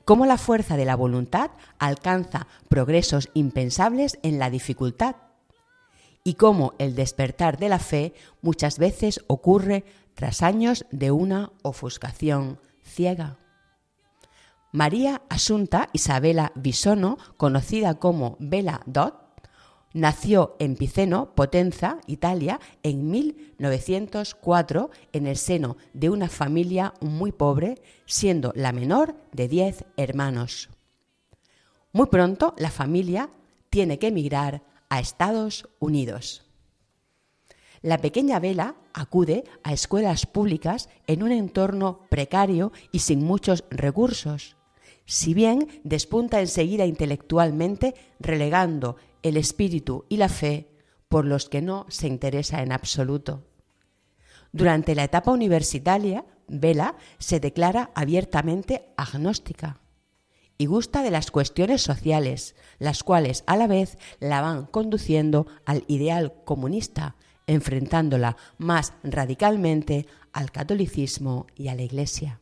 cómo 0.03 0.25
la 0.25 0.37
fuerza 0.37 0.75
de 0.75 0.83
la 0.83 0.97
voluntad 0.97 1.51
alcanza 1.79 2.47
progresos 2.67 3.29
impensables 3.35 4.19
en 4.21 4.37
la 4.37 4.49
dificultad 4.49 5.15
y 6.25 6.33
cómo 6.33 6.73
el 6.77 6.93
despertar 6.93 7.57
de 7.57 7.69
la 7.69 7.79
fe 7.79 8.13
muchas 8.41 8.77
veces 8.77 9.21
ocurre 9.27 9.85
tras 10.13 10.41
años 10.41 10.85
de 10.91 11.11
una 11.11 11.53
ofuscación 11.61 12.59
ciega. 12.83 13.39
María 14.73 15.21
Asunta 15.29 15.87
Isabela 15.93 16.51
Bisono, 16.53 17.17
conocida 17.37 17.93
como 17.93 18.35
Bella 18.41 18.81
Dot, 18.87 19.22
nació 19.93 20.55
en 20.59 20.75
Piceno, 20.75 21.33
Potenza, 21.35 21.99
Italia, 22.07 22.59
en 22.81 23.09
1904 23.09 24.89
en 25.13 25.27
el 25.27 25.37
seno 25.37 25.77
de 25.93 26.09
una 26.09 26.29
familia 26.29 26.93
muy 26.99 27.31
pobre, 27.31 27.81
siendo 28.05 28.51
la 28.55 28.71
menor 28.71 29.15
de 29.31 29.47
diez 29.47 29.85
hermanos. 29.95 30.69
Muy 31.91 32.07
pronto 32.07 32.55
la 32.57 32.71
familia 32.71 33.29
tiene 33.69 33.99
que 33.99 34.07
emigrar 34.07 34.63
a 34.89 34.99
Estados 34.99 35.69
Unidos. 35.79 36.43
La 37.81 37.97
pequeña 37.97 38.39
Vela 38.39 38.75
acude 38.93 39.43
a 39.63 39.73
escuelas 39.73 40.25
públicas 40.25 40.89
en 41.05 41.21
un 41.21 41.31
entorno 41.31 41.99
precario 42.09 42.71
y 42.91 42.99
sin 42.99 43.23
muchos 43.23 43.65
recursos, 43.69 44.55
si 45.05 45.33
bien 45.33 45.67
despunta 45.83 46.39
enseguida 46.39 46.85
intelectualmente 46.85 47.93
relegando 48.19 48.95
el 49.23 49.37
espíritu 49.37 50.05
y 50.09 50.17
la 50.17 50.29
fe 50.29 50.69
por 51.09 51.25
los 51.25 51.49
que 51.49 51.61
no 51.61 51.85
se 51.89 52.07
interesa 52.07 52.61
en 52.61 52.71
absoluto. 52.71 53.45
Durante 54.51 54.93
la 54.93 55.03
etapa 55.03 55.31
universitaria, 55.31 56.25
Vela 56.47 56.95
se 57.17 57.39
declara 57.39 57.91
abiertamente 57.95 58.93
agnóstica 58.97 59.79
y 60.57 60.67
gusta 60.67 61.01
de 61.01 61.11
las 61.11 61.31
cuestiones 61.31 61.81
sociales, 61.81 62.55
las 62.77 63.03
cuales 63.03 63.43
a 63.47 63.57
la 63.57 63.67
vez 63.67 63.97
la 64.19 64.41
van 64.41 64.65
conduciendo 64.65 65.47
al 65.65 65.83
ideal 65.87 66.33
comunista, 66.45 67.15
enfrentándola 67.47 68.37
más 68.57 68.93
radicalmente 69.03 70.05
al 70.31 70.51
catolicismo 70.51 71.47
y 71.55 71.69
a 71.69 71.75
la 71.75 71.81
Iglesia. 71.81 72.39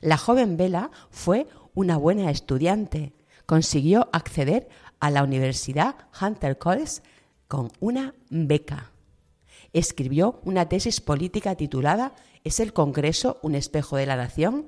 La 0.00 0.16
joven 0.16 0.56
Vela 0.56 0.90
fue 1.10 1.46
una 1.74 1.96
buena 1.96 2.30
estudiante, 2.30 3.14
consiguió 3.46 4.08
acceder 4.12 4.68
a 5.04 5.10
la 5.10 5.22
Universidad 5.22 5.96
Hunter 6.18 6.56
College 6.56 7.02
con 7.46 7.70
una 7.78 8.14
beca. 8.30 8.90
Escribió 9.74 10.40
una 10.44 10.66
tesis 10.70 11.02
política 11.02 11.56
titulada 11.56 12.14
¿Es 12.42 12.58
el 12.58 12.72
Congreso 12.72 13.38
un 13.42 13.54
espejo 13.54 13.98
de 13.98 14.06
la 14.06 14.16
nación? 14.16 14.64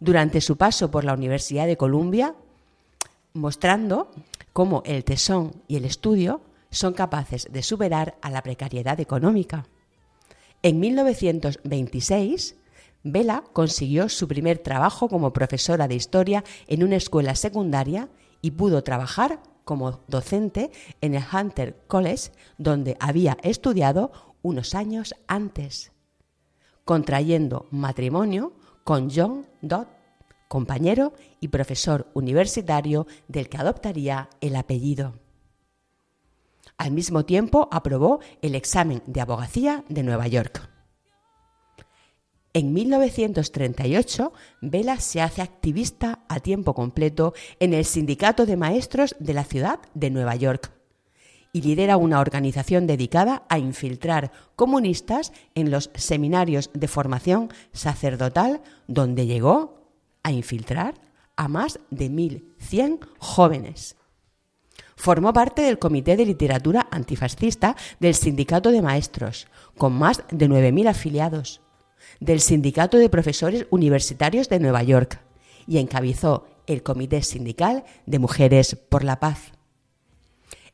Durante 0.00 0.40
su 0.40 0.56
paso 0.56 0.90
por 0.90 1.04
la 1.04 1.14
Universidad 1.14 1.68
de 1.68 1.76
Columbia, 1.76 2.34
mostrando 3.34 4.10
cómo 4.52 4.82
el 4.84 5.04
tesón 5.04 5.52
y 5.68 5.76
el 5.76 5.84
estudio 5.84 6.40
son 6.72 6.92
capaces 6.92 7.46
de 7.52 7.62
superar 7.62 8.16
a 8.20 8.30
la 8.30 8.42
precariedad 8.42 8.98
económica. 8.98 9.66
En 10.64 10.80
1926, 10.80 12.56
Vela 13.04 13.44
consiguió 13.52 14.08
su 14.08 14.26
primer 14.26 14.58
trabajo 14.58 15.08
como 15.08 15.32
profesora 15.32 15.86
de 15.86 15.94
historia 15.94 16.42
en 16.66 16.82
una 16.82 16.96
escuela 16.96 17.36
secundaria 17.36 18.08
y 18.40 18.50
pudo 18.50 18.82
trabajar 18.82 19.38
como 19.72 20.00
docente 20.06 20.70
en 21.00 21.14
el 21.14 21.24
Hunter 21.32 21.84
College, 21.86 22.30
donde 22.58 22.94
había 23.00 23.38
estudiado 23.42 24.12
unos 24.42 24.74
años 24.74 25.14
antes, 25.26 25.92
contrayendo 26.84 27.68
matrimonio 27.70 28.52
con 28.84 29.08
John 29.10 29.46
Dodd, 29.62 29.86
compañero 30.46 31.14
y 31.40 31.48
profesor 31.48 32.10
universitario 32.12 33.06
del 33.28 33.48
que 33.48 33.56
adoptaría 33.56 34.28
el 34.42 34.56
apellido. 34.56 35.14
Al 36.76 36.90
mismo 36.90 37.24
tiempo 37.24 37.70
aprobó 37.72 38.20
el 38.42 38.54
examen 38.54 39.02
de 39.06 39.22
abogacía 39.22 39.86
de 39.88 40.02
Nueva 40.02 40.26
York. 40.28 40.68
En 42.54 42.74
1938, 42.74 44.32
Vela 44.60 45.00
se 45.00 45.22
hace 45.22 45.40
activista 45.40 46.20
a 46.28 46.40
tiempo 46.40 46.74
completo 46.74 47.32
en 47.60 47.72
el 47.72 47.86
Sindicato 47.86 48.44
de 48.44 48.58
Maestros 48.58 49.16
de 49.18 49.32
la 49.32 49.44
ciudad 49.44 49.80
de 49.94 50.10
Nueva 50.10 50.36
York 50.36 50.70
y 51.54 51.62
lidera 51.62 51.96
una 51.96 52.20
organización 52.20 52.86
dedicada 52.86 53.44
a 53.48 53.58
infiltrar 53.58 54.32
comunistas 54.54 55.32
en 55.54 55.70
los 55.70 55.90
seminarios 55.94 56.70
de 56.74 56.88
formación 56.88 57.50
sacerdotal, 57.72 58.60
donde 58.86 59.26
llegó 59.26 59.88
a 60.22 60.30
infiltrar 60.30 60.94
a 61.36 61.48
más 61.48 61.80
de 61.90 62.10
1.100 62.10 63.00
jóvenes. 63.18 63.96
Formó 64.94 65.32
parte 65.32 65.62
del 65.62 65.78
Comité 65.78 66.16
de 66.16 66.26
Literatura 66.26 66.86
Antifascista 66.90 67.76
del 67.98 68.14
Sindicato 68.14 68.70
de 68.70 68.82
Maestros, 68.82 69.46
con 69.78 69.94
más 69.94 70.22
de 70.30 70.48
9.000 70.48 70.88
afiliados 70.88 71.61
del 72.20 72.40
Sindicato 72.40 72.98
de 72.98 73.08
Profesores 73.08 73.66
Universitarios 73.70 74.48
de 74.48 74.60
Nueva 74.60 74.82
York 74.82 75.20
y 75.66 75.78
encabezó 75.78 76.46
el 76.66 76.82
Comité 76.82 77.22
Sindical 77.22 77.84
de 78.06 78.18
Mujeres 78.18 78.76
por 78.88 79.04
la 79.04 79.20
Paz. 79.20 79.52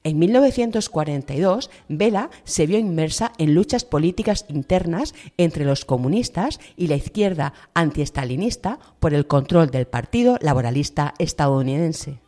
En 0.05 0.18
1942, 0.18 1.70
Vela 1.89 2.31
se 2.45 2.66
vio 2.66 2.79
inmersa 2.79 3.33
en 3.37 3.55
luchas 3.55 3.85
políticas 3.85 4.47
internas 4.49 5.14
entre 5.37 5.64
los 5.64 5.85
comunistas 5.85 6.61
y 6.76 6.87
la 6.87 6.97
izquierda 6.97 7.53
antiestalinista 7.74 8.79
por 9.01 9.12
el 9.12 9.26
control 9.26 9.70
del 9.70 9.87
Partido 9.87 10.39
Laboralista 10.41 11.14
estadounidense, 11.18 12.20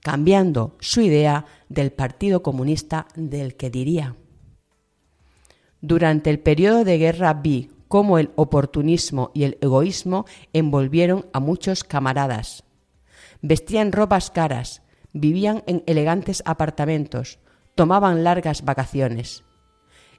cambiando 0.00 0.76
su 0.80 1.00
idea 1.00 1.46
del 1.68 1.92
Partido 1.92 2.42
Comunista 2.42 3.08
del 3.16 3.56
que 3.56 3.70
diría. 3.70 4.16
Durante 5.80 6.28
el 6.28 6.40
periodo 6.40 6.84
de 6.84 6.98
guerra 6.98 7.32
vi 7.32 7.70
cómo 7.90 8.18
el 8.18 8.30
oportunismo 8.36 9.32
y 9.34 9.42
el 9.42 9.58
egoísmo 9.60 10.24
envolvieron 10.52 11.26
a 11.32 11.40
muchos 11.40 11.82
camaradas. 11.82 12.62
Vestían 13.42 13.90
ropas 13.90 14.30
caras, 14.30 14.82
vivían 15.12 15.64
en 15.66 15.82
elegantes 15.86 16.40
apartamentos, 16.46 17.40
tomaban 17.74 18.22
largas 18.22 18.64
vacaciones. 18.64 19.42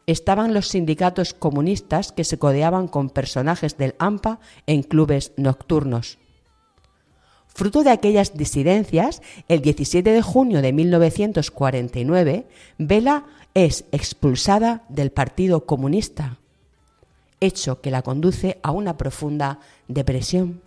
Estaban 0.06 0.54
los 0.54 0.68
sindicatos 0.68 1.34
comunistas 1.34 2.12
que 2.12 2.26
se 2.26 2.38
codeaban 2.38 2.90
con 2.90 3.10
personajes 3.10 3.78
del 3.78 3.96
AMPA 4.00 4.42
en 4.68 4.84
clubes 4.84 5.32
nocturnos. 5.38 6.18
Fruto 7.48 7.86
de 7.86 7.92
aquellas 7.92 8.36
disidencias, 8.36 9.22
el 9.48 9.62
17 9.62 10.12
de 10.12 10.22
junio 10.22 10.62
de 10.62 10.74
1949, 10.74 12.48
Vela 12.78 13.28
es 13.54 13.86
expulsada 13.94 14.84
del 14.90 15.14
Partido 15.14 15.66
Comunista 15.66 16.41
hecho 17.42 17.82
que 17.82 17.92
la 17.92 18.02
conduce 18.02 18.60
a 18.64 18.72
una 18.72 18.96
profunda 18.96 19.60
depresión. 19.90 20.62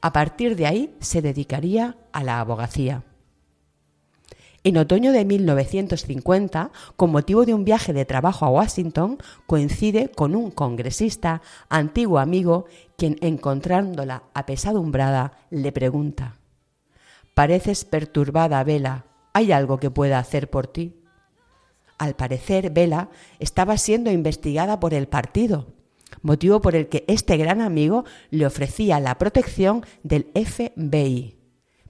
A 0.00 0.14
partir 0.14 0.56
de 0.56 0.66
ahí 0.66 0.96
se 1.00 1.20
dedicaría 1.20 1.98
a 2.12 2.24
la 2.24 2.40
abogacía. 2.40 3.04
En 4.62 4.76
otoño 4.76 5.12
de 5.12 5.24
1950, 5.24 6.70
con 6.96 7.10
motivo 7.10 7.46
de 7.46 7.54
un 7.54 7.64
viaje 7.64 7.92
de 7.92 8.04
trabajo 8.04 8.44
a 8.44 8.50
Washington, 8.50 9.18
coincide 9.46 10.10
con 10.10 10.36
un 10.36 10.50
congresista, 10.50 11.40
antiguo 11.70 12.18
amigo, 12.18 12.66
quien 12.96 13.16
encontrándola 13.22 14.24
apesadumbrada 14.34 15.32
le 15.50 15.72
pregunta, 15.72 16.36
Pareces 17.34 17.86
perturbada, 17.86 18.62
Vela, 18.64 19.06
¿hay 19.32 19.50
algo 19.52 19.78
que 19.78 19.90
pueda 19.90 20.18
hacer 20.18 20.50
por 20.50 20.66
ti? 20.66 20.99
Al 22.00 22.16
parecer, 22.16 22.70
Vela 22.70 23.10
estaba 23.40 23.76
siendo 23.76 24.10
investigada 24.10 24.80
por 24.80 24.94
el 24.94 25.06
partido, 25.06 25.74
motivo 26.22 26.62
por 26.62 26.74
el 26.74 26.88
que 26.88 27.04
este 27.08 27.36
gran 27.36 27.60
amigo 27.60 28.06
le 28.30 28.46
ofrecía 28.46 28.98
la 29.00 29.18
protección 29.18 29.84
del 30.02 30.30
FBI. 30.34 31.36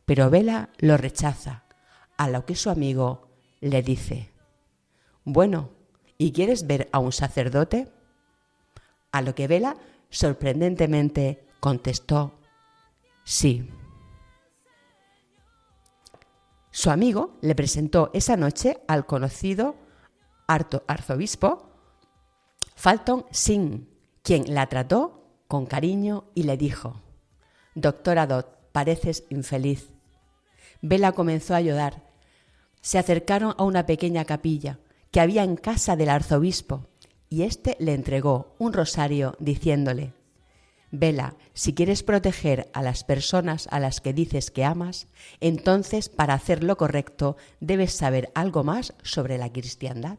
Pero 0.06 0.28
Vela 0.28 0.70
lo 0.78 0.96
rechaza, 0.96 1.62
a 2.16 2.28
lo 2.28 2.44
que 2.44 2.56
su 2.56 2.70
amigo 2.70 3.28
le 3.60 3.82
dice, 3.82 4.32
Bueno, 5.22 5.70
¿y 6.18 6.32
quieres 6.32 6.66
ver 6.66 6.88
a 6.90 6.98
un 6.98 7.12
sacerdote? 7.12 7.86
A 9.12 9.22
lo 9.22 9.36
que 9.36 9.46
Vela 9.46 9.76
sorprendentemente 10.08 11.46
contestó, 11.60 12.34
Sí. 13.22 13.70
Su 16.72 16.90
amigo 16.90 17.38
le 17.42 17.54
presentó 17.54 18.10
esa 18.12 18.36
noche 18.36 18.80
al 18.88 19.06
conocido 19.06 19.76
arzobispo 20.86 21.70
Falton 22.74 23.26
Singh, 23.30 23.86
quien 24.22 24.54
la 24.54 24.66
trató 24.68 25.44
con 25.48 25.66
cariño 25.66 26.24
y 26.34 26.44
le 26.44 26.56
dijo, 26.56 27.02
Doctora 27.74 28.26
Dodd, 28.26 28.46
pareces 28.72 29.24
infeliz. 29.28 29.90
Vela 30.80 31.12
comenzó 31.12 31.54
a 31.54 31.60
llorar. 31.60 32.02
Se 32.80 32.98
acercaron 32.98 33.54
a 33.58 33.64
una 33.64 33.84
pequeña 33.84 34.24
capilla 34.24 34.78
que 35.10 35.20
había 35.20 35.44
en 35.44 35.56
casa 35.56 35.94
del 35.96 36.08
arzobispo 36.08 36.86
y 37.28 37.42
éste 37.42 37.76
le 37.78 37.92
entregó 37.92 38.54
un 38.58 38.72
rosario 38.72 39.36
diciéndole, 39.38 40.14
Vela, 40.90 41.36
si 41.52 41.74
quieres 41.74 42.02
proteger 42.02 42.70
a 42.72 42.82
las 42.82 43.04
personas 43.04 43.68
a 43.70 43.78
las 43.78 44.00
que 44.00 44.12
dices 44.12 44.50
que 44.50 44.64
amas, 44.64 45.06
entonces 45.40 46.08
para 46.08 46.32
hacer 46.34 46.64
lo 46.64 46.76
correcto 46.76 47.36
debes 47.60 47.92
saber 47.92 48.32
algo 48.34 48.64
más 48.64 48.94
sobre 49.02 49.36
la 49.36 49.52
cristiandad. 49.52 50.18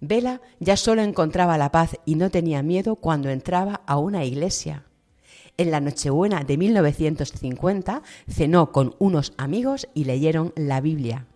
Vela 0.00 0.40
ya 0.60 0.76
solo 0.76 1.02
encontraba 1.02 1.58
la 1.58 1.70
paz 1.70 1.96
y 2.06 2.14
no 2.14 2.30
tenía 2.30 2.62
miedo 2.62 2.96
cuando 2.96 3.28
entraba 3.28 3.82
a 3.86 3.98
una 3.98 4.24
iglesia. 4.24 4.84
En 5.58 5.70
la 5.70 5.80
Nochebuena 5.80 6.42
de 6.42 6.56
1950 6.56 8.02
cenó 8.26 8.72
con 8.72 8.94
unos 8.98 9.34
amigos 9.36 9.88
y 9.92 10.04
leyeron 10.04 10.54
la 10.56 10.80
Biblia. 10.80 11.26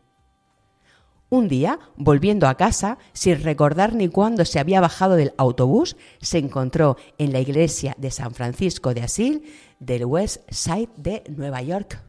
Un 1.28 1.48
día, 1.48 1.78
volviendo 1.96 2.46
a 2.46 2.56
casa, 2.56 2.96
sin 3.12 3.42
recordar 3.42 3.94
ni 3.94 4.08
cuándo 4.08 4.44
se 4.44 4.60
había 4.60 4.80
bajado 4.80 5.16
del 5.16 5.34
autobús, 5.36 5.96
se 6.20 6.38
encontró 6.38 6.96
en 7.18 7.32
la 7.32 7.40
iglesia 7.40 7.94
de 7.98 8.10
San 8.10 8.34
Francisco 8.34 8.94
de 8.94 9.02
Asís 9.02 9.40
del 9.78 10.06
West 10.06 10.42
Side 10.50 10.90
de 10.96 11.24
Nueva 11.28 11.60
York 11.60 12.00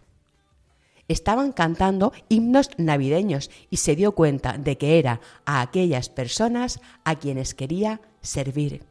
estaban 1.08 1.52
cantando 1.52 2.14
himnos 2.30 2.70
navideños 2.78 3.52
y 3.70 3.78
se 3.78 3.96
dio 3.96 4.14
cuenta 4.14 4.58
de 4.58 4.78
que 4.78 5.00
era 5.00 5.22
a 5.46 5.62
aquellas 5.62 6.10
personas 6.10 6.80
a 7.04 7.16
quienes 7.16 7.54
quería 7.54 8.02
servir. 8.22 8.84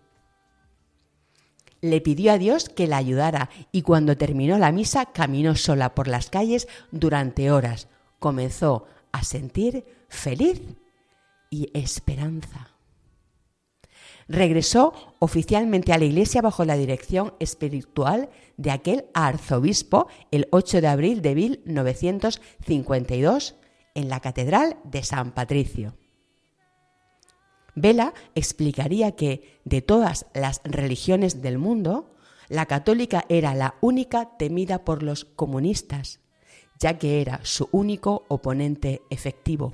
Le 1.81 2.01
pidió 2.01 2.33
a 2.33 2.39
Dios 2.39 2.69
que 2.69 2.87
la 2.87 2.97
ayudara 2.97 3.51
y 3.71 3.83
cuando 3.83 4.17
terminó 4.17 4.59
la 4.59 4.73
misa 4.73 5.07
caminó 5.07 5.55
sola 5.55 5.95
por 5.95 6.09
las 6.09 6.31
calles 6.31 6.67
durante 6.91 7.51
horas. 7.51 7.89
Comenzó 8.19 8.87
a 9.12 9.23
sentir 9.23 9.85
feliz 10.09 10.62
y 11.51 11.71
esperanza 11.75 12.74
regresó 14.29 14.93
oficialmente 15.18 15.93
a 15.93 15.99
la 15.99 16.05
iglesia 16.05 16.41
bajo 16.43 16.64
la 16.64 16.77
dirección 16.77 17.35
espiritual 17.41 18.31
de 18.57 18.70
aquel 18.70 19.07
arzobispo 19.14 20.07
el 20.31 20.47
8 20.51 20.81
de 20.81 20.89
abril 20.89 21.22
de 21.22 21.35
1952 21.35 23.57
en 23.95 24.09
la 24.09 24.20
Catedral 24.20 24.77
de 24.85 25.03
San 25.03 25.33
Patricio. 25.33 25.97
Vela 27.75 28.14
explicaría 28.35 29.12
que 29.12 29.61
de 29.64 29.83
todas 29.83 30.27
las 30.33 30.62
religiones 30.64 31.43
del 31.43 31.59
mundo, 31.59 32.14
la 32.49 32.64
católica 32.66 33.25
era 33.29 33.55
la 33.55 33.75
única 33.81 34.37
temida 34.37 34.85
por 34.85 35.03
los 35.03 35.25
comunistas, 35.25 36.20
ya 36.79 36.99
que 36.99 37.20
era 37.20 37.41
su 37.43 37.68
único 37.72 38.25
oponente 38.29 39.03
efectivo. 39.11 39.72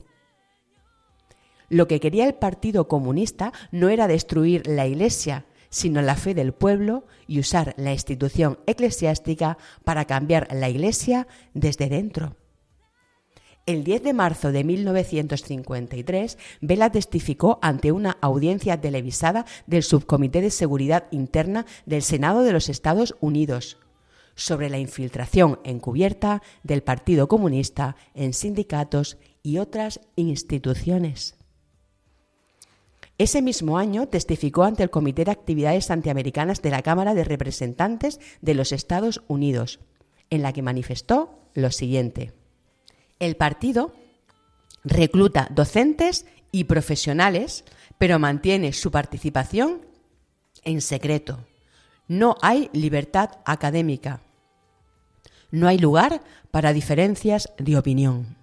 Lo 1.70 1.86
que 1.86 2.00
quería 2.00 2.26
el 2.26 2.34
Partido 2.34 2.88
Comunista 2.88 3.52
no 3.70 3.88
era 3.88 4.08
destruir 4.08 4.66
la 4.66 4.88
Iglesia, 4.88 5.46
sino 5.70 6.02
la 6.02 6.16
fe 6.16 6.34
del 6.34 6.52
pueblo 6.52 7.06
y 7.28 7.38
usar 7.38 7.74
la 7.76 7.92
institución 7.92 8.58
eclesiástica 8.66 9.56
para 9.84 10.04
cambiar 10.04 10.48
la 10.52 10.68
Iglesia 10.68 11.28
desde 11.54 11.88
dentro. 11.88 12.36
El 13.66 13.84
10 13.84 14.02
de 14.02 14.12
marzo 14.14 14.50
de 14.50 14.64
1953, 14.64 16.38
Vela 16.60 16.90
testificó 16.90 17.60
ante 17.62 17.92
una 17.92 18.18
audiencia 18.20 18.80
televisada 18.80 19.46
del 19.68 19.84
Subcomité 19.84 20.40
de 20.40 20.50
Seguridad 20.50 21.04
Interna 21.12 21.66
del 21.86 22.02
Senado 22.02 22.42
de 22.42 22.52
los 22.52 22.68
Estados 22.68 23.14
Unidos 23.20 23.78
sobre 24.34 24.70
la 24.70 24.78
infiltración 24.78 25.60
encubierta 25.62 26.42
del 26.64 26.82
Partido 26.82 27.28
Comunista 27.28 27.94
en 28.14 28.32
sindicatos 28.32 29.18
y 29.42 29.58
otras 29.58 30.00
instituciones. 30.16 31.39
Ese 33.20 33.42
mismo 33.42 33.76
año 33.76 34.08
testificó 34.08 34.62
ante 34.62 34.82
el 34.82 34.88
Comité 34.88 35.26
de 35.26 35.30
Actividades 35.30 35.90
Antiamericanas 35.90 36.62
de 36.62 36.70
la 36.70 36.80
Cámara 36.80 37.12
de 37.12 37.22
Representantes 37.22 38.18
de 38.40 38.54
los 38.54 38.72
Estados 38.72 39.22
Unidos, 39.28 39.78
en 40.30 40.40
la 40.40 40.54
que 40.54 40.62
manifestó 40.62 41.38
lo 41.52 41.70
siguiente. 41.70 42.32
El 43.18 43.36
partido 43.36 43.92
recluta 44.84 45.48
docentes 45.50 46.24
y 46.50 46.64
profesionales, 46.64 47.64
pero 47.98 48.18
mantiene 48.18 48.72
su 48.72 48.90
participación 48.90 49.82
en 50.64 50.80
secreto. 50.80 51.46
No 52.08 52.36
hay 52.40 52.70
libertad 52.72 53.32
académica. 53.44 54.22
No 55.50 55.68
hay 55.68 55.76
lugar 55.76 56.22
para 56.50 56.72
diferencias 56.72 57.52
de 57.58 57.76
opinión. 57.76 58.39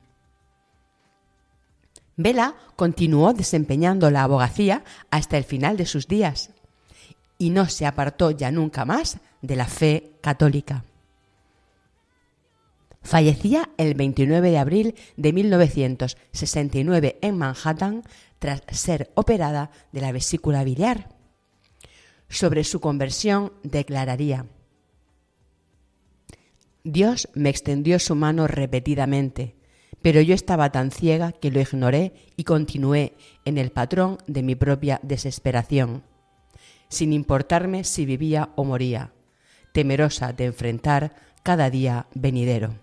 Vela 2.17 2.55
continuó 2.75 3.33
desempeñando 3.33 4.09
la 4.09 4.23
abogacía 4.23 4.83
hasta 5.11 5.37
el 5.37 5.43
final 5.43 5.77
de 5.77 5.85
sus 5.85 6.07
días 6.07 6.49
y 7.37 7.51
no 7.51 7.69
se 7.69 7.85
apartó 7.85 8.31
ya 8.31 8.51
nunca 8.51 8.85
más 8.85 9.19
de 9.41 9.55
la 9.55 9.65
fe 9.65 10.13
católica. 10.21 10.83
Fallecía 13.03 13.69
el 13.77 13.93
29 13.93 14.49
de 14.49 14.57
abril 14.57 14.95
de 15.15 15.31
1969 15.31 17.19
en 17.21 17.37
Manhattan 17.37 18.03
tras 18.39 18.63
ser 18.71 19.11
operada 19.15 19.71
de 19.91 20.01
la 20.01 20.11
vesícula 20.11 20.63
biliar. 20.63 21.15
Sobre 22.29 22.63
su 22.63 22.81
conversión 22.81 23.53
declararía, 23.63 24.47
Dios 26.83 27.29
me 27.33 27.49
extendió 27.49 27.99
su 27.99 28.15
mano 28.15 28.47
repetidamente, 28.47 29.56
pero 30.01 30.21
yo 30.21 30.33
estaba 30.33 30.71
tan 30.71 30.91
ciega 30.91 31.31
que 31.31 31.51
lo 31.51 31.59
ignoré 31.59 32.13
y 32.35 32.43
continué 32.43 33.15
en 33.45 33.57
el 33.57 33.71
patrón 33.71 34.17
de 34.27 34.43
mi 34.43 34.55
propia 34.55 34.99
desesperación, 35.03 36.03
sin 36.89 37.13
importarme 37.13 37.83
si 37.83 38.05
vivía 38.05 38.49
o 38.55 38.63
moría, 38.63 39.11
temerosa 39.73 40.33
de 40.33 40.45
enfrentar 40.45 41.15
cada 41.43 41.69
día 41.69 42.07
venidero. 42.13 42.75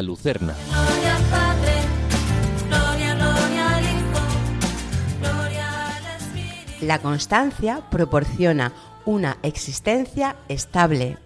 Al 0.00 0.08
Espíritu. 6.18 6.86
La 6.86 6.98
constancia 6.98 7.82
proporciona 7.90 8.72
una 9.04 9.38
existencia 9.42 10.36
estable, 10.48 11.18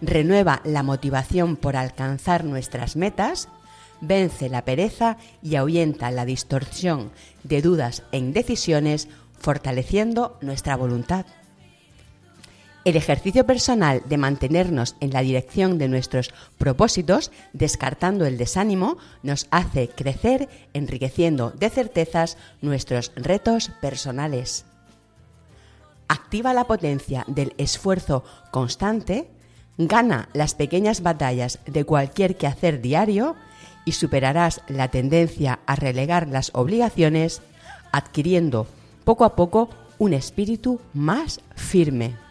renueva 0.00 0.60
la 0.64 0.82
motivación 0.82 1.56
por 1.56 1.76
alcanzar 1.76 2.44
nuestras 2.44 2.96
metas, 2.96 3.48
vence 4.00 4.48
la 4.48 4.64
pereza 4.64 5.16
y 5.42 5.56
ahuyenta 5.56 6.10
la 6.10 6.24
distorsión 6.24 7.10
de 7.42 7.62
dudas 7.62 8.02
e 8.12 8.18
indecisiones, 8.18 9.08
fortaleciendo 9.38 10.38
nuestra 10.40 10.76
voluntad. 10.76 11.26
El 12.88 12.96
ejercicio 12.96 13.44
personal 13.44 14.02
de 14.08 14.16
mantenernos 14.16 14.96
en 15.00 15.10
la 15.10 15.20
dirección 15.20 15.76
de 15.76 15.88
nuestros 15.88 16.32
propósitos, 16.56 17.30
descartando 17.52 18.24
el 18.24 18.38
desánimo, 18.38 18.96
nos 19.22 19.46
hace 19.50 19.90
crecer, 19.90 20.48
enriqueciendo 20.72 21.50
de 21.50 21.68
certezas 21.68 22.38
nuestros 22.62 23.12
retos 23.14 23.70
personales. 23.82 24.64
Activa 26.08 26.54
la 26.54 26.64
potencia 26.64 27.24
del 27.26 27.52
esfuerzo 27.58 28.24
constante, 28.52 29.28
gana 29.76 30.30
las 30.32 30.54
pequeñas 30.54 31.02
batallas 31.02 31.58
de 31.66 31.84
cualquier 31.84 32.38
quehacer 32.38 32.80
diario 32.80 33.36
y 33.84 33.92
superarás 33.92 34.62
la 34.66 34.88
tendencia 34.88 35.58
a 35.66 35.76
relegar 35.76 36.26
las 36.26 36.52
obligaciones, 36.54 37.42
adquiriendo 37.92 38.66
poco 39.04 39.26
a 39.26 39.36
poco 39.36 39.68
un 39.98 40.14
espíritu 40.14 40.80
más 40.94 41.42
firme. 41.54 42.27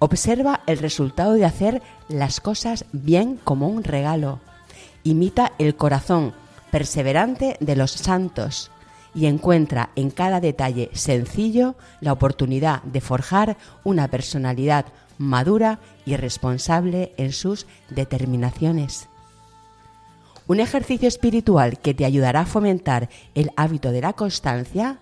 Observa 0.00 0.60
el 0.66 0.78
resultado 0.78 1.34
de 1.34 1.44
hacer 1.44 1.82
las 2.08 2.40
cosas 2.40 2.86
bien 2.90 3.38
como 3.44 3.68
un 3.68 3.84
regalo. 3.84 4.40
Imita 5.04 5.52
el 5.58 5.76
corazón 5.76 6.34
perseverante 6.70 7.58
de 7.60 7.76
los 7.76 7.90
santos 7.90 8.70
y 9.14 9.26
encuentra 9.26 9.90
en 9.96 10.10
cada 10.10 10.40
detalle 10.40 10.88
sencillo 10.94 11.74
la 12.00 12.12
oportunidad 12.12 12.82
de 12.84 13.02
forjar 13.02 13.58
una 13.84 14.08
personalidad 14.08 14.86
madura 15.18 15.80
y 16.06 16.16
responsable 16.16 17.12
en 17.18 17.32
sus 17.32 17.66
determinaciones. 17.90 19.08
Un 20.46 20.60
ejercicio 20.60 21.08
espiritual 21.08 21.78
que 21.78 21.92
te 21.92 22.06
ayudará 22.06 22.40
a 22.40 22.46
fomentar 22.46 23.10
el 23.34 23.50
hábito 23.56 23.92
de 23.92 24.00
la 24.00 24.14
constancia 24.14 24.98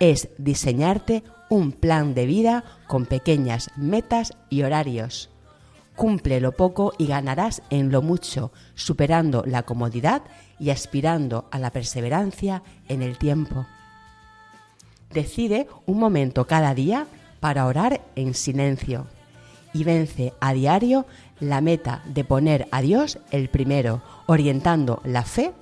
es 0.00 0.30
diseñarte 0.36 1.22
un 1.52 1.70
plan 1.70 2.14
de 2.14 2.24
vida 2.24 2.64
con 2.86 3.04
pequeñas 3.04 3.68
metas 3.76 4.32
y 4.48 4.62
horarios. 4.62 5.28
Cumple 5.96 6.40
lo 6.40 6.52
poco 6.52 6.94
y 6.96 7.06
ganarás 7.06 7.60
en 7.68 7.92
lo 7.92 8.00
mucho, 8.00 8.52
superando 8.74 9.44
la 9.46 9.64
comodidad 9.64 10.22
y 10.58 10.70
aspirando 10.70 11.50
a 11.50 11.58
la 11.58 11.70
perseverancia 11.70 12.62
en 12.88 13.02
el 13.02 13.18
tiempo. 13.18 13.66
Decide 15.12 15.68
un 15.84 15.98
momento 15.98 16.46
cada 16.46 16.74
día 16.74 17.06
para 17.40 17.66
orar 17.66 18.00
en 18.16 18.32
silencio 18.32 19.06
y 19.74 19.84
vence 19.84 20.32
a 20.40 20.54
diario 20.54 21.04
la 21.38 21.60
meta 21.60 22.00
de 22.06 22.24
poner 22.24 22.66
a 22.70 22.80
Dios 22.80 23.18
el 23.30 23.50
primero, 23.50 24.00
orientando 24.24 25.02
la 25.04 25.22
fe, 25.22 25.52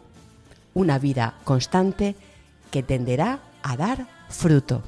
una 0.72 1.00
vida 1.00 1.34
constante 1.42 2.14
que 2.70 2.84
tenderá 2.84 3.40
a 3.64 3.76
dar 3.76 4.06
fruto. 4.28 4.84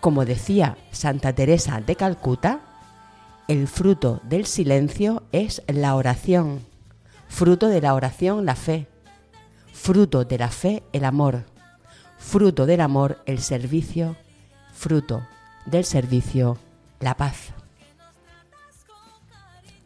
Como 0.00 0.24
decía 0.24 0.76
Santa 0.90 1.34
Teresa 1.34 1.80
de 1.80 1.96
Calcuta, 1.96 2.60
el 3.48 3.68
fruto 3.68 4.20
del 4.24 4.46
silencio 4.46 5.24
es 5.32 5.62
la 5.66 5.94
oración, 5.94 6.64
fruto 7.28 7.68
de 7.68 7.80
la 7.80 7.94
oración 7.94 8.46
la 8.46 8.54
fe, 8.54 8.86
fruto 9.72 10.24
de 10.24 10.38
la 10.38 10.48
fe 10.48 10.82
el 10.92 11.04
amor, 11.04 11.44
fruto 12.18 12.66
del 12.66 12.80
amor 12.80 13.22
el 13.26 13.40
servicio. 13.40 14.16
Fruto 14.80 15.26
del 15.66 15.84
servicio, 15.84 16.56
la 17.00 17.14
paz. 17.14 17.52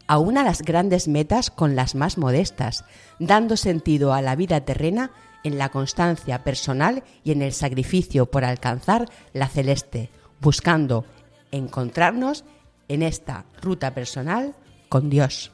Aúna 0.07 0.45
las 0.45 0.63
grandes 0.63 1.09
metas 1.09 1.51
con 1.51 1.75
las 1.75 1.97
más 1.97 2.17
modestas, 2.17 2.85
dando 3.19 3.57
sentido 3.57 4.13
a 4.13 4.23
la 4.23 4.37
vida 4.37 4.61
terrena 4.61 5.11
en 5.45 5.59
la 5.59 5.69
constancia 5.69 6.43
personal 6.43 7.05
y 7.23 7.33
en 7.33 7.43
el 7.43 7.53
sacrificio 7.53 8.27
por 8.27 8.45
alcanzar 8.45 9.09
la 9.33 9.49
celeste, 9.49 10.11
buscando 10.41 11.05
encontrarnos 11.53 12.45
en 12.89 13.03
esta 13.03 13.45
ruta 13.63 13.95
personal 13.95 14.55
con 14.89 15.11
Dios. 15.11 15.53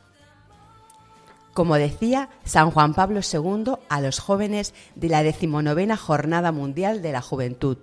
Como 1.53 1.75
decía 1.75 2.31
San 2.45 2.71
Juan 2.71 2.95
Pablo 2.95 3.21
II 3.21 3.75
a 3.89 4.01
los 4.01 4.21
jóvenes 4.21 4.73
de 4.95 5.09
la 5.09 5.23
decimonovena 5.23 5.97
Jornada 5.97 6.53
Mundial 6.53 7.03
de 7.03 7.13
la 7.13 7.21
Juventud, 7.21 7.79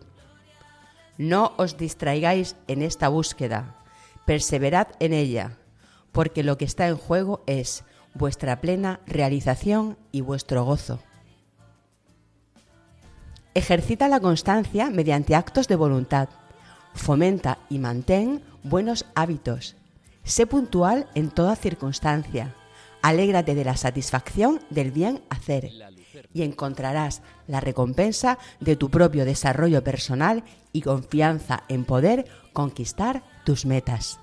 no 1.18 1.53
os 1.58 1.78
distraigáis 1.78 2.55
en 2.68 2.82
esta 2.82 3.10
búsqueda, 3.10 3.76
perseverad 4.26 4.88
en 4.99 5.14
ella, 5.14 5.58
porque 6.12 6.43
lo 6.43 6.58
que 6.58 6.66
está 6.66 6.88
en 6.88 6.97
juego 6.97 7.43
es 7.47 7.84
vuestra 8.14 8.62
plena 8.62 8.99
realización 9.05 9.97
y 10.12 10.22
vuestro 10.22 10.64
gozo. 10.64 10.99
Ejercita 13.58 14.08
la 14.08 14.20
constancia 14.20 14.91
mediante 14.91 15.34
actos 15.34 15.68
de 15.68 15.76
voluntad. 15.76 16.30
Fomenta 16.93 17.58
y 17.70 17.80
mantén 17.80 18.43
buenos 18.62 19.08
hábitos. 19.16 19.76
Sé 20.24 20.45
puntual 20.45 21.08
en 21.16 21.32
toda 21.32 21.55
circunstancia. 21.55 22.53
Alégrate 23.01 23.55
de 23.55 23.66
la 23.66 23.76
satisfacción 23.76 24.60
del 24.70 24.91
bien 24.91 25.24
hacer 25.32 25.72
y 26.36 26.43
encontrarás 26.43 27.24
la 27.47 27.60
recompensa 27.60 28.38
de 28.60 28.76
tu 28.76 28.91
propio 28.91 29.26
desarrollo 29.26 29.84
personal 29.84 30.43
y 30.72 30.82
confianza 30.82 31.64
en 31.68 31.84
poder 31.84 32.28
conquistar 32.53 33.24
tus 33.43 33.66
metas. 33.66 34.20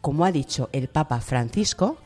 Como 0.00 0.24
ha 0.24 0.32
dicho 0.32 0.70
el 0.72 0.88
Papa 0.88 1.20
Francisco, 1.20 1.98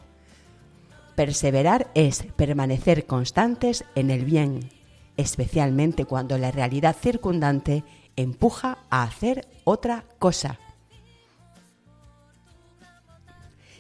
perseverar 1.15 1.93
es 1.95 2.25
permanecer 2.35 3.07
constantes 3.07 3.85
en 3.95 4.11
el 4.11 4.25
bien, 4.25 4.76
especialmente 5.17 6.05
cuando 6.05 6.39
la 6.39 6.51
realidad 6.51 6.97
circundante 7.01 7.85
empuja 8.17 8.79
a 8.91 9.03
hacer 9.03 9.49
otra 9.65 10.05
cosa. 10.19 10.59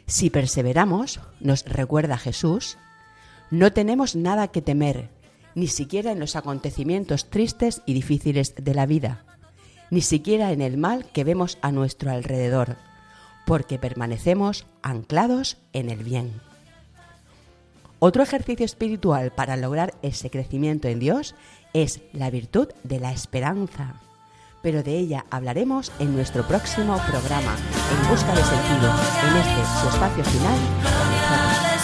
Si 0.07 0.30
perseveramos, 0.30 1.20
nos 1.41 1.64
recuerda 1.64 2.16
Jesús, 2.16 2.78
no 3.51 3.72
tenemos 3.72 4.14
nada 4.14 4.49
que 4.49 4.62
temer, 4.62 5.11
ni 5.55 5.66
siquiera 5.66 6.12
en 6.12 6.20
los 6.20 6.37
acontecimientos 6.37 7.28
tristes 7.30 7.82
y 7.87 7.95
difíciles 7.95 8.55
de 8.57 8.74
la 8.74 8.87
vida, 8.87 9.24
ni 9.91 10.03
siquiera 10.03 10.53
en 10.53 10.61
el 10.61 10.76
mal 10.76 11.07
que 11.07 11.24
vemos 11.24 11.59
a 11.62 11.72
nuestro 11.72 12.11
alrededor, 12.11 12.76
porque 13.47 13.78
permanecemos 13.78 14.66
anclados 14.82 15.57
en 15.72 15.91
el 15.91 16.05
bien. 16.05 16.45
Otro 17.99 18.22
ejercicio 18.22 18.66
espiritual 18.66 19.32
para 19.32 19.57
lograr 19.57 19.94
ese 20.03 20.28
crecimiento 20.28 20.86
en 20.88 20.99
Dios 20.99 21.34
es 21.72 22.01
la 22.12 22.30
virtud 22.30 22.68
de 22.84 23.01
la 23.01 23.12
esperanza. 23.12 24.01
Pero 24.62 24.82
de 24.82 24.99
ella 24.99 25.24
hablaremos 25.30 25.92
en 25.99 26.14
nuestro 26.14 26.47
próximo 26.47 26.99
programa, 27.11 27.57
En 27.57 28.11
Busca 28.11 28.34
de 28.34 28.42
Sentido, 28.42 28.92
en 29.28 29.36
este 29.36 29.80
su 29.80 29.88
espacio 29.88 30.24
final. 30.24 31.75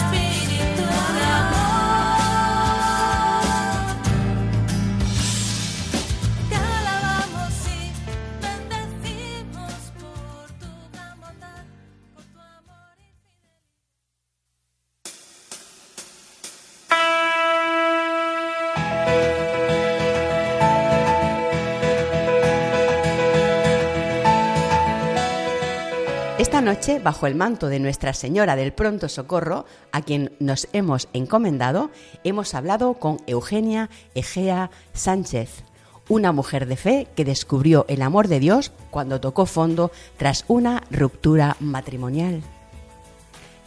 Bajo 27.01 27.27
el 27.27 27.35
manto 27.35 27.67
de 27.69 27.79
Nuestra 27.79 28.13
Señora 28.13 28.57
del 28.57 28.73
Pronto 28.73 29.07
Socorro, 29.07 29.65
a 29.93 30.01
quien 30.01 30.33
nos 30.39 30.67
hemos 30.73 31.07
encomendado, 31.13 31.91
hemos 32.25 32.53
hablado 32.55 32.95
con 32.95 33.19
Eugenia 33.25 33.89
Egea 34.15 34.69
Sánchez, 34.91 35.63
una 36.09 36.33
mujer 36.33 36.65
de 36.65 36.75
fe 36.75 37.07
que 37.15 37.23
descubrió 37.23 37.85
el 37.87 38.01
amor 38.01 38.27
de 38.27 38.41
Dios 38.41 38.73
cuando 38.91 39.21
tocó 39.21 39.45
fondo 39.45 39.91
tras 40.17 40.43
una 40.49 40.83
ruptura 40.91 41.55
matrimonial. 41.61 42.41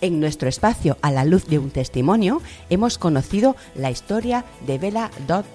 En 0.03 0.21
nuestro 0.21 0.51
espacio 0.51 0.99
A 1.01 1.11
la 1.11 1.25
luz 1.25 1.47
de 1.47 1.59
un 1.59 1.71
testimonio 1.71 2.43
hemos 2.69 2.99
conocido 2.99 3.57
la 3.75 3.91
historia 3.91 4.45
de 4.67 4.77
Bella 4.77 5.11
Dodd, 5.27 5.47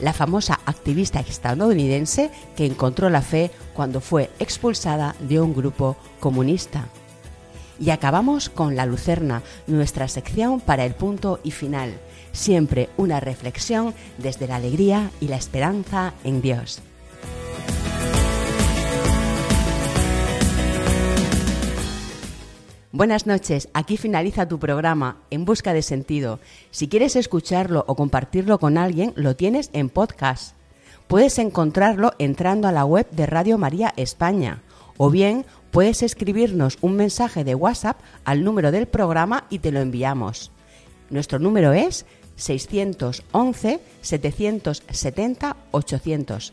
la 0.00 0.12
famosa 0.12 0.60
activista 0.64 1.18
estadounidense 1.18 2.30
que 2.56 2.66
encontró 2.66 3.10
la 3.10 3.20
fe 3.20 3.50
cuando 3.74 4.00
fue 4.00 4.30
expulsada 4.38 5.16
de 5.18 5.40
un 5.40 5.54
grupo 5.54 5.96
comunista. 6.20 6.86
Y 7.80 7.88
acabamos 7.90 8.50
con 8.50 8.76
La 8.76 8.84
Lucerna, 8.84 9.42
nuestra 9.66 10.06
sección 10.06 10.60
para 10.60 10.84
el 10.84 10.92
punto 10.92 11.40
y 11.42 11.50
final, 11.50 11.94
siempre 12.30 12.90
una 12.98 13.20
reflexión 13.20 13.94
desde 14.18 14.46
la 14.46 14.56
alegría 14.56 15.10
y 15.18 15.28
la 15.28 15.36
esperanza 15.36 16.12
en 16.22 16.42
Dios. 16.42 16.82
Buenas 22.92 23.26
noches, 23.26 23.70
aquí 23.72 23.96
finaliza 23.96 24.46
tu 24.46 24.58
programa 24.58 25.16
En 25.30 25.46
Busca 25.46 25.72
de 25.72 25.80
Sentido. 25.80 26.38
Si 26.70 26.86
quieres 26.86 27.16
escucharlo 27.16 27.84
o 27.88 27.94
compartirlo 27.94 28.58
con 28.58 28.76
alguien, 28.76 29.14
lo 29.16 29.36
tienes 29.36 29.70
en 29.72 29.88
podcast. 29.88 30.54
Puedes 31.08 31.38
encontrarlo 31.38 32.12
entrando 32.18 32.68
a 32.68 32.72
la 32.72 32.84
web 32.84 33.08
de 33.10 33.24
Radio 33.24 33.56
María 33.56 33.94
España 33.96 34.60
o 35.02 35.08
bien 35.08 35.46
puedes 35.70 36.02
escribirnos 36.02 36.76
un 36.82 36.94
mensaje 36.94 37.42
de 37.42 37.54
WhatsApp 37.54 37.98
al 38.26 38.44
número 38.44 38.70
del 38.70 38.86
programa 38.86 39.46
y 39.48 39.60
te 39.60 39.72
lo 39.72 39.80
enviamos. 39.80 40.52
Nuestro 41.08 41.38
número 41.38 41.72
es 41.72 42.04
611 42.36 43.80
770 44.02 45.56
800. 45.70 46.52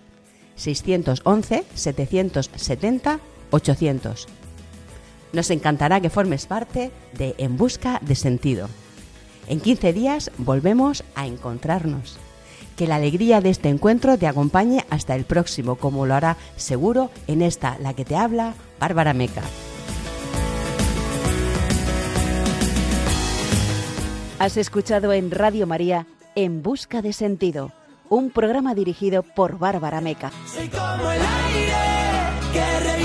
611 0.55 1.65
770 1.75 3.19
800. 3.51 4.27
Nos 5.33 5.49
encantará 5.49 5.99
que 5.99 6.09
formes 6.09 6.45
parte 6.45 6.91
de 7.17 7.35
En 7.39 7.57
Busca 7.57 7.99
de 8.01 8.15
Sentido. 8.15 8.69
En 9.49 9.59
15 9.59 9.91
días 9.91 10.31
volvemos 10.37 11.03
a 11.15 11.27
encontrarnos. 11.27 12.17
Que 12.77 12.87
la 12.87 12.95
alegría 12.95 13.41
de 13.41 13.49
este 13.49 13.69
encuentro 13.69 14.17
te 14.19 14.27
acompañe 14.27 14.85
hasta 14.91 15.15
el 15.15 15.25
próximo, 15.25 15.75
como 15.75 16.05
lo 16.05 16.13
hará 16.13 16.37
seguro 16.55 17.09
en 17.25 17.41
esta, 17.41 17.77
la 17.79 17.95
que 17.95 18.05
te 18.05 18.15
habla, 18.15 18.53
Bárbara 18.79 19.13
Meca. 19.13 19.41
Has 24.37 24.57
escuchado 24.57 25.11
en 25.13 25.31
Radio 25.31 25.65
María 25.65 26.05
En 26.35 26.61
Busca 26.61 27.01
de 27.01 27.13
Sentido, 27.13 27.71
un 28.07 28.29
programa 28.29 28.75
dirigido 28.75 29.23
por 29.23 29.57
Bárbara 29.57 29.99
Meca. 29.99 30.31
Soy 30.45 30.67
como 30.67 31.11
el 31.11 31.21
aire 31.21 31.73
que 32.53 32.96